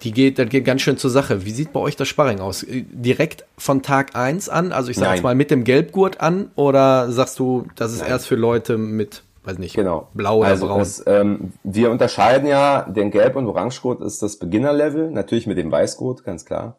die 0.02 0.12
geht, 0.12 0.38
das 0.38 0.48
geht 0.48 0.64
ganz 0.64 0.82
schön 0.82 0.96
zur 0.96 1.10
Sache. 1.10 1.44
Wie 1.44 1.50
sieht 1.50 1.72
bei 1.72 1.80
euch 1.80 1.96
das 1.96 2.08
Sparring 2.08 2.40
aus? 2.40 2.64
Direkt 2.68 3.44
von 3.56 3.82
Tag 3.82 4.14
eins 4.14 4.48
an, 4.48 4.72
also 4.72 4.90
ich 4.90 4.96
sag 4.96 5.14
jetzt 5.14 5.22
mal 5.22 5.34
mit 5.34 5.50
dem 5.50 5.64
Gelbgurt 5.64 6.20
an, 6.20 6.50
oder 6.54 7.10
sagst 7.10 7.38
du, 7.38 7.66
das 7.76 7.92
ist 7.92 8.00
Nein. 8.00 8.10
erst 8.10 8.26
für 8.26 8.36
Leute 8.36 8.78
mit, 8.78 9.22
weiß 9.44 9.58
nicht, 9.58 9.74
genau. 9.74 10.08
blau 10.14 10.38
oder 10.38 10.48
also 10.48 10.66
braun? 10.66 10.78
Das, 10.78 11.02
ähm, 11.06 11.52
wir 11.64 11.90
unterscheiden 11.90 12.48
ja, 12.48 12.82
den 12.82 13.10
Gelb- 13.10 13.36
und 13.36 13.46
Orangegurt 13.46 14.00
ist 14.00 14.22
das 14.22 14.36
Beginner-Level, 14.36 15.10
natürlich 15.10 15.46
mit 15.46 15.58
dem 15.58 15.72
Weißgurt, 15.72 16.24
ganz 16.24 16.44
klar. 16.44 16.78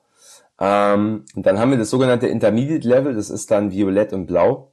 Ähm, 0.59 1.25
und 1.35 1.45
dann 1.45 1.59
haben 1.59 1.71
wir 1.71 1.77
das 1.77 1.89
sogenannte 1.89 2.27
Intermediate-Level, 2.27 3.15
das 3.15 3.29
ist 3.29 3.51
dann 3.51 3.71
Violett 3.71 4.13
und 4.13 4.27
Blau. 4.27 4.71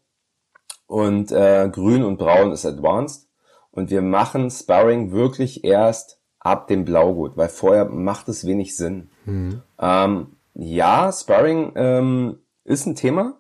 Und 0.87 1.33
äh, 1.33 1.69
Grün 1.71 2.05
und 2.05 2.17
Braun 2.17 2.53
ist 2.53 2.65
Advanced. 2.65 3.27
Und 3.71 3.91
wir 3.91 4.03
machen 4.03 4.51
Sparring 4.51 5.13
wirklich 5.13 5.65
erst 5.65 6.16
ab 6.47 6.69
dem 6.69 6.85
Blaugut, 6.85 7.37
weil 7.37 7.49
vorher 7.49 7.87
macht 7.87 8.29
es 8.29 8.47
wenig 8.47 8.77
Sinn. 8.77 9.11
Mhm. 9.25 9.63
Ähm, 9.81 10.37
ja, 10.55 11.13
Sparring 11.13 11.73
ähm, 11.75 12.39
ist 12.65 12.87
ein 12.87 12.95
Thema. 12.95 13.35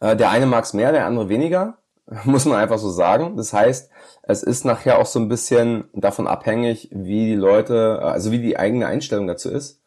Äh, 0.00 0.16
der 0.16 0.30
eine 0.30 0.46
mag 0.46 0.64
es 0.64 0.74
mehr, 0.74 0.92
der 0.92 1.06
andere 1.06 1.28
weniger, 1.28 1.78
muss 2.24 2.44
man 2.44 2.58
einfach 2.58 2.78
so 2.78 2.90
sagen. 2.90 3.36
Das 3.36 3.52
heißt, 3.52 3.90
es 4.24 4.42
ist 4.42 4.64
nachher 4.64 4.98
auch 4.98 5.06
so 5.06 5.20
ein 5.20 5.28
bisschen 5.28 5.88
davon 5.94 6.26
abhängig, 6.26 6.90
wie 6.92 7.26
die 7.26 7.36
Leute, 7.36 8.00
also 8.02 8.32
wie 8.32 8.42
die 8.42 8.58
eigene 8.58 8.86
Einstellung 8.86 9.28
dazu 9.28 9.48
ist. 9.48 9.80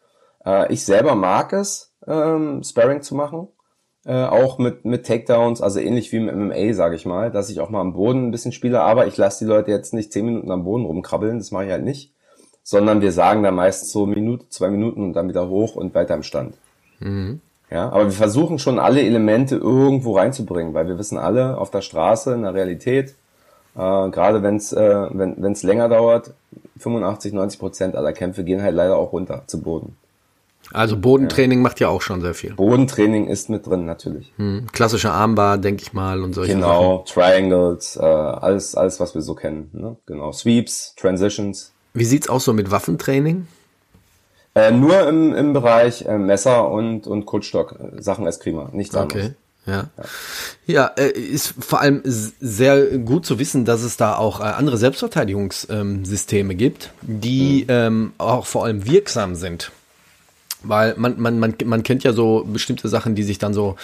Äh, 0.44 0.72
ich 0.72 0.84
selber 0.84 1.14
mag 1.14 1.52
es, 1.52 1.94
ähm, 2.06 2.62
Sparring 2.64 3.02
zu 3.02 3.14
machen. 3.14 3.48
Äh, 4.06 4.24
auch 4.24 4.58
mit, 4.58 4.86
mit 4.86 5.04
Takedowns, 5.06 5.60
also 5.60 5.78
ähnlich 5.78 6.10
wie 6.10 6.16
im 6.16 6.26
MMA, 6.26 6.72
sage 6.72 6.96
ich 6.96 7.04
mal, 7.04 7.30
dass 7.30 7.50
ich 7.50 7.60
auch 7.60 7.68
mal 7.68 7.82
am 7.82 7.92
Boden 7.92 8.28
ein 8.28 8.30
bisschen 8.30 8.52
spiele, 8.52 8.80
aber 8.80 9.06
ich 9.06 9.18
lasse 9.18 9.44
die 9.44 9.48
Leute 9.48 9.70
jetzt 9.70 9.92
nicht 9.92 10.10
zehn 10.10 10.24
Minuten 10.24 10.50
am 10.50 10.64
Boden 10.64 10.86
rumkrabbeln, 10.86 11.36
das 11.36 11.50
mache 11.50 11.66
ich 11.66 11.70
halt 11.70 11.84
nicht, 11.84 12.14
sondern 12.62 13.02
wir 13.02 13.12
sagen 13.12 13.42
da 13.42 13.50
meistens 13.50 13.92
so 13.92 14.06
Minute, 14.06 14.48
zwei 14.48 14.70
Minuten 14.70 15.02
und 15.02 15.12
dann 15.12 15.28
wieder 15.28 15.50
hoch 15.50 15.76
und 15.76 15.94
weiter 15.94 16.14
im 16.14 16.22
Stand. 16.22 16.54
Mhm. 16.98 17.40
Ja, 17.70 17.90
aber 17.90 18.06
wir 18.06 18.12
versuchen 18.12 18.58
schon 18.58 18.78
alle 18.78 19.02
Elemente 19.02 19.56
irgendwo 19.56 20.16
reinzubringen, 20.16 20.72
weil 20.72 20.88
wir 20.88 20.98
wissen 20.98 21.18
alle 21.18 21.58
auf 21.58 21.70
der 21.70 21.82
Straße 21.82 22.32
in 22.32 22.42
der 22.42 22.54
Realität, 22.54 23.14
äh, 23.76 24.10
gerade 24.10 24.42
wenn's, 24.42 24.72
äh, 24.72 25.06
wenn 25.10 25.52
es 25.52 25.62
länger 25.62 25.90
dauert, 25.90 26.32
85, 26.78 27.34
90 27.34 27.60
Prozent 27.60 27.96
aller 27.96 28.14
Kämpfe 28.14 28.44
gehen 28.44 28.62
halt 28.62 28.74
leider 28.74 28.96
auch 28.96 29.12
runter 29.12 29.42
zu 29.46 29.60
Boden. 29.60 29.96
Also 30.72 30.96
Bodentraining 30.96 31.62
macht 31.62 31.80
ja 31.80 31.88
auch 31.88 32.02
schon 32.02 32.20
sehr 32.20 32.34
viel. 32.34 32.54
Bodentraining 32.54 33.26
ist 33.26 33.50
mit 33.50 33.66
drin, 33.66 33.86
natürlich. 33.86 34.32
Hm. 34.36 34.66
Klassische 34.72 35.10
Armbar, 35.10 35.58
denke 35.58 35.82
ich 35.82 35.92
mal, 35.92 36.22
und 36.22 36.34
solche 36.34 36.54
genau, 36.54 37.04
Sachen. 37.06 37.14
Triangles, 37.14 37.96
äh, 37.96 38.04
alles, 38.04 38.74
alles, 38.74 39.00
was 39.00 39.14
wir 39.14 39.22
so 39.22 39.34
kennen. 39.34 39.70
Ne? 39.72 39.96
Genau, 40.06 40.32
Sweeps, 40.32 40.94
Transitions. 40.96 41.72
Wie 41.94 42.04
sieht's 42.04 42.28
aus 42.28 42.44
so 42.44 42.52
mit 42.52 42.70
Waffentraining? 42.70 43.46
Äh, 44.54 44.72
nur 44.72 45.08
im, 45.08 45.34
im 45.34 45.52
Bereich 45.52 46.04
äh, 46.06 46.18
Messer 46.18 46.70
und, 46.70 47.06
und 47.06 47.26
Kurzstock, 47.26 47.76
äh, 47.78 48.02
Sachen 48.02 48.26
Eskrima, 48.26 48.70
nichts 48.72 48.94
anderes. 48.94 49.26
Okay. 49.26 49.34
Ja, 49.66 49.90
ja, 50.66 50.86
äh, 50.96 51.10
ist 51.10 51.54
vor 51.60 51.80
allem 51.80 52.00
sehr 52.04 52.98
gut 52.98 53.26
zu 53.26 53.38
wissen, 53.38 53.66
dass 53.66 53.82
es 53.82 53.96
da 53.98 54.16
auch 54.16 54.40
äh, 54.40 54.44
andere 54.44 54.78
Selbstverteidigungssysteme 54.78 56.54
gibt, 56.54 56.90
die 57.02 57.64
mhm. 57.64 57.68
ähm, 57.68 58.12
auch 58.18 58.46
vor 58.46 58.64
allem 58.64 58.86
wirksam 58.86 59.34
sind. 59.34 59.70
Weil 60.62 60.94
man, 60.96 61.20
man, 61.20 61.38
man, 61.38 61.54
man 61.64 61.82
kennt 61.82 62.04
ja 62.04 62.12
so 62.12 62.44
bestimmte 62.46 62.88
Sachen, 62.88 63.14
die 63.14 63.22
sich 63.22 63.38
dann 63.38 63.54
so 63.54 63.76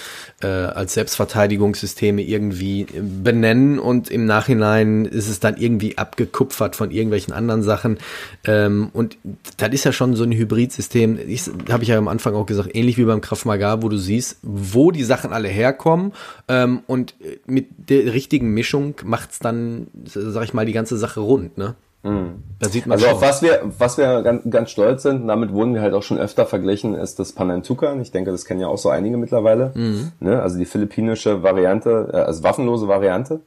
äh, 0.43 0.47
als 0.47 0.95
Selbstverteidigungssysteme 0.95 2.23
irgendwie 2.23 2.83
äh, 2.83 3.01
benennen 3.01 3.79
und 3.79 4.11
im 4.11 4.27
Nachhinein 4.27 5.07
ist 5.07 5.29
es 5.29 5.41
dann 5.41 5.57
irgendwie 5.57 5.97
abgekupfert 5.99 6.77
von 6.77 6.91
irgendwelchen 6.91 7.33
anderen 7.33 7.63
Sachen. 7.63 7.99
Ähm, 8.45 8.91
und 8.93 9.17
das 9.57 9.71
ist 9.71 9.85
ja 9.85 9.93
schon 9.93 10.15
so 10.17 10.25
ein 10.25 10.33
Hybridsystem, 10.33 11.19
ich, 11.27 11.51
habe 11.71 11.83
ich 11.83 11.89
ja 11.89 11.99
am 11.99 12.09
Anfang 12.09 12.35
auch 12.35 12.47
gesagt, 12.47 12.75
ähnlich 12.75 12.99
wie 12.99 13.05
beim 13.05 13.21
Krav 13.21 13.45
Maga, 13.45 13.83
wo 13.83 13.89
du 13.89 13.97
siehst, 13.97 14.39
wo 14.43 14.91
die 14.91 15.05
Sachen 15.05 15.33
alle 15.33 15.49
herkommen 15.49 16.13
ähm, 16.49 16.81
und 16.87 17.15
mit 17.47 17.69
der 17.89 18.13
richtigen 18.13 18.51
Mischung 18.53 18.95
macht's 19.05 19.39
dann, 19.39 19.89
sag 20.05 20.45
ich 20.45 20.55
mal, 20.55 20.67
die 20.67 20.73
ganze 20.73 20.97
Sache 20.97 21.21
rund, 21.21 21.57
ne? 21.59 21.75
Mhm. 22.07 22.43
Da 22.59 22.69
sieht 22.69 22.87
man 22.87 22.95
also 22.95 23.07
schon. 23.07 23.15
auf 23.17 23.23
was 23.23 23.43
wir, 23.43 23.61
was 23.79 23.99
wir 23.99 24.23
ganz, 24.23 24.43
ganz 24.49 24.71
stolz 24.71 25.03
sind, 25.03 25.23
und 25.23 25.29
damit 25.29 25.53
wurden 25.53 25.75
wir 25.75 25.83
halt 25.83 25.95
auch 25.95 26.03
schon 26.03 26.19
öfter 26.19 26.47
verglichen, 26.47 26.95
ist 26.95 27.19
das 27.19 27.33
Panantukan. 27.33 28.01
Ich 28.01 28.13
denke, 28.13 28.31
das 28.31 28.45
kennen 28.45 28.61
ja 28.61 28.69
auch 28.69 28.79
so 28.79 28.89
einige 28.89 29.17
mittlerweile. 29.17 29.73
Mhm. 29.75 30.13
Ne? 30.21 30.41
Also 30.41 30.59
die 30.59 30.65
philippinische 30.65 31.43
Variante, 31.43 32.11
äh, 32.13 32.17
also 32.19 32.43
waffenlose 32.43 32.89
Variante. 32.89 33.41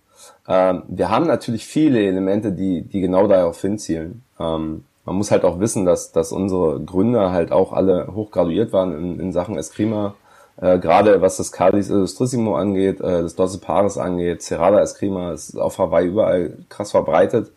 Ähm, 0.48 0.84
wir 0.88 1.10
haben 1.10 1.28
natürlich 1.28 1.66
viele 1.66 2.02
Elemente, 2.02 2.52
die, 2.52 2.84
die 2.84 3.02
genau 3.02 3.28
darauf 3.28 3.60
hinzielen. 3.62 4.24
Ähm, 4.40 4.84
man 5.06 5.16
muss 5.16 5.32
halt 5.32 5.44
auch 5.44 5.60
wissen, 5.60 5.86
dass, 5.86 6.12
dass 6.12 6.32
unsere 6.32 6.80
Gründer 6.82 7.32
halt 7.32 7.52
auch 7.52 7.74
alle 7.74 8.14
hochgraduiert 8.14 8.74
waren 8.74 8.92
in, 8.92 9.20
in 9.20 9.32
Sachen 9.32 9.58
Eskrima. 9.58 10.14
Äh, 10.58 10.78
Gerade 10.78 11.22
was 11.22 11.38
das 11.38 11.52
Cardis 11.52 11.90
Illustrissimo 11.90 12.56
angeht, 12.56 13.00
äh, 13.00 13.24
das 13.24 13.36
Doce 13.36 13.58
Pares 13.58 13.98
angeht, 13.98 14.44
Cerrada 14.44 14.82
Eskrima 14.82 15.32
ist 15.32 15.58
auf 15.58 15.80
Hawaii 15.80 16.08
überall 16.08 16.58
krass 16.70 16.92
verbreitet. 16.92 17.52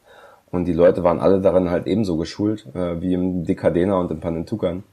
Und 0.52 0.66
die 0.66 0.72
Leute 0.74 1.02
waren 1.02 1.18
alle 1.18 1.40
darin 1.40 1.70
halt 1.70 1.86
ebenso 1.86 2.16
geschult, 2.16 2.66
äh, 2.74 3.00
wie 3.00 3.14
im 3.14 3.44
Decadena 3.44 3.98
und 3.98 4.10
im 4.10 4.20
Panentukan. 4.20 4.84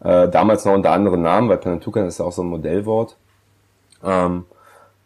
Äh, 0.00 0.28
damals 0.30 0.64
noch 0.64 0.72
unter 0.72 0.90
anderen 0.90 1.22
Namen, 1.22 1.48
weil 1.48 1.58
Panentukan 1.58 2.06
ist 2.06 2.18
ja 2.18 2.24
auch 2.24 2.32
so 2.32 2.42
ein 2.42 2.48
Modellwort. 2.48 3.16
Ähm, 4.02 4.46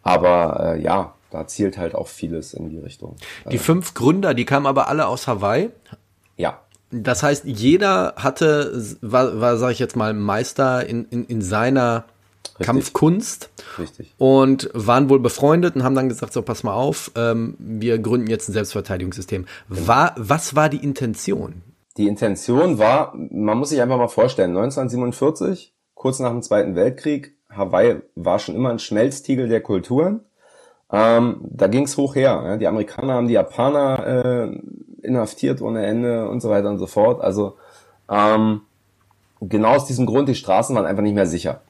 aber 0.02 0.76
äh, 0.76 0.80
ja, 0.80 1.14
da 1.30 1.46
zielt 1.46 1.76
halt 1.76 1.94
auch 1.94 2.06
vieles 2.08 2.54
in 2.54 2.70
die 2.70 2.78
Richtung. 2.78 3.16
Die 3.50 3.56
äh, 3.56 3.58
fünf 3.58 3.94
Gründer, 3.94 4.34
die 4.34 4.44
kamen 4.44 4.66
aber 4.66 4.88
alle 4.88 5.06
aus 5.08 5.26
Hawaii. 5.26 5.70
Ja. 6.36 6.60
Das 6.90 7.22
heißt, 7.22 7.44
jeder 7.44 8.14
hatte, 8.16 8.72
war, 9.02 9.40
war 9.40 9.56
sage 9.58 9.72
ich 9.72 9.78
jetzt 9.78 9.96
mal, 9.96 10.14
Meister 10.14 10.86
in, 10.86 11.06
in, 11.10 11.24
in 11.24 11.42
seiner 11.42 12.04
Richtig. 12.58 12.66
Kampfkunst. 12.66 13.50
Richtig. 13.78 14.14
Und 14.18 14.70
waren 14.74 15.08
wohl 15.08 15.20
befreundet 15.20 15.76
und 15.76 15.84
haben 15.84 15.94
dann 15.94 16.08
gesagt, 16.08 16.32
so 16.32 16.42
pass 16.42 16.64
mal 16.64 16.74
auf, 16.74 17.12
ähm, 17.14 17.54
wir 17.58 17.98
gründen 17.98 18.26
jetzt 18.26 18.48
ein 18.48 18.52
Selbstverteidigungssystem. 18.52 19.46
Genau. 19.68 19.88
War, 19.88 20.14
was 20.16 20.56
war 20.56 20.68
die 20.68 20.82
Intention? 20.82 21.62
Die 21.96 22.08
Intention 22.08 22.78
war, 22.78 23.14
man 23.14 23.58
muss 23.58 23.70
sich 23.70 23.80
einfach 23.80 23.96
mal 23.96 24.08
vorstellen, 24.08 24.50
1947, 24.50 25.72
kurz 25.94 26.18
nach 26.18 26.30
dem 26.30 26.42
Zweiten 26.42 26.74
Weltkrieg, 26.74 27.34
Hawaii 27.50 28.02
war 28.14 28.38
schon 28.38 28.54
immer 28.54 28.70
ein 28.70 28.78
Schmelztiegel 28.78 29.48
der 29.48 29.60
Kulturen. 29.60 30.20
Ähm, 30.90 31.40
da 31.42 31.66
ging's 31.66 31.96
hoch 31.96 32.14
her. 32.14 32.42
Ja? 32.44 32.56
Die 32.56 32.66
Amerikaner 32.66 33.14
haben 33.14 33.28
die 33.28 33.34
Japaner 33.34 34.06
äh, 34.06 35.06
inhaftiert 35.06 35.60
ohne 35.60 35.84
Ende 35.86 36.28
und 36.28 36.40
so 36.40 36.50
weiter 36.50 36.70
und 36.70 36.78
so 36.78 36.86
fort. 36.86 37.20
Also 37.20 37.56
ähm, 38.08 38.62
genau 39.40 39.74
aus 39.74 39.86
diesem 39.86 40.06
Grund, 40.06 40.28
die 40.28 40.34
Straßen 40.34 40.74
waren 40.74 40.86
einfach 40.86 41.02
nicht 41.02 41.14
mehr 41.14 41.26
sicher. 41.26 41.60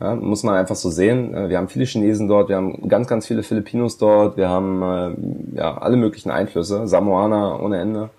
Ja, 0.00 0.14
muss 0.14 0.44
man 0.44 0.54
einfach 0.54 0.76
so 0.76 0.90
sehen. 0.90 1.34
Äh, 1.34 1.48
wir 1.48 1.58
haben 1.58 1.68
viele 1.68 1.84
Chinesen 1.84 2.28
dort, 2.28 2.48
wir 2.48 2.56
haben 2.56 2.88
ganz, 2.88 3.08
ganz 3.08 3.26
viele 3.26 3.42
Filipinos 3.42 3.98
dort, 3.98 4.36
wir 4.36 4.48
haben 4.48 4.82
äh, 4.82 5.56
ja 5.56 5.78
alle 5.78 5.96
möglichen 5.96 6.30
Einflüsse, 6.30 6.86
Samoaner 6.86 7.60
ohne 7.60 7.80
Ende. 7.80 8.10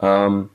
Ähm, 0.00 0.48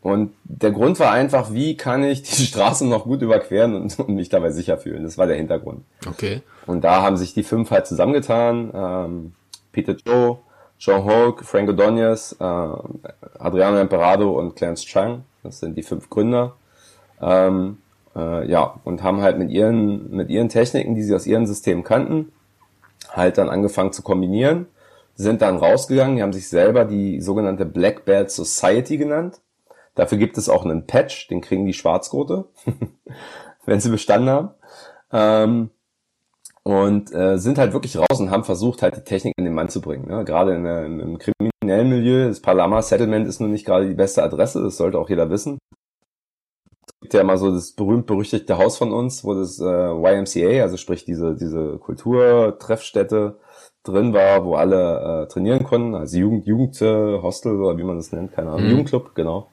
und 0.00 0.32
der 0.44 0.70
Grund 0.70 1.00
war 1.00 1.12
einfach, 1.12 1.52
wie 1.52 1.76
kann 1.76 2.04
ich 2.04 2.22
die 2.22 2.42
Straße 2.46 2.86
noch 2.86 3.04
gut 3.04 3.22
überqueren 3.22 3.74
und, 3.74 3.98
und, 3.98 4.14
mich 4.14 4.28
dabei 4.28 4.50
sicher 4.50 4.78
fühlen. 4.78 5.02
Das 5.04 5.18
war 5.18 5.26
der 5.26 5.36
Hintergrund. 5.36 5.84
Okay. 6.06 6.42
Und 6.66 6.84
da 6.84 7.02
haben 7.02 7.16
sich 7.16 7.34
die 7.34 7.42
fünf 7.42 7.70
halt 7.70 7.86
zusammengetan. 7.86 8.70
Ähm, 8.74 9.32
Peter 9.72 9.96
Joe, 10.06 10.38
John 10.78 11.04
Hoke, 11.04 11.44
Frank 11.44 11.68
Odonius, 11.70 12.32
äh, 12.32 12.44
Adriano 13.38 13.78
Emperado 13.78 14.38
und 14.38 14.54
Clarence 14.54 14.84
Chang. 14.84 15.24
Das 15.42 15.60
sind 15.60 15.76
die 15.76 15.82
fünf 15.82 16.08
Gründer. 16.10 16.54
Ähm, 17.20 17.78
äh, 18.18 18.50
ja, 18.50 18.80
und 18.84 19.02
haben 19.02 19.22
halt 19.22 19.38
mit 19.38 19.50
ihren, 19.50 20.10
mit 20.10 20.28
ihren 20.28 20.48
Techniken, 20.48 20.94
die 20.94 21.02
sie 21.02 21.14
aus 21.14 21.26
ihren 21.26 21.46
Systemen 21.46 21.84
kannten, 21.84 22.32
halt 23.10 23.38
dann 23.38 23.48
angefangen 23.48 23.92
zu 23.92 24.02
kombinieren, 24.02 24.66
sind 25.14 25.42
dann 25.42 25.56
rausgegangen, 25.56 26.16
die 26.16 26.22
haben 26.22 26.32
sich 26.32 26.48
selber 26.48 26.84
die 26.84 27.20
sogenannte 27.20 27.64
Black 27.64 28.04
Belt 28.04 28.30
Society 28.30 28.98
genannt. 28.98 29.40
Dafür 29.94 30.18
gibt 30.18 30.38
es 30.38 30.48
auch 30.48 30.64
einen 30.64 30.86
Patch, 30.86 31.28
den 31.28 31.40
kriegen 31.40 31.66
die 31.66 31.72
Schwarzgurte, 31.72 32.46
wenn 33.64 33.80
sie 33.80 33.90
bestanden 33.90 34.30
haben. 34.30 34.50
Ähm, 35.12 35.70
und 36.62 37.14
äh, 37.14 37.38
sind 37.38 37.56
halt 37.56 37.72
wirklich 37.72 37.96
raus 37.96 38.20
und 38.20 38.30
haben 38.30 38.44
versucht, 38.44 38.82
halt 38.82 38.96
die 38.96 39.00
Technik 39.00 39.32
in 39.38 39.44
den 39.44 39.54
Mann 39.54 39.70
zu 39.70 39.80
bringen. 39.80 40.06
Ne? 40.06 40.24
Gerade 40.24 40.54
in, 40.54 40.66
in, 40.66 41.00
im 41.00 41.18
kriminellen 41.18 41.88
Milieu, 41.88 42.28
das 42.28 42.40
Palama 42.40 42.82
Settlement 42.82 43.26
ist 43.26 43.40
nun 43.40 43.52
nicht 43.52 43.64
gerade 43.64 43.88
die 43.88 43.94
beste 43.94 44.22
Adresse, 44.22 44.62
das 44.62 44.76
sollte 44.76 44.98
auch 44.98 45.08
jeder 45.08 45.30
wissen 45.30 45.58
gibt 47.00 47.14
ja 47.14 47.22
mal 47.24 47.38
so 47.38 47.52
das 47.52 47.72
berühmt-berüchtigte 47.72 48.58
Haus 48.58 48.76
von 48.76 48.92
uns, 48.92 49.24
wo 49.24 49.34
das 49.34 49.60
äh, 49.60 49.64
YMCA, 49.64 50.62
also 50.62 50.76
sprich 50.76 51.04
diese, 51.04 51.34
diese 51.34 51.78
Kulturtreffstätte 51.78 53.36
drin 53.84 54.12
war, 54.12 54.44
wo 54.44 54.54
alle 54.56 55.24
äh, 55.24 55.28
trainieren 55.28 55.64
konnten, 55.64 55.94
also 55.94 56.18
Jugend, 56.18 56.46
Jugend 56.46 56.80
äh, 56.82 57.18
Hostel 57.22 57.60
oder 57.60 57.78
wie 57.78 57.84
man 57.84 57.96
das 57.96 58.12
nennt, 58.12 58.32
keine 58.32 58.50
Ahnung, 58.50 58.64
mhm. 58.64 58.70
Jugendclub, 58.70 59.14
genau. 59.14 59.48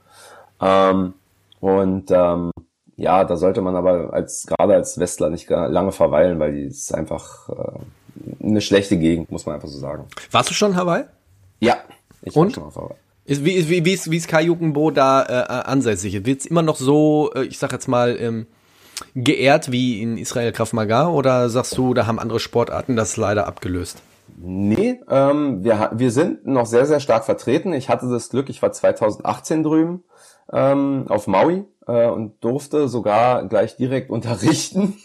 Ähm, 0.60 1.14
und 1.60 2.12
ähm, 2.12 2.52
ja, 2.98 3.24
da 3.24 3.38
sollte 3.38 3.62
man 3.62 3.76
aber 3.76 4.14
als 4.14 4.46
gerade 4.48 4.74
als 4.74 5.00
Westler 5.00 5.30
nicht 5.30 5.50
lange 5.50 5.91
verweilen, 5.91 6.39
weil 6.39 6.54
die 6.54 6.64
ist 6.64 6.93
einfach 6.93 7.50
äh, 7.50 8.43
eine 8.43 8.62
schlechte 8.62 8.98
Gegend, 8.98 9.32
muss 9.32 9.46
man 9.46 9.56
einfach 9.56 9.68
so 9.68 9.78
sagen. 9.78 10.06
Warst 10.32 10.50
du 10.50 10.54
schon 10.54 10.72
in 10.72 10.78
Hawaii? 10.78 11.04
Ja, 11.60 11.78
ich 12.22 12.36
Und? 12.36 12.48
war 12.48 12.54
schon 12.54 12.64
auf 12.64 12.76
Hawaii. 12.76 13.05
Ist, 13.26 13.43
wie, 13.43 13.67
wie, 13.69 13.84
wie, 13.84 13.93
ist, 13.93 14.11
wie 14.11 14.17
ist 14.17 14.28
Kai 14.28 14.43
Juckenbo 14.43 14.91
da 14.91 15.23
äh, 15.23 15.67
ansässig? 15.67 16.26
Wird 16.26 16.41
es 16.41 16.45
immer 16.45 16.61
noch 16.61 16.76
so, 16.76 17.32
äh, 17.34 17.43
ich 17.45 17.57
sag 17.57 17.71
jetzt 17.71 17.88
mal, 17.88 18.15
ähm, 18.19 18.45
geehrt 19.15 19.71
wie 19.71 20.01
in 20.01 20.17
Israel 20.17 20.51
Krav 20.51 20.73
Maga 20.73 21.07
oder 21.07 21.49
sagst 21.49 21.78
du, 21.78 21.93
da 21.93 22.05
haben 22.05 22.19
andere 22.19 22.39
Sportarten 22.39 22.95
das 22.95 23.17
leider 23.17 23.47
abgelöst? 23.47 24.01
Nee, 24.38 24.99
ähm, 25.09 25.63
wir, 25.63 25.91
wir 25.93 26.11
sind 26.11 26.45
noch 26.45 26.65
sehr, 26.65 26.86
sehr 26.86 26.99
stark 26.99 27.26
vertreten. 27.26 27.73
Ich 27.73 27.89
hatte 27.89 28.07
das 28.09 28.30
Glück, 28.30 28.49
ich 28.49 28.61
war 28.61 28.71
2018 28.71 29.63
drüben 29.63 30.03
ähm, 30.51 31.05
auf 31.09 31.28
Maui 31.28 31.65
äh, 31.88 32.07
und 32.07 32.43
durfte 32.43 32.88
sogar 32.88 33.47
gleich 33.47 33.76
direkt 33.76 34.09
unterrichten. 34.11 34.95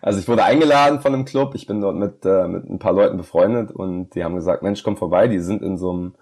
also 0.00 0.18
ich 0.18 0.28
wurde 0.28 0.44
eingeladen 0.44 1.00
von 1.00 1.14
einem 1.14 1.24
Club, 1.24 1.54
ich 1.54 1.66
bin 1.66 1.80
dort 1.80 1.96
mit, 1.96 2.24
äh, 2.24 2.46
mit 2.46 2.68
ein 2.68 2.78
paar 2.78 2.92
Leuten 2.92 3.16
befreundet 3.16 3.72
und 3.72 4.14
die 4.14 4.24
haben 4.24 4.36
gesagt, 4.36 4.62
Mensch, 4.62 4.82
komm 4.82 4.96
vorbei, 4.96 5.28
die 5.28 5.40
sind 5.40 5.62
in 5.62 5.78
so 5.78 5.90
einem 5.90 6.14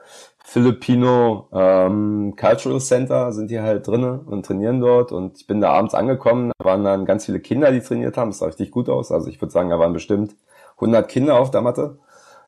Filipino 0.50 1.46
ähm, 1.52 2.34
Cultural 2.36 2.80
Center 2.80 3.32
sind 3.32 3.52
die 3.52 3.60
halt 3.60 3.86
drinnen 3.86 4.18
und 4.18 4.44
trainieren 4.44 4.80
dort. 4.80 5.12
Und 5.12 5.36
ich 5.36 5.46
bin 5.46 5.60
da 5.60 5.70
abends 5.70 5.94
angekommen, 5.94 6.50
da 6.58 6.64
waren 6.64 6.82
dann 6.82 7.04
ganz 7.04 7.26
viele 7.26 7.38
Kinder, 7.38 7.70
die 7.70 7.78
trainiert 7.78 8.16
haben, 8.16 8.30
das 8.30 8.38
sah 8.38 8.46
richtig 8.46 8.72
gut 8.72 8.88
aus, 8.88 9.12
also 9.12 9.28
ich 9.28 9.40
würde 9.40 9.52
sagen, 9.52 9.70
da 9.70 9.78
waren 9.78 9.92
bestimmt 9.92 10.34
100 10.74 11.08
Kinder 11.08 11.38
auf 11.38 11.52
der 11.52 11.60
Matte, 11.60 11.98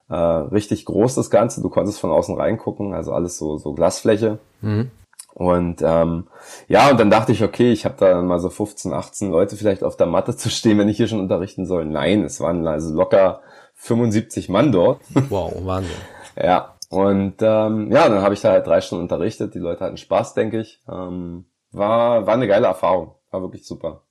äh, 0.08 0.16
richtig 0.16 0.84
groß 0.84 1.14
das 1.14 1.30
Ganze, 1.30 1.62
du 1.62 1.68
konntest 1.68 2.00
von 2.00 2.10
außen 2.10 2.36
reingucken, 2.36 2.92
also 2.92 3.12
alles 3.12 3.38
so, 3.38 3.56
so 3.56 3.72
Glasfläche. 3.72 4.40
Mhm. 4.62 4.90
und 5.34 5.80
ähm, 5.82 6.26
ja, 6.66 6.90
und 6.90 6.98
dann 6.98 7.10
dachte 7.10 7.30
ich, 7.30 7.44
okay, 7.44 7.70
ich 7.70 7.84
habe 7.84 7.94
da 7.98 8.20
mal 8.20 8.40
so 8.40 8.50
15, 8.50 8.92
18 8.92 9.30
Leute 9.30 9.54
vielleicht 9.54 9.84
auf 9.84 9.96
der 9.96 10.08
Matte 10.08 10.36
zu 10.36 10.50
stehen, 10.50 10.76
wenn 10.78 10.88
ich 10.88 10.96
hier 10.96 11.06
schon 11.06 11.20
unterrichten 11.20 11.66
soll. 11.66 11.84
Nein, 11.84 12.24
es 12.24 12.40
waren 12.40 12.66
also 12.66 12.92
locker 12.92 13.42
75 13.74 14.48
Mann 14.48 14.72
dort. 14.72 14.98
Wow, 15.28 15.52
Wahnsinn. 15.64 15.94
ja, 16.36 16.71
und 16.92 17.36
ähm, 17.40 17.90
ja, 17.90 18.06
dann 18.06 18.20
habe 18.20 18.34
ich 18.34 18.42
da 18.42 18.50
halt 18.50 18.66
drei 18.66 18.82
Stunden 18.82 19.04
unterrichtet. 19.04 19.54
Die 19.54 19.58
Leute 19.58 19.82
hatten 19.82 19.96
Spaß, 19.96 20.34
denke 20.34 20.60
ich. 20.60 20.82
Ähm, 20.86 21.46
war, 21.70 22.26
war 22.26 22.34
eine 22.34 22.46
geile 22.46 22.66
Erfahrung. 22.66 23.14
War 23.30 23.40
wirklich 23.40 23.66
super. 23.66 24.02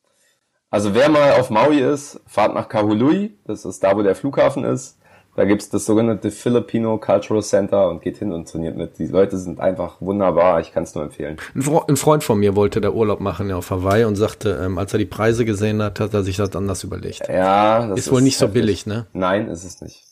Also 0.71 0.95
wer 0.95 1.07
mal 1.09 1.33
auf 1.33 1.51
Maui 1.51 1.79
ist, 1.79 2.19
fahrt 2.25 2.55
nach 2.55 2.69
Kahului. 2.69 3.37
Das 3.45 3.65
ist 3.65 3.83
da, 3.83 3.95
wo 3.95 4.01
der 4.01 4.15
Flughafen 4.15 4.63
ist. 4.63 4.97
Da 5.35 5.45
gibt's 5.45 5.69
das 5.69 5.85
sogenannte 5.85 6.31
Filipino 6.31 6.97
Cultural 6.97 7.43
Center 7.43 7.87
und 7.87 8.01
geht 8.01 8.17
hin 8.17 8.33
und 8.33 8.49
trainiert 8.49 8.75
mit. 8.75 8.97
Die 8.97 9.05
Leute 9.05 9.37
sind 9.37 9.59
einfach 9.59 10.01
wunderbar. 10.01 10.59
Ich 10.59 10.73
kann 10.73 10.81
es 10.81 10.95
nur 10.95 11.03
empfehlen. 11.03 11.37
Ein 11.53 11.97
Freund 11.97 12.23
von 12.23 12.39
mir 12.39 12.55
wollte 12.55 12.81
da 12.81 12.89
Urlaub 12.89 13.19
machen 13.19 13.47
ja, 13.47 13.57
auf 13.57 13.69
Hawaii 13.69 14.05
und 14.05 14.15
sagte, 14.15 14.59
ähm, 14.59 14.79
als 14.79 14.91
er 14.91 14.97
die 14.97 15.05
Preise 15.05 15.45
gesehen 15.45 15.83
hat, 15.83 15.99
hat 15.99 16.15
er 16.15 16.23
sich 16.23 16.37
das 16.37 16.55
anders 16.55 16.83
überlegt. 16.83 17.27
Ja, 17.29 17.85
das 17.85 17.99
ist, 17.99 18.07
ist 18.07 18.11
wohl 18.11 18.23
nicht 18.23 18.39
so 18.39 18.47
billig, 18.47 18.87
ne? 18.87 19.05
Nein, 19.13 19.49
ist 19.49 19.65
es 19.65 19.81
nicht. 19.81 20.10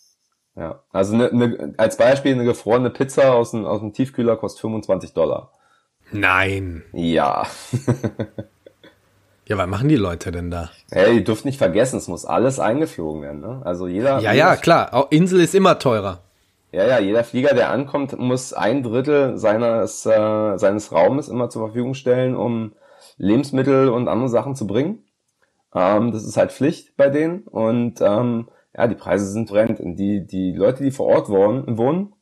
Ja, 0.60 0.84
also 0.92 1.16
ne, 1.16 1.30
ne, 1.32 1.74
als 1.78 1.96
Beispiel 1.96 2.34
eine 2.34 2.44
gefrorene 2.44 2.90
Pizza 2.90 3.34
aus 3.34 3.52
dem, 3.52 3.66
aus 3.66 3.80
dem 3.80 3.94
Tiefkühler 3.94 4.36
kostet 4.36 4.60
25 4.62 5.14
Dollar. 5.14 5.54
Nein. 6.12 6.84
Ja. 6.92 7.48
ja, 9.46 9.58
was 9.58 9.68
machen 9.68 9.88
die 9.88 9.96
Leute 9.96 10.32
denn 10.34 10.52
da? 10.52 10.70
Hey, 10.92 11.16
ihr 11.16 11.24
dürft 11.24 11.46
nicht 11.46 11.58
vergessen, 11.58 11.96
es 11.96 12.10
muss 12.10 12.26
alles 12.26 12.60
eingeflogen 12.60 13.22
werden. 13.22 13.40
Ne? 13.40 13.62
Also 13.64 13.88
jeder. 13.88 14.20
Ja, 14.20 14.34
ja, 14.34 14.58
klar. 14.58 14.94
Auch 14.94 15.10
Insel 15.12 15.40
ist 15.40 15.56
immer 15.56 15.80
teurer. 15.80 16.24
Ja, 16.74 16.86
ja, 16.86 17.00
jeder 17.00 17.24
Flieger, 17.24 17.56
der 17.56 17.70
ankommt, 17.70 18.20
muss 18.20 18.52
ein 18.52 18.84
Drittel 18.84 19.38
seines, 19.38 20.06
äh, 20.06 20.58
seines 20.58 20.92
Raumes 20.92 21.30
immer 21.30 21.50
zur 21.50 21.68
Verfügung 21.68 21.94
stellen, 21.94 22.36
um 22.36 22.74
Lebensmittel 23.18 23.88
und 23.88 24.10
andere 24.10 24.30
Sachen 24.30 24.56
zu 24.56 24.68
bringen. 24.68 25.06
Ähm, 25.74 26.12
das 26.12 26.26
ist 26.26 26.36
halt 26.36 26.52
Pflicht 26.52 26.98
bei 26.98 27.10
denen. 27.10 27.44
Und 27.44 28.02
ähm, 28.02 28.50
ja, 28.76 28.88
die 28.88 28.96
Preise 28.96 29.26
sind 29.32 29.50
brennend. 29.50 29.80
Und 29.80 29.96
die, 29.96 30.26
die 30.26 30.52
Leute, 30.54 30.84
die 30.84 30.92
vor 30.92 31.08
Ort 31.08 31.30
wohnen, 31.30 31.78
wohnen, 31.78 32.14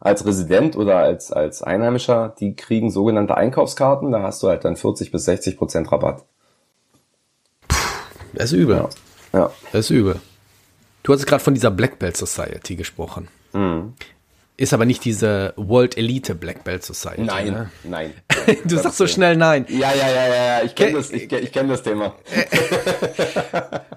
als 0.00 0.26
Resident 0.26 0.76
oder 0.76 0.98
als, 0.98 1.30
als 1.30 1.62
Einheimischer, 1.62 2.34
die 2.40 2.56
kriegen 2.56 2.90
sogenannte 2.90 3.36
Einkaufskarten. 3.36 4.10
Da 4.10 4.22
hast 4.22 4.42
du 4.42 4.48
halt 4.48 4.64
dann 4.64 4.76
40 4.76 5.12
bis 5.12 5.24
60 5.26 5.56
Prozent 5.56 5.92
Rabatt. 5.92 6.24
Das 8.32 8.46
ist 8.46 8.52
übel. 8.52 8.76
Ja. 8.76 8.88
ja. 9.32 9.50
Das 9.70 9.86
ist 9.86 9.90
übel. 9.90 10.20
Du 11.02 11.12
hast 11.12 11.26
gerade 11.26 11.42
von 11.42 11.54
dieser 11.54 11.70
Black 11.70 11.98
Belt 11.98 12.16
Society 12.16 12.76
gesprochen. 12.76 13.28
Mhm. 13.52 13.94
Ist 14.58 14.74
aber 14.74 14.84
nicht 14.84 15.04
diese 15.04 15.54
World 15.56 15.96
Elite 15.96 16.34
Black 16.34 16.62
Belt 16.62 16.84
Society. 16.84 17.22
Nein, 17.22 17.46
ne? 17.52 17.70
nein. 17.84 18.12
Du 18.64 18.76
sagst 18.76 18.98
so 18.98 19.06
schnell 19.06 19.36
nein. 19.36 19.64
Ja, 19.68 19.92
ja, 19.94 20.08
ja, 20.08 20.26
ja, 20.28 20.58
ja. 20.58 20.64
ich 20.64 20.74
kenne 20.74 20.94
das, 20.94 21.10
ich, 21.10 21.30
ich 21.32 21.52
kenn 21.52 21.68
das 21.68 21.82
Thema. 21.82 22.14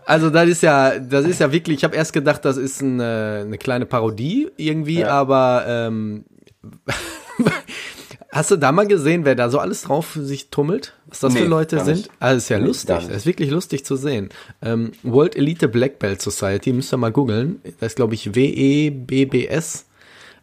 Also 0.07 0.29
das 0.29 0.47
ist 0.47 0.61
ja, 0.61 0.99
das 0.99 1.25
ist 1.25 1.39
ja 1.39 1.51
wirklich, 1.51 1.77
ich 1.79 1.83
habe 1.83 1.95
erst 1.95 2.13
gedacht, 2.13 2.45
das 2.45 2.57
ist 2.57 2.79
eine, 2.83 3.41
eine 3.43 3.57
kleine 3.57 3.87
Parodie 3.87 4.49
irgendwie, 4.55 4.99
Ja. 4.99 5.07
aber 5.09 5.65
ähm, 5.67 6.25
hast 8.31 8.51
du 8.51 8.55
da 8.57 8.71
mal 8.71 8.85
gesehen, 8.85 9.25
wer 9.25 9.33
da 9.33 9.49
so 9.49 9.57
alles 9.57 9.81
drauf 9.81 10.15
sich 10.21 10.51
tummelt? 10.51 10.93
Was 11.07 11.21
das 11.21 11.33
für 11.33 11.39
Nee, 11.41 11.45
Leute 11.47 11.77
gar 11.77 11.85
sind? 11.85 12.09
Also 12.19 12.37
ist 12.37 12.49
ja 12.49 12.59
Nee, 12.59 12.67
lustig, 12.67 12.87
das 12.87 13.07
ist 13.09 13.25
wirklich 13.25 13.49
lustig 13.49 13.83
zu 13.83 13.95
sehen. 13.95 14.29
Ähm, 14.61 14.91
World 15.01 15.35
Elite 15.35 15.67
Black 15.67 15.97
Belt 15.97 16.21
Society, 16.21 16.71
müsst 16.71 16.93
ihr 16.93 16.97
mal 16.97 17.11
googeln. 17.11 17.59
Das 17.79 17.93
ist, 17.93 17.95
glaube 17.95 18.13
ich, 18.13 18.35
W-E-B-B-S. 18.35 19.85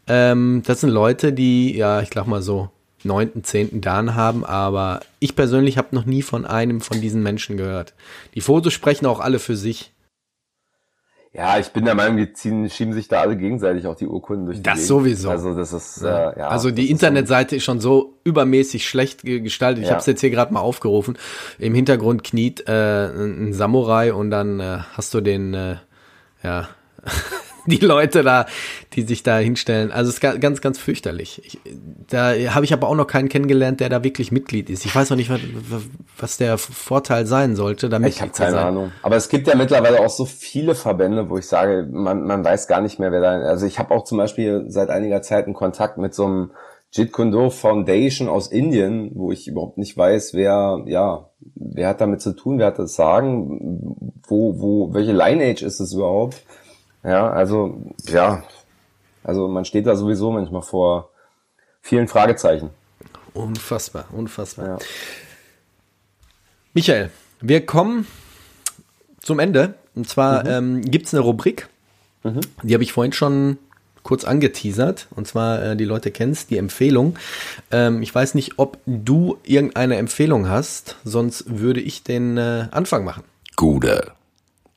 Ähm, 0.07 0.63
das 0.67 0.81
sind 0.81 0.91
Leute, 0.91 1.33
die, 1.33 1.77
ja, 1.77 2.01
ich 2.03 2.11
glaube 2.11 2.31
mal 2.31 2.43
so 2.43 2.71
neunten, 3.05 3.43
zehnten 3.45 3.81
Dan 3.81 4.15
haben, 4.15 4.45
aber 4.45 5.01
ich 5.19 5.35
persönlich 5.35 5.77
habe 5.79 5.89
noch 5.95 6.05
nie 6.05 6.23
von 6.23 6.45
einem 6.45 6.81
von 6.81 7.01
diesen 7.01 7.23
Menschen 7.23 7.57
gehört. 7.57 7.95
Die 8.35 8.41
Fotos 8.41 8.73
sprechen 8.73 9.07
auch 9.07 9.19
alle 9.21 9.39
für 9.39 9.57
sich. 9.57 9.93
Ja, 11.35 11.59
ich 11.59 11.69
bin 11.69 11.87
der 11.87 11.95
Meinung, 11.95 12.19
die 12.19 12.31
ziehen, 12.35 12.69
schieben 12.69 12.93
sich 12.93 13.09
da 13.09 13.23
alle 13.23 13.39
gegenseitig 13.39 13.87
auch 13.87 13.97
die 13.97 14.07
Urkunden 14.07 14.45
durch 14.47 14.59
die 14.59 14.63
Das 14.63 14.75
Gegend. 14.75 14.89
sowieso. 14.89 15.31
Also 15.31 15.55
das 15.57 15.73
ist, 15.73 16.03
äh, 16.03 16.07
ja. 16.09 16.49
also 16.49 16.71
die 16.71 16.91
Internetseite 16.91 17.57
ist 17.57 17.65
schon 17.65 17.81
so 17.81 18.19
übermäßig 18.25 18.87
schlecht 18.87 19.23
ge- 19.23 19.41
gestaltet. 19.41 19.83
Ich 19.83 19.89
Ja. 19.89 19.95
habe 19.95 20.01
es 20.01 20.07
jetzt 20.07 20.21
hier 20.21 20.29
gerade 20.31 20.53
mal 20.53 20.61
aufgerufen. 20.61 21.17
Im 21.59 21.75
Hintergrund 21.75 22.23
kniet 22.23 22.69
äh, 22.69 23.07
ein 23.07 23.49
ein 23.49 23.53
Samurai 23.55 24.13
und 24.13 24.31
dann 24.31 24.61
äh, 24.61 24.79
hast 24.93 25.15
du 25.15 25.23
den, 25.23 25.55
äh, 25.55 25.77
ja, 26.43 26.69
die 27.67 27.77
Leute 27.77 28.23
da, 28.23 28.47
die 28.95 29.03
sich 29.03 29.23
da 29.23 29.39
hinstellen. 29.39 29.93
Also 29.93 30.09
es 30.09 30.17
ist 30.17 30.21
ga- 30.21 30.37
ganz, 30.37 30.61
ganz 30.61 30.79
fürchterlich. 30.79 31.41
Ich, 31.45 31.59
da 32.09 32.33
habe 32.55 32.65
ich 32.65 32.73
aber 32.73 32.89
auch 32.89 32.95
noch 32.95 33.07
keinen 33.07 33.29
kennengelernt, 33.29 33.81
der 33.81 33.89
da 33.89 34.03
wirklich 34.05 34.33
Mitglied 34.33 34.71
ist. 34.71 34.85
Ich 34.85 34.95
weiß 34.95 35.11
noch 35.11 35.17
nicht, 35.17 35.31
was, 35.31 35.41
was 36.19 36.37
der 36.37 36.59
Vorteil 36.59 37.27
sein 37.27 37.57
sollte, 37.57 37.89
da 37.89 38.01
Ich 38.01 38.21
habe 38.21 38.33
keine. 38.33 38.61
Ahnung. 38.61 38.93
Aber 39.03 39.17
es 39.17 39.29
gibt 39.29 39.47
ja 39.47 39.55
mittlerweile 39.55 40.01
auch 40.01 40.11
so 40.11 40.25
viele 40.25 40.75
Verbände, 40.75 41.31
wo 41.31 41.39
ich 41.39 41.47
sage, 41.47 41.89
man, 41.91 42.25
man 42.25 42.45
weiß 42.45 42.67
gar 42.67 42.81
nicht 42.81 42.99
mehr, 42.99 43.13
wer 43.13 43.21
da. 43.21 43.31
Also 43.41 43.67
ich 43.67 43.79
habe 43.79 43.95
auch 43.95 44.05
zum 44.05 44.19
Beispiel 44.19 44.65
seit 44.69 44.91
einiger 44.91 45.23
Zeit 45.23 45.45
einen 45.47 45.55
Kontakt 45.55 45.99
mit 45.99 46.15
so 46.15 46.25
einem 46.27 46.51
Jeet 46.95 47.11
Kune 47.13 47.31
Do 47.31 47.49
Foundation 47.49 48.29
aus 48.29 48.49
Indien, 48.49 49.13
wo 49.15 49.33
ich 49.33 49.49
überhaupt 49.49 49.79
nicht 49.79 49.97
weiß, 49.97 50.35
wer, 50.35 50.83
ja, 50.87 51.31
wer 51.55 51.89
hat 51.89 52.03
damit 52.03 52.21
zu 52.21 52.35
tun, 52.35 52.59
wer 52.59 52.67
hat 52.67 52.79
das 52.79 52.95
Sagen, 52.97 54.03
wo, 54.29 54.61
wo, 54.61 54.93
welche 54.93 55.13
Lineage 55.13 55.63
ist 55.63 55.81
es 55.81 55.95
überhaupt? 55.95 56.43
Ja, 57.05 57.31
also, 57.31 57.83
ja, 58.05 58.43
also 59.25 59.49
man 59.49 59.65
steht 59.65 59.87
da 59.87 59.97
sowieso 59.97 60.31
manchmal 60.31 60.63
vor 60.63 61.11
vielen 61.81 62.09
Fragezeichen. 62.09 62.71
Unfassbar, 63.35 64.05
unfassbar. 64.13 64.67
Ja. 64.67 64.79
Michael, 66.75 67.11
wir 67.41 67.67
kommen 67.67 68.07
zum 69.21 69.39
Ende. 69.39 69.75
Und 69.95 70.09
zwar 70.09 70.47
ähm, 70.47 70.81
gibt's 70.81 71.13
eine 71.13 71.23
Rubrik, 71.23 71.69
die 72.63 72.75
habe 72.75 72.83
ich 72.83 72.93
vorhin 72.93 73.13
schon 73.13 73.59
kurz 74.03 74.25
angeteasert. 74.25 75.07
Und 75.11 75.27
zwar, 75.29 75.63
äh, 75.63 75.77
die 75.77 75.85
Leute 75.85 76.11
kennst, 76.11 76.51
die 76.51 76.57
Empfehlung. 76.57 77.17
Ähm, 77.71 78.03
ich 78.03 78.15
weiß 78.15 78.35
nicht, 78.35 78.59
ob 78.59 78.79
du 78.87 79.39
irgendeine 79.45 79.97
Empfehlung 79.97 80.49
hast, 80.49 80.97
sonst 81.05 81.59
würde 81.59 81.81
ich 81.81 82.03
den 82.03 82.37
äh, 82.37 82.69
Anfang 82.71 83.05
machen. 83.05 83.25
Gude. 83.57 84.13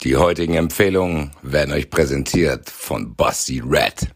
Die 0.03 0.17
heutigen 0.17 0.55
Empfehlungen 0.55 1.31
werden 1.41 1.73
euch 1.73 1.89
präsentiert 1.89 2.69
von 2.69 3.15
Basti 3.15 3.61
Red. 3.65 4.11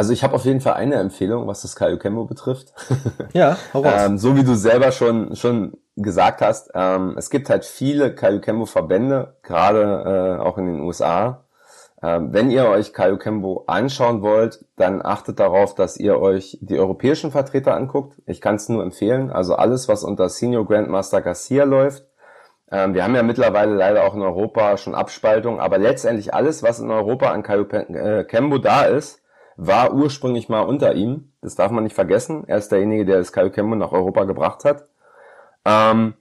Also 0.00 0.14
ich 0.14 0.24
habe 0.24 0.34
auf 0.34 0.46
jeden 0.46 0.62
Fall 0.62 0.72
eine 0.72 0.94
Empfehlung, 0.94 1.46
was 1.46 1.60
das 1.60 1.76
Kayukembo 1.76 2.24
betrifft. 2.24 2.72
Ja, 3.34 3.58
hau. 3.74 3.84
Ähm, 3.84 4.16
so 4.16 4.34
wie 4.34 4.44
du 4.44 4.54
selber 4.54 4.92
schon 4.92 5.36
schon 5.36 5.76
gesagt 5.94 6.40
hast, 6.40 6.70
ähm, 6.74 7.16
es 7.18 7.28
gibt 7.28 7.50
halt 7.50 7.66
viele 7.66 8.14
Kayukembo-Verbände, 8.14 9.34
gerade 9.42 10.38
äh, 10.40 10.42
auch 10.42 10.56
in 10.56 10.64
den 10.64 10.80
USA. 10.80 11.44
Ähm, 12.02 12.32
wenn 12.32 12.50
ihr 12.50 12.66
euch 12.66 12.94
Kayukembo 12.94 13.64
anschauen 13.66 14.22
wollt, 14.22 14.64
dann 14.76 15.04
achtet 15.04 15.38
darauf, 15.38 15.74
dass 15.74 15.98
ihr 15.98 16.18
euch 16.18 16.56
die 16.62 16.78
europäischen 16.78 17.30
Vertreter 17.30 17.74
anguckt. 17.74 18.22
Ich 18.24 18.40
kann 18.40 18.54
es 18.54 18.70
nur 18.70 18.82
empfehlen. 18.82 19.30
Also 19.30 19.54
alles, 19.56 19.86
was 19.86 20.02
unter 20.02 20.30
Senior 20.30 20.64
Grandmaster 20.64 21.20
Garcia 21.20 21.64
läuft. 21.64 22.06
Ähm, 22.72 22.94
wir 22.94 23.04
haben 23.04 23.14
ja 23.14 23.22
mittlerweile 23.22 23.74
leider 23.74 24.04
auch 24.04 24.14
in 24.14 24.22
Europa 24.22 24.78
schon 24.78 24.94
Abspaltung, 24.94 25.60
aber 25.60 25.76
letztendlich 25.76 26.32
alles, 26.32 26.62
was 26.62 26.80
in 26.80 26.90
Europa 26.90 27.30
an 27.30 27.42
Kayukembo 27.42 28.56
da 28.56 28.84
ist, 28.84 29.19
war 29.60 29.92
ursprünglich 29.92 30.48
mal 30.48 30.62
unter 30.62 30.94
ihm. 30.94 31.32
Das 31.42 31.54
darf 31.54 31.70
man 31.70 31.84
nicht 31.84 31.94
vergessen. 31.94 32.44
Er 32.46 32.56
ist 32.56 32.72
derjenige, 32.72 33.04
der 33.04 33.18
das 33.18 33.32
Kayukembo 33.32 33.76
nach 33.76 33.92
Europa 33.92 34.24
gebracht 34.24 34.64
hat. 34.64 34.88
Ähm, 35.66 36.14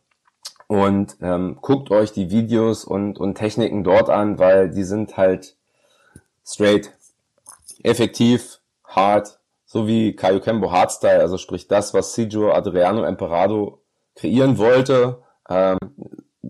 und 0.67 1.15
ähm, 1.21 1.57
guckt 1.61 1.89
euch 1.89 2.11
die 2.11 2.31
Videos 2.31 2.83
und, 2.83 3.17
und 3.17 3.35
Techniken 3.35 3.83
dort 3.83 4.09
an, 4.09 4.39
weil 4.39 4.69
die 4.69 4.83
sind 4.83 5.15
halt 5.15 5.55
straight, 6.45 6.91
effektiv, 7.81 8.59
hart, 8.83 9.39
so 9.65 9.87
wie 9.87 10.15
Kayukembo 10.15 10.71
Hardstyle, 10.71 11.21
also 11.21 11.37
sprich 11.37 11.67
das, 11.67 11.93
was 11.93 12.13
Sijo 12.13 12.51
Adriano 12.51 13.03
Emperado 13.03 13.79
kreieren 14.15 14.57
wollte, 14.57 15.19
ähm, 15.47 15.77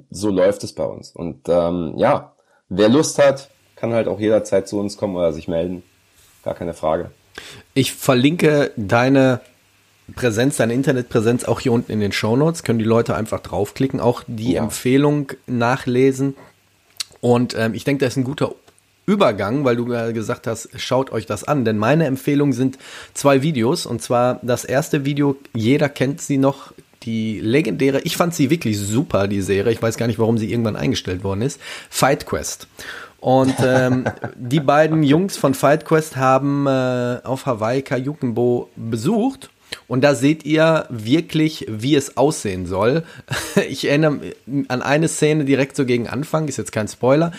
so 0.09 0.31
läuft 0.31 0.63
es 0.63 0.73
bei 0.73 0.85
uns. 0.85 1.11
Und 1.11 1.47
ähm, 1.49 1.93
ja, 1.97 2.33
wer 2.67 2.89
Lust 2.89 3.19
hat, 3.19 3.51
kann 3.75 3.93
halt 3.93 4.07
auch 4.07 4.19
jederzeit 4.19 4.67
zu 4.67 4.79
uns 4.79 4.97
kommen 4.97 5.15
oder 5.15 5.31
sich 5.31 5.47
melden. 5.47 5.83
Gar 6.49 6.55
keine 6.55 6.73
Frage. 6.73 7.11
Ich 7.75 7.93
verlinke 7.93 8.71
deine 8.75 9.39
Präsenz, 10.15 10.57
deine 10.57 10.73
Internetpräsenz 10.73 11.43
auch 11.43 11.59
hier 11.59 11.71
unten 11.71 11.91
in 11.91 11.99
den 11.99 12.11
Shownotes. 12.11 12.63
Können 12.63 12.79
die 12.79 12.85
Leute 12.85 13.13
einfach 13.15 13.39
draufklicken, 13.41 13.99
auch 13.99 14.23
die 14.25 14.53
Ja. 14.53 14.63
Empfehlung 14.63 15.31
nachlesen. 15.45 16.35
Und 17.21 17.55
ähm, 17.55 17.75
ich 17.75 17.83
denke, 17.83 18.03
das 18.03 18.13
ist 18.13 18.17
ein 18.17 18.23
guter 18.23 18.55
Übergang, 19.05 19.63
weil 19.63 19.75
du 19.75 19.85
gesagt 19.85 20.47
hast, 20.47 20.69
schaut 20.75 21.11
euch 21.11 21.27
das 21.27 21.43
an. 21.43 21.65
Denn 21.65 21.77
meine 21.77 22.07
Empfehlung 22.07 22.51
sind 22.51 22.79
zwei 23.13 23.43
Videos. 23.43 23.85
Und 23.85 24.01
zwar 24.01 24.39
das 24.41 24.65
erste 24.65 25.05
Video, 25.05 25.35
jeder 25.53 25.87
kennt 25.87 26.19
sie 26.19 26.39
noch, 26.39 26.73
die 27.03 27.39
legendäre, 27.41 28.01
ich 28.01 28.17
fand 28.17 28.33
sie 28.33 28.49
wirklich 28.49 28.79
super, 28.79 29.27
die 29.27 29.41
Serie. 29.41 29.71
Ich 29.71 29.83
weiß 29.83 29.97
gar 29.97 30.07
nicht, 30.07 30.17
warum 30.17 30.39
sie 30.39 30.51
irgendwann 30.51 30.75
eingestellt 30.75 31.23
worden 31.23 31.43
ist. 31.43 31.61
Fight 31.91 32.25
Quest. 32.25 32.67
Und 33.19 33.55
ähm, 33.61 34.05
die 34.35 34.59
beiden 34.59 35.03
Jungs 35.03 35.35
von 35.37 35.53
Fight 35.53 35.85
Quest 35.85 36.15
haben 36.15 36.67
äh, 36.67 37.19
auf 37.23 37.45
Hawaii 37.45 37.81
Kayukenbo 37.81 38.69
besucht. 38.75 39.49
Und 39.87 40.03
da 40.03 40.15
seht 40.15 40.45
ihr 40.45 40.85
wirklich, 40.89 41.65
wie 41.69 41.95
es 41.95 42.17
aussehen 42.17 42.65
soll. 42.65 43.03
Ich 43.69 43.87
erinnere 43.87 44.19
an 44.69 44.81
eine 44.81 45.07
Szene 45.07 45.43
direkt 45.45 45.75
so 45.75 45.85
gegen 45.85 46.07
Anfang, 46.07 46.47
ist 46.47 46.57
jetzt 46.57 46.71
kein 46.71 46.87
Spoiler. 46.87 47.33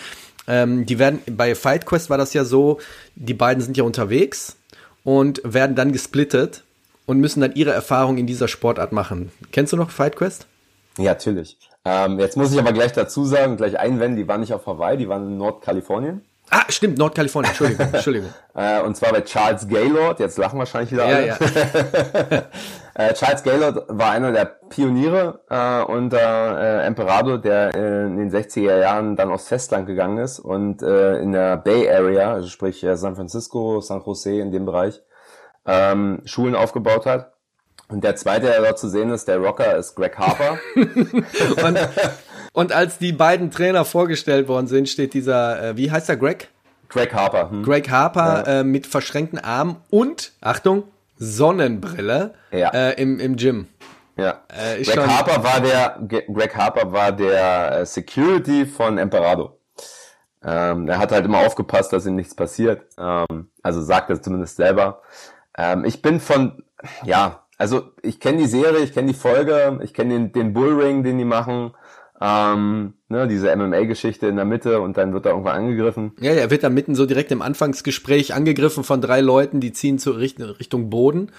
Ähm, 0.47 0.85
die 0.85 0.99
werden, 0.99 1.19
bei 1.25 1.55
Fight 1.55 1.85
Quest 1.85 2.09
war 2.09 2.17
das 2.17 2.33
ja 2.33 2.45
so, 2.45 2.79
die 3.15 3.33
beiden 3.33 3.63
sind 3.63 3.77
ja 3.77 3.83
unterwegs 3.83 4.57
und 5.03 5.41
werden 5.43 5.75
dann 5.75 5.91
gesplittet 5.91 6.63
und 7.05 7.19
müssen 7.19 7.41
dann 7.41 7.55
ihre 7.55 7.71
Erfahrung 7.71 8.17
in 8.17 8.27
dieser 8.27 8.47
Sportart 8.47 8.91
machen. 8.91 9.31
Kennst 9.51 9.73
du 9.73 9.77
noch 9.77 9.89
Fight 9.89 10.15
Quest? 10.15 10.47
Ja, 10.97 11.11
natürlich. 11.11 11.57
Ähm, 11.83 12.19
jetzt 12.19 12.37
muss 12.37 12.51
ich 12.53 12.59
aber 12.59 12.73
gleich 12.73 12.93
dazu 12.93 13.25
sagen, 13.25 13.57
gleich 13.57 13.79
einwenden, 13.79 14.17
die 14.17 14.27
waren 14.27 14.41
nicht 14.41 14.53
auf 14.53 14.67
Hawaii, 14.67 14.97
die 14.97 15.09
waren 15.09 15.23
in 15.27 15.37
Nordkalifornien. 15.37 16.23
Ah, 16.53 16.63
stimmt, 16.69 16.97
Nordkalifornien, 16.97 17.49
Entschuldigung, 17.49 17.87
Entschuldigung. 17.93 18.29
Äh, 18.53 18.81
und 18.81 18.95
zwar 18.97 19.11
bei 19.13 19.21
Charles 19.21 19.67
Gaylord, 19.67 20.19
jetzt 20.19 20.37
lachen 20.37 20.59
wahrscheinlich 20.59 20.91
wieder 20.91 21.07
Ja, 21.09 21.15
alle. 21.15 21.27
ja. 21.27 22.43
Äh, 22.93 23.13
Charles 23.13 23.41
Gaylord 23.43 23.85
war 23.87 24.11
einer 24.11 24.33
der 24.33 24.43
Pioniere 24.43 25.39
äh, 25.49 25.81
unter 25.89 26.59
äh, 26.81 26.85
Emperado, 26.85 27.37
der 27.37 27.73
äh, 27.73 28.05
in 28.05 28.17
den 28.17 28.29
60er 28.29 28.79
Jahren 28.79 29.15
dann 29.15 29.31
aufs 29.31 29.47
Festland 29.47 29.87
gegangen 29.87 30.17
ist 30.17 30.39
und 30.39 30.83
äh, 30.83 31.19
in 31.19 31.31
der 31.31 31.55
Bay 31.55 31.89
Area, 31.89 32.33
also 32.33 32.49
sprich 32.49 32.83
äh, 32.83 32.97
San 32.97 33.15
Francisco, 33.15 33.79
San 33.79 34.01
Jose 34.05 34.37
in 34.41 34.51
dem 34.51 34.65
Bereich, 34.65 35.01
ähm, 35.65 36.19
Schulen 36.25 36.53
aufgebaut 36.53 37.05
hat. 37.05 37.30
Und 37.91 38.03
der 38.03 38.15
zweite, 38.15 38.47
der 38.47 38.61
dort 38.61 38.79
zu 38.79 38.89
sehen 38.89 39.09
ist, 39.11 39.27
der 39.27 39.37
Rocker, 39.37 39.75
ist 39.75 39.95
Greg 39.95 40.17
Harper. 40.17 40.57
Und, 40.75 41.79
und 42.53 42.71
als 42.73 42.97
die 42.97 43.13
beiden 43.13 43.51
Trainer 43.51 43.85
vorgestellt 43.85 44.47
worden 44.47 44.67
sind, 44.67 44.89
steht 44.89 45.13
dieser, 45.13 45.69
äh, 45.69 45.77
wie 45.77 45.91
heißt 45.91 46.09
der, 46.09 46.17
Greg? 46.17 46.49
Greg 46.89 47.13
Harper. 47.13 47.49
Hm. 47.49 47.63
Greg 47.63 47.89
Harper 47.89 48.43
ja. 48.45 48.59
äh, 48.59 48.63
mit 48.63 48.87
verschränkten 48.87 49.39
Armen 49.39 49.77
und, 49.89 50.33
Achtung, 50.41 50.83
Sonnenbrille 51.17 52.33
ja. 52.51 52.69
äh, 52.69 53.01
im, 53.01 53.19
im 53.19 53.37
Gym. 53.37 53.67
Ja. 54.17 54.41
Äh, 54.49 54.83
Greg 54.83 55.07
Harper 55.07 55.43
war 55.43 55.61
der 55.61 55.99
Greg 56.33 56.55
Harper 56.55 56.91
war 56.91 57.11
der 57.11 57.79
äh, 57.79 57.85
Security 57.85 58.65
von 58.65 58.97
Emperado. 58.97 59.57
Ähm, 60.43 60.87
er 60.87 60.97
hat 60.97 61.11
halt 61.11 61.25
immer 61.25 61.39
aufgepasst, 61.45 61.93
dass 61.93 62.05
ihm 62.05 62.15
nichts 62.15 62.35
passiert. 62.35 62.83
Ähm, 62.97 63.49
also 63.61 63.81
sagt 63.81 64.09
er 64.09 64.21
zumindest 64.21 64.57
selber. 64.57 65.01
Ähm, 65.57 65.85
ich 65.85 66.01
bin 66.01 66.19
von, 66.19 66.63
ja, 67.03 67.40
also 67.61 67.91
ich 68.01 68.19
kenne 68.19 68.39
die 68.39 68.47
Serie, 68.47 68.83
ich 68.83 68.91
kenne 68.91 69.09
die 69.09 69.17
Folge, 69.17 69.79
ich 69.83 69.93
kenne 69.93 70.15
den, 70.15 70.31
den 70.31 70.51
Bullring, 70.51 71.03
den 71.03 71.19
die 71.19 71.25
machen. 71.25 71.75
Ähm, 72.19 72.95
ne, 73.07 73.27
diese 73.27 73.55
MMA-Geschichte 73.55 74.25
in 74.25 74.35
der 74.35 74.45
Mitte 74.45 74.81
und 74.81 74.97
dann 74.97 75.13
wird 75.13 75.27
er 75.27 75.33
irgendwann 75.33 75.57
angegriffen. 75.57 76.13
Ja, 76.19 76.31
er 76.31 76.49
wird 76.49 76.63
da 76.63 76.69
mitten 76.69 76.95
so 76.95 77.05
direkt 77.05 77.31
im 77.31 77.43
Anfangsgespräch 77.43 78.33
angegriffen 78.33 78.83
von 78.83 78.99
drei 78.99 79.21
Leuten, 79.21 79.59
die 79.59 79.73
ziehen 79.73 79.99
zur 79.99 80.17
Richtung, 80.17 80.49
Richtung 80.49 80.89
Boden. 80.89 81.31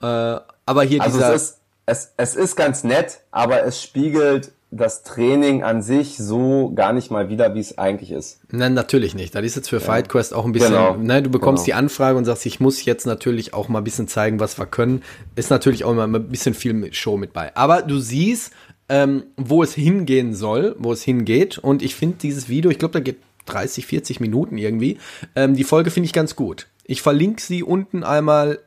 Äh, 0.00 0.06
aber 0.06 0.82
hier 0.82 1.02
also 1.02 1.18
dieser... 1.18 1.34
Es 1.34 1.42
ist, 1.42 1.60
es, 1.84 2.12
es 2.16 2.36
ist 2.36 2.56
ganz 2.56 2.82
nett, 2.82 3.20
aber 3.30 3.62
es 3.62 3.82
spiegelt 3.82 4.52
das 4.72 5.02
Training 5.02 5.64
an 5.64 5.82
sich 5.82 6.16
so 6.16 6.72
gar 6.74 6.92
nicht 6.92 7.10
mal 7.10 7.28
wieder, 7.28 7.54
wie 7.54 7.60
es 7.60 7.76
eigentlich 7.76 8.12
ist. 8.12 8.40
Nein, 8.50 8.74
natürlich 8.74 9.14
nicht. 9.14 9.34
Das 9.34 9.44
ist 9.44 9.56
jetzt 9.56 9.68
für 9.68 9.76
ja. 9.76 9.82
FightQuest 9.82 10.32
auch 10.32 10.44
ein 10.44 10.52
bisschen, 10.52 10.72
genau. 10.72 10.96
ne, 10.96 11.22
du 11.22 11.30
bekommst 11.30 11.64
genau. 11.64 11.76
die 11.76 11.82
Anfrage 11.82 12.16
und 12.16 12.24
sagst, 12.24 12.46
ich 12.46 12.60
muss 12.60 12.84
jetzt 12.84 13.04
natürlich 13.04 13.52
auch 13.52 13.68
mal 13.68 13.78
ein 13.78 13.84
bisschen 13.84 14.06
zeigen, 14.06 14.38
was 14.38 14.58
wir 14.58 14.66
können. 14.66 15.02
Ist 15.34 15.50
natürlich 15.50 15.84
auch 15.84 15.90
immer 15.90 16.04
ein 16.04 16.28
bisschen 16.28 16.54
viel 16.54 16.92
Show 16.92 17.16
mit 17.16 17.32
bei. 17.32 17.54
Aber 17.56 17.82
du 17.82 17.98
siehst, 17.98 18.52
ähm, 18.88 19.24
wo 19.36 19.62
es 19.64 19.74
hingehen 19.74 20.34
soll, 20.34 20.76
wo 20.78 20.92
es 20.92 21.02
hingeht. 21.02 21.58
Und 21.58 21.82
ich 21.82 21.96
finde 21.96 22.18
dieses 22.22 22.48
Video, 22.48 22.70
ich 22.70 22.78
glaube, 22.78 22.92
da 22.92 23.00
geht 23.00 23.18
30, 23.46 23.86
40 23.86 24.20
Minuten 24.20 24.56
irgendwie. 24.56 24.98
Ähm, 25.34 25.56
die 25.56 25.64
Folge 25.64 25.90
finde 25.90 26.06
ich 26.06 26.12
ganz 26.12 26.36
gut. 26.36 26.68
Ich 26.84 27.02
verlinke 27.02 27.42
sie 27.42 27.64
unten 27.64 28.04
einmal 28.04 28.60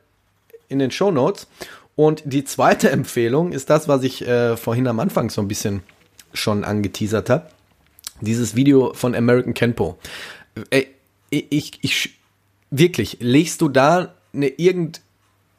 in 0.68 0.78
den 0.78 0.90
Show 0.90 1.10
Notes. 1.10 1.46
Und 1.96 2.22
die 2.26 2.44
zweite 2.44 2.90
Empfehlung 2.92 3.52
ist 3.52 3.70
das, 3.70 3.88
was 3.88 4.02
ich 4.02 4.26
äh, 4.26 4.58
vorhin 4.58 4.86
am 4.86 5.00
Anfang 5.00 5.30
so 5.30 5.40
ein 5.40 5.48
bisschen 5.48 5.82
schon 6.34 6.64
angeteasert 6.64 7.30
habe. 7.30 7.46
Dieses 8.20 8.54
Video 8.54 8.92
von 8.94 9.14
American 9.14 9.54
Kenpo. 9.54 9.98
Ey, 10.70 10.88
ich, 11.30 11.78
ich, 11.82 12.14
wirklich, 12.70 13.18
legst 13.20 13.60
du 13.60 13.68
da 13.68 14.14
eine 14.32 14.48
irgend, 14.48 15.00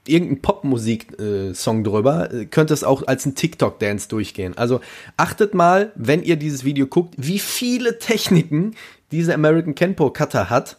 irgendein 0.07 0.41
Popmusik-Song 0.41 1.80
äh, 1.80 1.84
drüber, 1.84 2.30
könnte 2.51 2.73
es 2.73 2.84
auch 2.84 3.07
als 3.07 3.26
ein 3.26 3.36
TikTok-Dance 3.36 4.07
durchgehen. 4.07 4.57
Also 4.57 4.82
achtet 5.17 5.53
mal, 5.53 5.91
wenn 5.95 6.23
ihr 6.23 6.36
dieses 6.36 6.63
Video 6.63 6.88
guckt, 6.88 7.15
wie 7.17 7.39
viele 7.39 7.99
Techniken 7.99 8.76
diese 9.11 9.34
American 9.34 9.76
Kenpo 9.76 10.11
Cutter 10.11 10.49
hat 10.49 10.78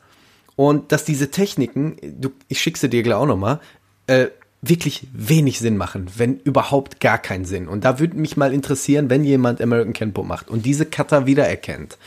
und 0.55 0.93
dass 0.93 1.05
diese 1.05 1.31
Techniken, 1.31 1.97
du, 2.03 2.31
ich 2.49 2.61
schicke 2.61 2.79
sie 2.79 2.89
dir 2.89 3.03
gleich 3.03 3.17
auch 3.17 3.27
nochmal, 3.27 3.61
äh, 4.07 4.29
wirklich 4.63 5.07
wenig 5.13 5.59
Sinn 5.59 5.77
machen, 5.77 6.07
wenn 6.17 6.39
überhaupt 6.39 7.01
gar 7.01 7.19
keinen 7.19 7.45
Sinn. 7.45 7.69
Und 7.69 7.85
da 7.85 7.99
würde 7.99 8.17
mich 8.17 8.37
mal 8.37 8.53
interessieren, 8.53 9.11
wenn 9.11 9.25
jemand 9.25 9.61
American 9.61 9.93
Kenpo 9.93 10.23
macht 10.23 10.49
und 10.49 10.67
diese 10.67 10.87
Cutter 10.87 11.27
wiedererkennt, 11.27 11.99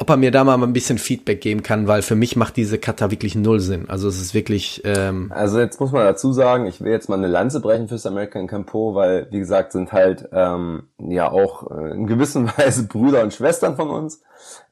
ob 0.00 0.08
er 0.08 0.16
mir 0.16 0.30
da 0.30 0.44
mal 0.44 0.60
ein 0.62 0.72
bisschen 0.72 0.96
Feedback 0.96 1.42
geben 1.42 1.62
kann, 1.62 1.86
weil 1.86 2.00
für 2.00 2.14
mich 2.14 2.34
macht 2.34 2.56
diese 2.56 2.78
Cutter 2.78 3.10
wirklich 3.10 3.34
null 3.34 3.60
Sinn. 3.60 3.90
Also 3.90 4.08
es 4.08 4.18
ist 4.18 4.32
wirklich. 4.32 4.80
Ähm 4.84 5.30
also 5.34 5.60
jetzt 5.60 5.78
muss 5.78 5.92
man 5.92 6.04
dazu 6.04 6.32
sagen, 6.32 6.64
ich 6.64 6.80
will 6.80 6.90
jetzt 6.90 7.10
mal 7.10 7.18
eine 7.18 7.26
Lanze 7.26 7.60
brechen 7.60 7.86
fürs 7.86 8.06
American 8.06 8.46
Campo, 8.46 8.94
weil 8.94 9.28
wie 9.30 9.38
gesagt 9.38 9.72
sind 9.72 9.92
halt 9.92 10.26
ähm, 10.32 10.84
ja 10.98 11.30
auch 11.30 11.70
äh, 11.70 11.92
in 11.92 12.06
gewisser 12.06 12.46
Weise 12.56 12.84
Brüder 12.84 13.22
und 13.22 13.34
Schwestern 13.34 13.76
von 13.76 13.90
uns. 13.90 14.22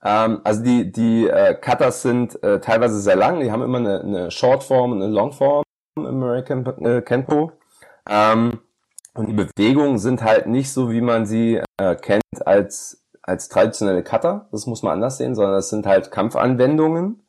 Ähm, 0.02 0.40
also 0.44 0.62
die 0.62 0.90
die 0.90 1.28
äh, 1.28 1.54
Cutters 1.54 2.00
sind 2.00 2.42
äh, 2.42 2.60
teilweise 2.60 2.98
sehr 2.98 3.16
lang, 3.16 3.40
die 3.40 3.52
haben 3.52 3.62
immer 3.62 3.78
eine, 3.78 4.00
eine 4.00 4.30
Shortform 4.30 4.92
und 4.92 5.02
eine 5.02 5.12
Longform. 5.12 5.62
American 6.06 6.66
äh, 6.84 7.02
Kenpo. 7.02 7.52
Ähm, 8.08 8.60
und 9.14 9.26
die 9.28 9.32
Bewegungen 9.32 9.98
sind 9.98 10.22
halt 10.22 10.46
nicht 10.46 10.72
so, 10.72 10.90
wie 10.90 11.00
man 11.00 11.26
sie 11.26 11.60
äh, 11.76 11.96
kennt 11.96 12.22
als, 12.46 13.04
als 13.22 13.48
traditionelle 13.48 14.02
Cutter. 14.02 14.46
Das 14.52 14.66
muss 14.66 14.82
man 14.82 14.92
anders 14.92 15.18
sehen, 15.18 15.34
sondern 15.34 15.54
das 15.54 15.70
sind 15.70 15.86
halt 15.86 16.10
Kampfanwendungen, 16.10 17.22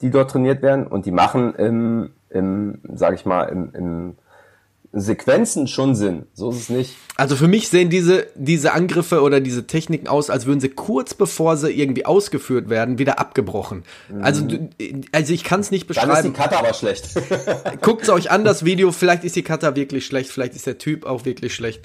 die 0.00 0.10
dort 0.10 0.30
trainiert 0.30 0.62
werden 0.62 0.86
und 0.86 1.04
die 1.06 1.10
machen 1.10 1.54
im, 1.54 2.14
im 2.30 2.80
sag 2.94 3.14
ich 3.14 3.26
mal, 3.26 3.44
im, 3.44 3.74
im 3.74 4.16
Sequenzen 4.92 5.68
schon 5.68 5.94
Sinn. 5.94 6.26
So 6.34 6.50
ist 6.50 6.56
es 6.56 6.68
nicht. 6.68 6.96
Also 7.16 7.34
für 7.34 7.48
mich 7.48 7.68
sehen 7.68 7.88
diese, 7.88 8.26
diese 8.34 8.72
Angriffe 8.72 9.22
oder 9.22 9.40
diese 9.40 9.66
Techniken 9.66 10.06
aus, 10.06 10.28
als 10.28 10.44
würden 10.44 10.60
sie 10.60 10.68
kurz 10.68 11.14
bevor 11.14 11.56
sie 11.56 11.70
irgendwie 11.70 12.04
ausgeführt 12.04 12.68
werden, 12.68 12.98
wieder 12.98 13.18
abgebrochen. 13.18 13.84
Mhm. 14.10 14.22
Also, 14.22 14.46
also 15.12 15.32
ich 15.32 15.44
kann 15.44 15.60
es 15.60 15.70
nicht 15.70 15.86
beschreiben. 15.86 16.08
Dann 16.08 16.18
ist 16.18 16.26
die 16.26 16.32
Cutter 16.32 16.58
aber 16.58 16.74
schlecht. 16.74 17.08
Guckt 17.80 18.08
euch 18.10 18.30
an, 18.30 18.44
das 18.44 18.64
Video. 18.64 18.92
Vielleicht 18.92 19.24
ist 19.24 19.34
die 19.34 19.42
Cutter 19.42 19.76
wirklich 19.76 20.04
schlecht, 20.04 20.30
vielleicht 20.30 20.54
ist 20.54 20.66
der 20.66 20.76
Typ 20.78 21.06
auch 21.06 21.24
wirklich 21.24 21.54
schlecht. 21.54 21.82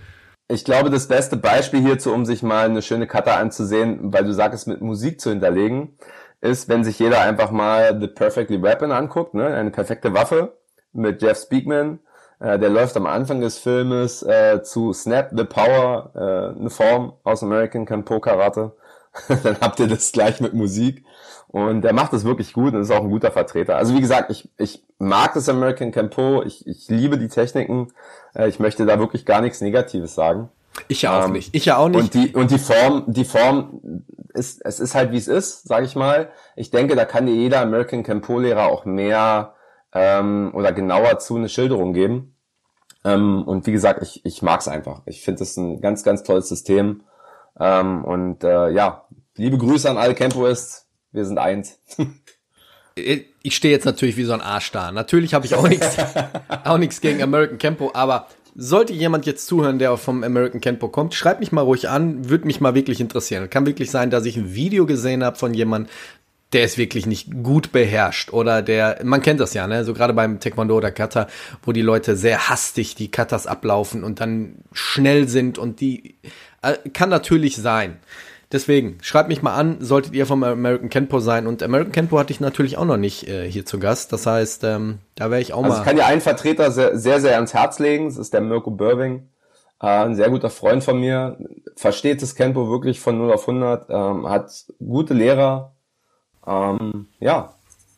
Ich 0.49 0.63
glaube, 0.63 0.89
das 0.89 1.07
beste 1.07 1.37
Beispiel 1.37 1.81
hierzu, 1.81 2.13
um 2.13 2.25
sich 2.25 2.41
mal 2.41 2.65
eine 2.65 2.81
schöne 2.81 3.07
Cutter 3.07 3.37
anzusehen, 3.37 4.13
weil 4.13 4.23
du 4.23 4.33
sagst, 4.33 4.67
mit 4.67 4.81
Musik 4.81 5.19
zu 5.19 5.29
hinterlegen, 5.29 5.97
ist, 6.39 6.69
wenn 6.69 6.83
sich 6.83 6.99
jeder 6.99 7.21
einfach 7.21 7.51
mal 7.51 7.99
The 7.99 8.07
Perfectly 8.07 8.61
Weapon 8.61 8.91
anguckt, 8.91 9.33
ne? 9.33 9.47
eine 9.47 9.71
perfekte 9.71 10.13
Waffe 10.13 10.57
mit 10.93 11.21
Jeff 11.21 11.37
Speakman, 11.37 11.99
äh, 12.39 12.59
der 12.59 12.69
läuft 12.69 12.95
am 12.97 13.05
Anfang 13.05 13.41
des 13.41 13.57
Filmes 13.57 14.23
äh, 14.23 14.61
zu 14.63 14.93
Snap 14.93 15.29
the 15.35 15.43
Power, 15.43 16.11
äh, 16.15 16.59
eine 16.59 16.69
Form 16.69 17.13
aus 17.23 17.43
American 17.43 17.85
Kenpo 17.85 18.19
Karate. 18.19 18.73
Dann 19.43 19.57
habt 19.61 19.79
ihr 19.79 19.87
das 19.87 20.11
gleich 20.11 20.41
mit 20.41 20.53
Musik. 20.53 21.03
Und 21.47 21.81
der 21.81 21.93
macht 21.93 22.13
das 22.13 22.25
wirklich 22.25 22.53
gut 22.53 22.73
und 22.73 22.81
ist 22.81 22.91
auch 22.91 23.01
ein 23.01 23.09
guter 23.09 23.31
Vertreter. 23.31 23.77
Also 23.77 23.95
wie 23.95 24.01
gesagt, 24.01 24.29
ich, 24.31 24.49
ich 24.57 24.83
mag 24.99 25.33
das 25.33 25.47
American 25.47 25.91
Kenpo, 25.91 26.43
ich, 26.43 26.67
ich 26.67 26.89
liebe 26.89 27.17
die 27.17 27.29
Techniken. 27.29 27.93
Äh, 28.35 28.49
ich 28.49 28.59
möchte 28.59 28.85
da 28.85 28.99
wirklich 28.99 29.25
gar 29.25 29.41
nichts 29.41 29.61
Negatives 29.61 30.13
sagen. 30.13 30.49
Ich 30.89 31.01
ja 31.01 31.19
auch 31.19 31.25
ähm, 31.25 31.31
nicht. 31.31 31.55
Ich 31.55 31.65
ja 31.65 31.77
auch 31.77 31.89
nicht. 31.89 31.99
Und 31.99 32.13
die, 32.13 32.35
und 32.35 32.51
die 32.51 32.59
Form, 32.59 33.05
die 33.07 33.25
Form 33.25 34.03
ist, 34.33 34.63
es 34.63 34.79
ist 34.79 34.93
halt 34.93 35.11
wie 35.11 35.17
es 35.17 35.27
ist, 35.27 35.67
sage 35.67 35.85
ich 35.85 35.95
mal. 35.95 36.29
Ich 36.55 36.69
denke, 36.69 36.95
da 36.95 37.05
kann 37.05 37.25
dir 37.25 37.33
jeder 37.33 37.61
American 37.61 38.03
Kenpo-Lehrer 38.03 38.67
auch 38.67 38.85
mehr 38.85 39.53
ähm, 39.93 40.51
oder 40.53 40.71
genauer 40.71 41.19
zu 41.19 41.35
eine 41.35 41.49
Schilderung 41.49 41.93
geben. 41.93 42.35
Ähm, 43.03 43.43
und 43.43 43.65
wie 43.67 43.71
gesagt, 43.71 44.01
ich, 44.03 44.25
ich 44.25 44.41
mag 44.41 44.61
es 44.61 44.67
einfach. 44.67 45.01
Ich 45.05 45.21
finde 45.21 45.43
es 45.43 45.55
ein 45.57 45.81
ganz, 45.81 46.03
ganz 46.03 46.23
tolles 46.23 46.49
System. 46.49 47.03
Ähm, 47.59 48.03
und 48.03 48.43
äh, 48.43 48.69
ja, 48.69 49.05
liebe 49.35 49.57
Grüße 49.57 49.89
an 49.89 49.97
alle 49.97 50.15
Campoists. 50.15 50.87
Wir 51.11 51.25
sind 51.25 51.37
eins. 51.37 51.79
ich 52.95 53.55
stehe 53.55 53.73
jetzt 53.73 53.85
natürlich 53.85 54.17
wie 54.17 54.23
so 54.23 54.33
ein 54.33 54.41
Arsch 54.41 54.71
da. 54.71 54.91
Natürlich 54.91 55.33
habe 55.33 55.45
ich 55.45 55.55
auch 55.55 55.67
nichts 55.67 55.97
auch 56.63 56.77
nichts 56.77 57.01
gegen 57.01 57.21
American 57.21 57.57
Campo, 57.57 57.91
aber 57.93 58.27
sollte 58.59 58.91
jemand 58.91 59.27
jetzt 59.27 59.45
zuhören, 59.45 59.77
der 59.77 59.95
vom 59.97 60.23
American 60.23 60.59
Campo 60.59 60.89
kommt, 60.89 61.13
schreibt 61.13 61.39
mich 61.39 61.51
mal 61.51 61.61
ruhig 61.61 61.89
an, 61.89 62.27
würde 62.27 62.47
mich 62.47 62.59
mal 62.59 62.73
wirklich 62.73 62.99
interessieren. 62.99 63.49
Kann 63.51 63.67
wirklich 63.67 63.91
sein, 63.91 64.09
dass 64.09 64.25
ich 64.25 64.35
ein 64.35 64.55
Video 64.55 64.87
gesehen 64.87 65.23
habe 65.23 65.37
von 65.37 65.53
jemandem, 65.53 65.91
der 66.53 66.63
ist 66.63 66.77
wirklich 66.77 67.05
nicht 67.05 67.43
gut 67.43 67.71
beherrscht 67.71 68.31
oder 68.31 68.61
der, 68.61 68.99
man 69.03 69.21
kennt 69.21 69.39
das 69.39 69.53
ja, 69.53 69.67
ne, 69.67 69.83
so 69.83 69.93
gerade 69.93 70.13
beim 70.13 70.39
Taekwondo 70.39 70.77
oder 70.77 70.91
Kata, 70.91 71.27
wo 71.63 71.71
die 71.71 71.81
Leute 71.81 72.15
sehr 72.15 72.49
hastig 72.49 72.95
die 72.95 73.11
Katas 73.11 73.47
ablaufen 73.47 74.03
und 74.03 74.21
dann 74.21 74.59
schnell 74.71 75.27
sind 75.27 75.57
und 75.57 75.81
die, 75.81 76.15
äh, 76.61 76.77
kann 76.93 77.09
natürlich 77.09 77.57
sein. 77.57 77.99
Deswegen, 78.51 78.97
schreibt 79.01 79.27
mich 79.27 79.41
mal 79.41 79.55
an, 79.55 79.77
solltet 79.81 80.13
ihr 80.13 80.25
vom 80.25 80.41
American 80.41 80.87
Kenpo 80.87 81.19
sein. 81.19 81.47
Und 81.47 81.61
American 81.61 81.91
Kenpo 81.91 82.17
hatte 82.17 82.31
ich 82.31 82.39
natürlich 82.39 82.77
auch 82.77 82.85
noch 82.85 82.95
nicht 82.95 83.27
äh, 83.27 83.49
hier 83.49 83.65
zu 83.65 83.77
Gast. 83.77 84.13
Das 84.13 84.25
heißt, 84.25 84.63
ähm, 84.63 84.99
da 85.15 85.29
wäre 85.29 85.41
ich 85.41 85.51
auch 85.51 85.63
also 85.63 85.75
mal. 85.75 85.79
Ich 85.79 85.85
kann 85.85 85.97
dir 85.97 86.05
einen 86.05 86.21
Vertreter 86.21 86.71
sehr, 86.71 86.97
sehr, 86.97 87.19
sehr 87.19 87.35
ans 87.35 87.53
Herz 87.53 87.79
legen. 87.79 88.05
Das 88.05 88.15
ist 88.15 88.33
der 88.33 88.39
Mirko 88.39 88.71
Börving. 88.71 89.27
Äh, 89.81 89.87
ein 89.87 90.15
sehr 90.15 90.29
guter 90.29 90.49
Freund 90.49 90.81
von 90.81 90.97
mir. 90.97 91.37
Versteht 91.75 92.21
das 92.21 92.35
Kenpo 92.35 92.69
wirklich 92.69 93.01
von 93.01 93.17
0 93.17 93.33
auf 93.33 93.49
100. 93.49 93.89
Ähm, 93.89 94.29
hat 94.29 94.49
gute 94.79 95.13
Lehrer, 95.13 95.75
ähm, 96.47 97.07
ja. 97.19 97.53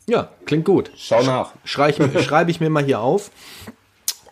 Ja, 0.08 0.30
klingt 0.46 0.66
gut. 0.66 0.92
Schau 0.96 1.22
nach. 1.24 1.52
Schreibe 1.64 2.10
ich, 2.14 2.26
schreib 2.26 2.50
ich 2.50 2.60
mir 2.60 2.70
mal 2.70 2.84
hier 2.84 3.00
auf. 3.00 3.32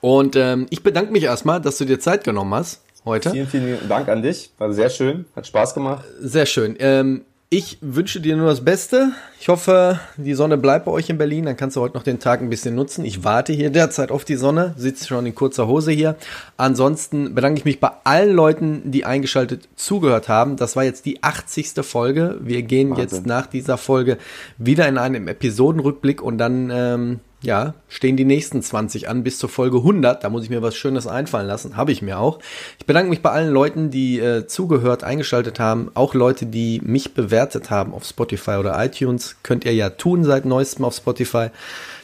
Und 0.02 0.36
ähm, 0.36 0.68
ich 0.70 0.84
bedanke 0.84 1.12
mich 1.12 1.24
erstmal, 1.24 1.62
dass 1.62 1.78
du 1.78 1.86
dir 1.86 2.00
Zeit 2.00 2.24
genommen 2.24 2.54
hast 2.54 2.82
heute. 3.06 3.32
Vielen, 3.32 3.48
vielen 3.48 3.90
Dank 3.90 4.10
an 4.10 4.22
dich. 4.22 4.52
War 4.58 4.72
sehr 4.74 4.90
schön. 4.90 5.26
Hat 5.36 5.48
Spaß 5.48 5.74
gemacht. 5.74 6.06
Sehr 6.20 6.46
schön. 6.46 6.76
Ähm, 6.80 7.26
ich 7.50 7.78
wünsche 7.80 8.20
dir 8.20 8.36
nur 8.36 8.48
das 8.48 8.66
Beste. 8.66 9.14
Ich 9.40 9.48
hoffe, 9.48 10.02
die 10.18 10.34
Sonne 10.34 10.58
bleibt 10.58 10.84
bei 10.84 10.92
euch 10.92 11.10
in 11.10 11.18
Berlin. 11.18 11.46
Dann 11.46 11.56
kannst 11.56 11.78
du 11.78 11.82
heute 11.82 11.96
noch 11.96 12.04
den 12.04 12.20
Tag 12.20 12.42
ein 12.42 12.50
bisschen 12.50 12.76
nutzen. 12.76 13.06
Ich 13.06 13.24
warte 13.24 13.54
hier 13.54 13.70
derzeit 13.70 14.12
auf 14.12 14.26
die 14.26 14.36
Sonne, 14.36 14.74
sitze 14.76 15.08
schon 15.08 15.26
in 15.26 15.34
kurzer 15.34 15.66
Hose 15.66 15.92
hier. 15.92 16.18
Ansonsten 16.58 17.36
bedanke 17.36 17.60
ich 17.60 17.66
mich 17.66 17.80
bei 17.80 17.92
allen 18.04 18.36
Leuten, 18.36 18.92
die 18.92 19.06
eingeschaltet 19.06 19.70
zugehört 19.78 20.28
haben. 20.28 20.58
Das 20.58 20.76
war 20.76 20.84
jetzt 20.84 21.06
die 21.06 21.24
80. 21.24 21.74
Folge. 21.84 22.38
Wir 22.42 22.64
gehen 22.64 22.90
Wahnsinn. 22.90 23.04
jetzt 23.04 23.26
nach 23.26 23.48
dieser 23.48 23.78
Folge 23.78 24.18
wieder 24.58 24.86
in 24.90 24.98
einen 24.98 25.30
Episodenrückblick 25.30 26.22
und 26.22 26.40
dann 26.40 26.70
ähm, 26.70 27.20
ja, 27.42 27.76
stehen 27.88 28.18
die 28.18 28.26
nächsten 28.26 28.64
20 28.64 29.10
an 29.10 29.24
bis 29.24 29.38
zur 29.38 29.50
Folge 29.50 29.78
100. 29.78 30.24
Da 30.24 30.30
muss 30.30 30.44
ich 30.44 30.50
mir 30.50 30.64
was 30.64 30.76
Schönes 30.76 31.06
einfallen 31.06 31.48
lassen. 31.48 31.78
Habe 31.78 31.92
ich 31.92 32.02
mir 32.02 32.20
auch. 32.20 32.40
Ich 32.80 32.88
bedanke 32.88 33.10
mich 33.10 33.22
bei 33.22 33.30
allen 33.30 33.52
Leuten, 33.52 33.92
die 33.92 34.20
äh, 34.20 34.48
zugehört, 34.48 35.04
eingeschaltet 35.04 35.60
haben. 35.60 35.92
Auch 35.94 36.16
Leute, 36.16 36.48
die 36.48 36.82
mich 36.84 37.14
bewertet 37.14 37.70
haben 37.70 37.94
auf 37.94 38.06
Spotify 38.06 38.56
oder 38.58 38.84
iTunes. 38.84 39.38
Könnt 39.44 39.66
ihr 39.66 39.74
ja 39.74 39.92
tun 39.92 40.24
seit 40.24 40.46
neuestem 40.46 40.84
auf 40.84 40.96
Spotify. 40.96 41.50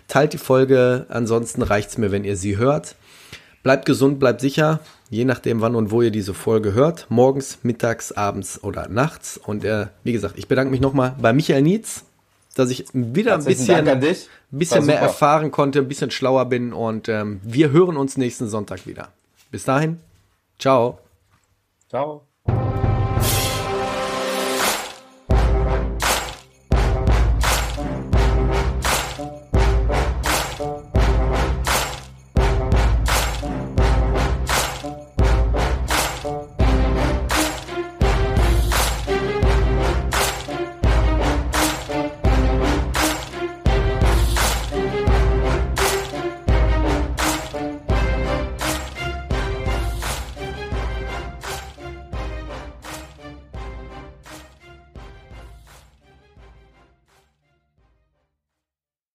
Teilt 0.07 0.34
die 0.34 0.38
Folge. 0.38 1.07
Ansonsten 1.09 1.63
reicht's 1.63 1.97
mir, 1.97 2.11
wenn 2.11 2.25
ihr 2.25 2.38
sie 2.38 2.57
hört. 2.57 2.95
Bleibt 3.63 3.86
gesund, 3.88 4.19
bleibt 4.19 4.39
sicher. 4.39 4.81
Je 5.09 5.25
nachdem, 5.25 5.61
wann 5.61 5.75
und 5.75 5.89
wo 5.89 6.03
ihr 6.03 6.11
diese 6.11 6.36
Folge 6.36 6.73
hört. 6.73 7.07
Morgens, 7.09 7.59
mittags, 7.63 8.11
abends 8.11 8.63
oder 8.63 8.88
nachts. 8.88 9.38
Und 9.38 9.65
äh, 9.65 9.88
wie 10.03 10.13
gesagt, 10.13 10.38
ich 10.38 10.47
bedanke 10.47 10.69
mich 10.69 10.81
nochmal 10.81 11.15
bei 11.19 11.34
Michael 11.34 11.63
Nietz 11.63 12.03
dass 12.55 12.69
ich 12.69 12.85
wieder 12.93 13.35
ein 13.35 13.43
bisschen, 13.43 13.99
bisschen 14.51 14.85
mehr 14.85 14.99
erfahren 14.99 15.51
konnte, 15.51 15.79
ein 15.79 15.87
bisschen 15.87 16.11
schlauer 16.11 16.45
bin 16.45 16.73
und 16.73 17.09
ähm, 17.09 17.39
wir 17.43 17.71
hören 17.71 17.97
uns 17.97 18.17
nächsten 18.17 18.47
Sonntag 18.47 18.85
wieder. 18.85 19.09
Bis 19.51 19.65
dahin, 19.65 19.99
ciao. 20.59 20.99
Ciao. 21.89 22.27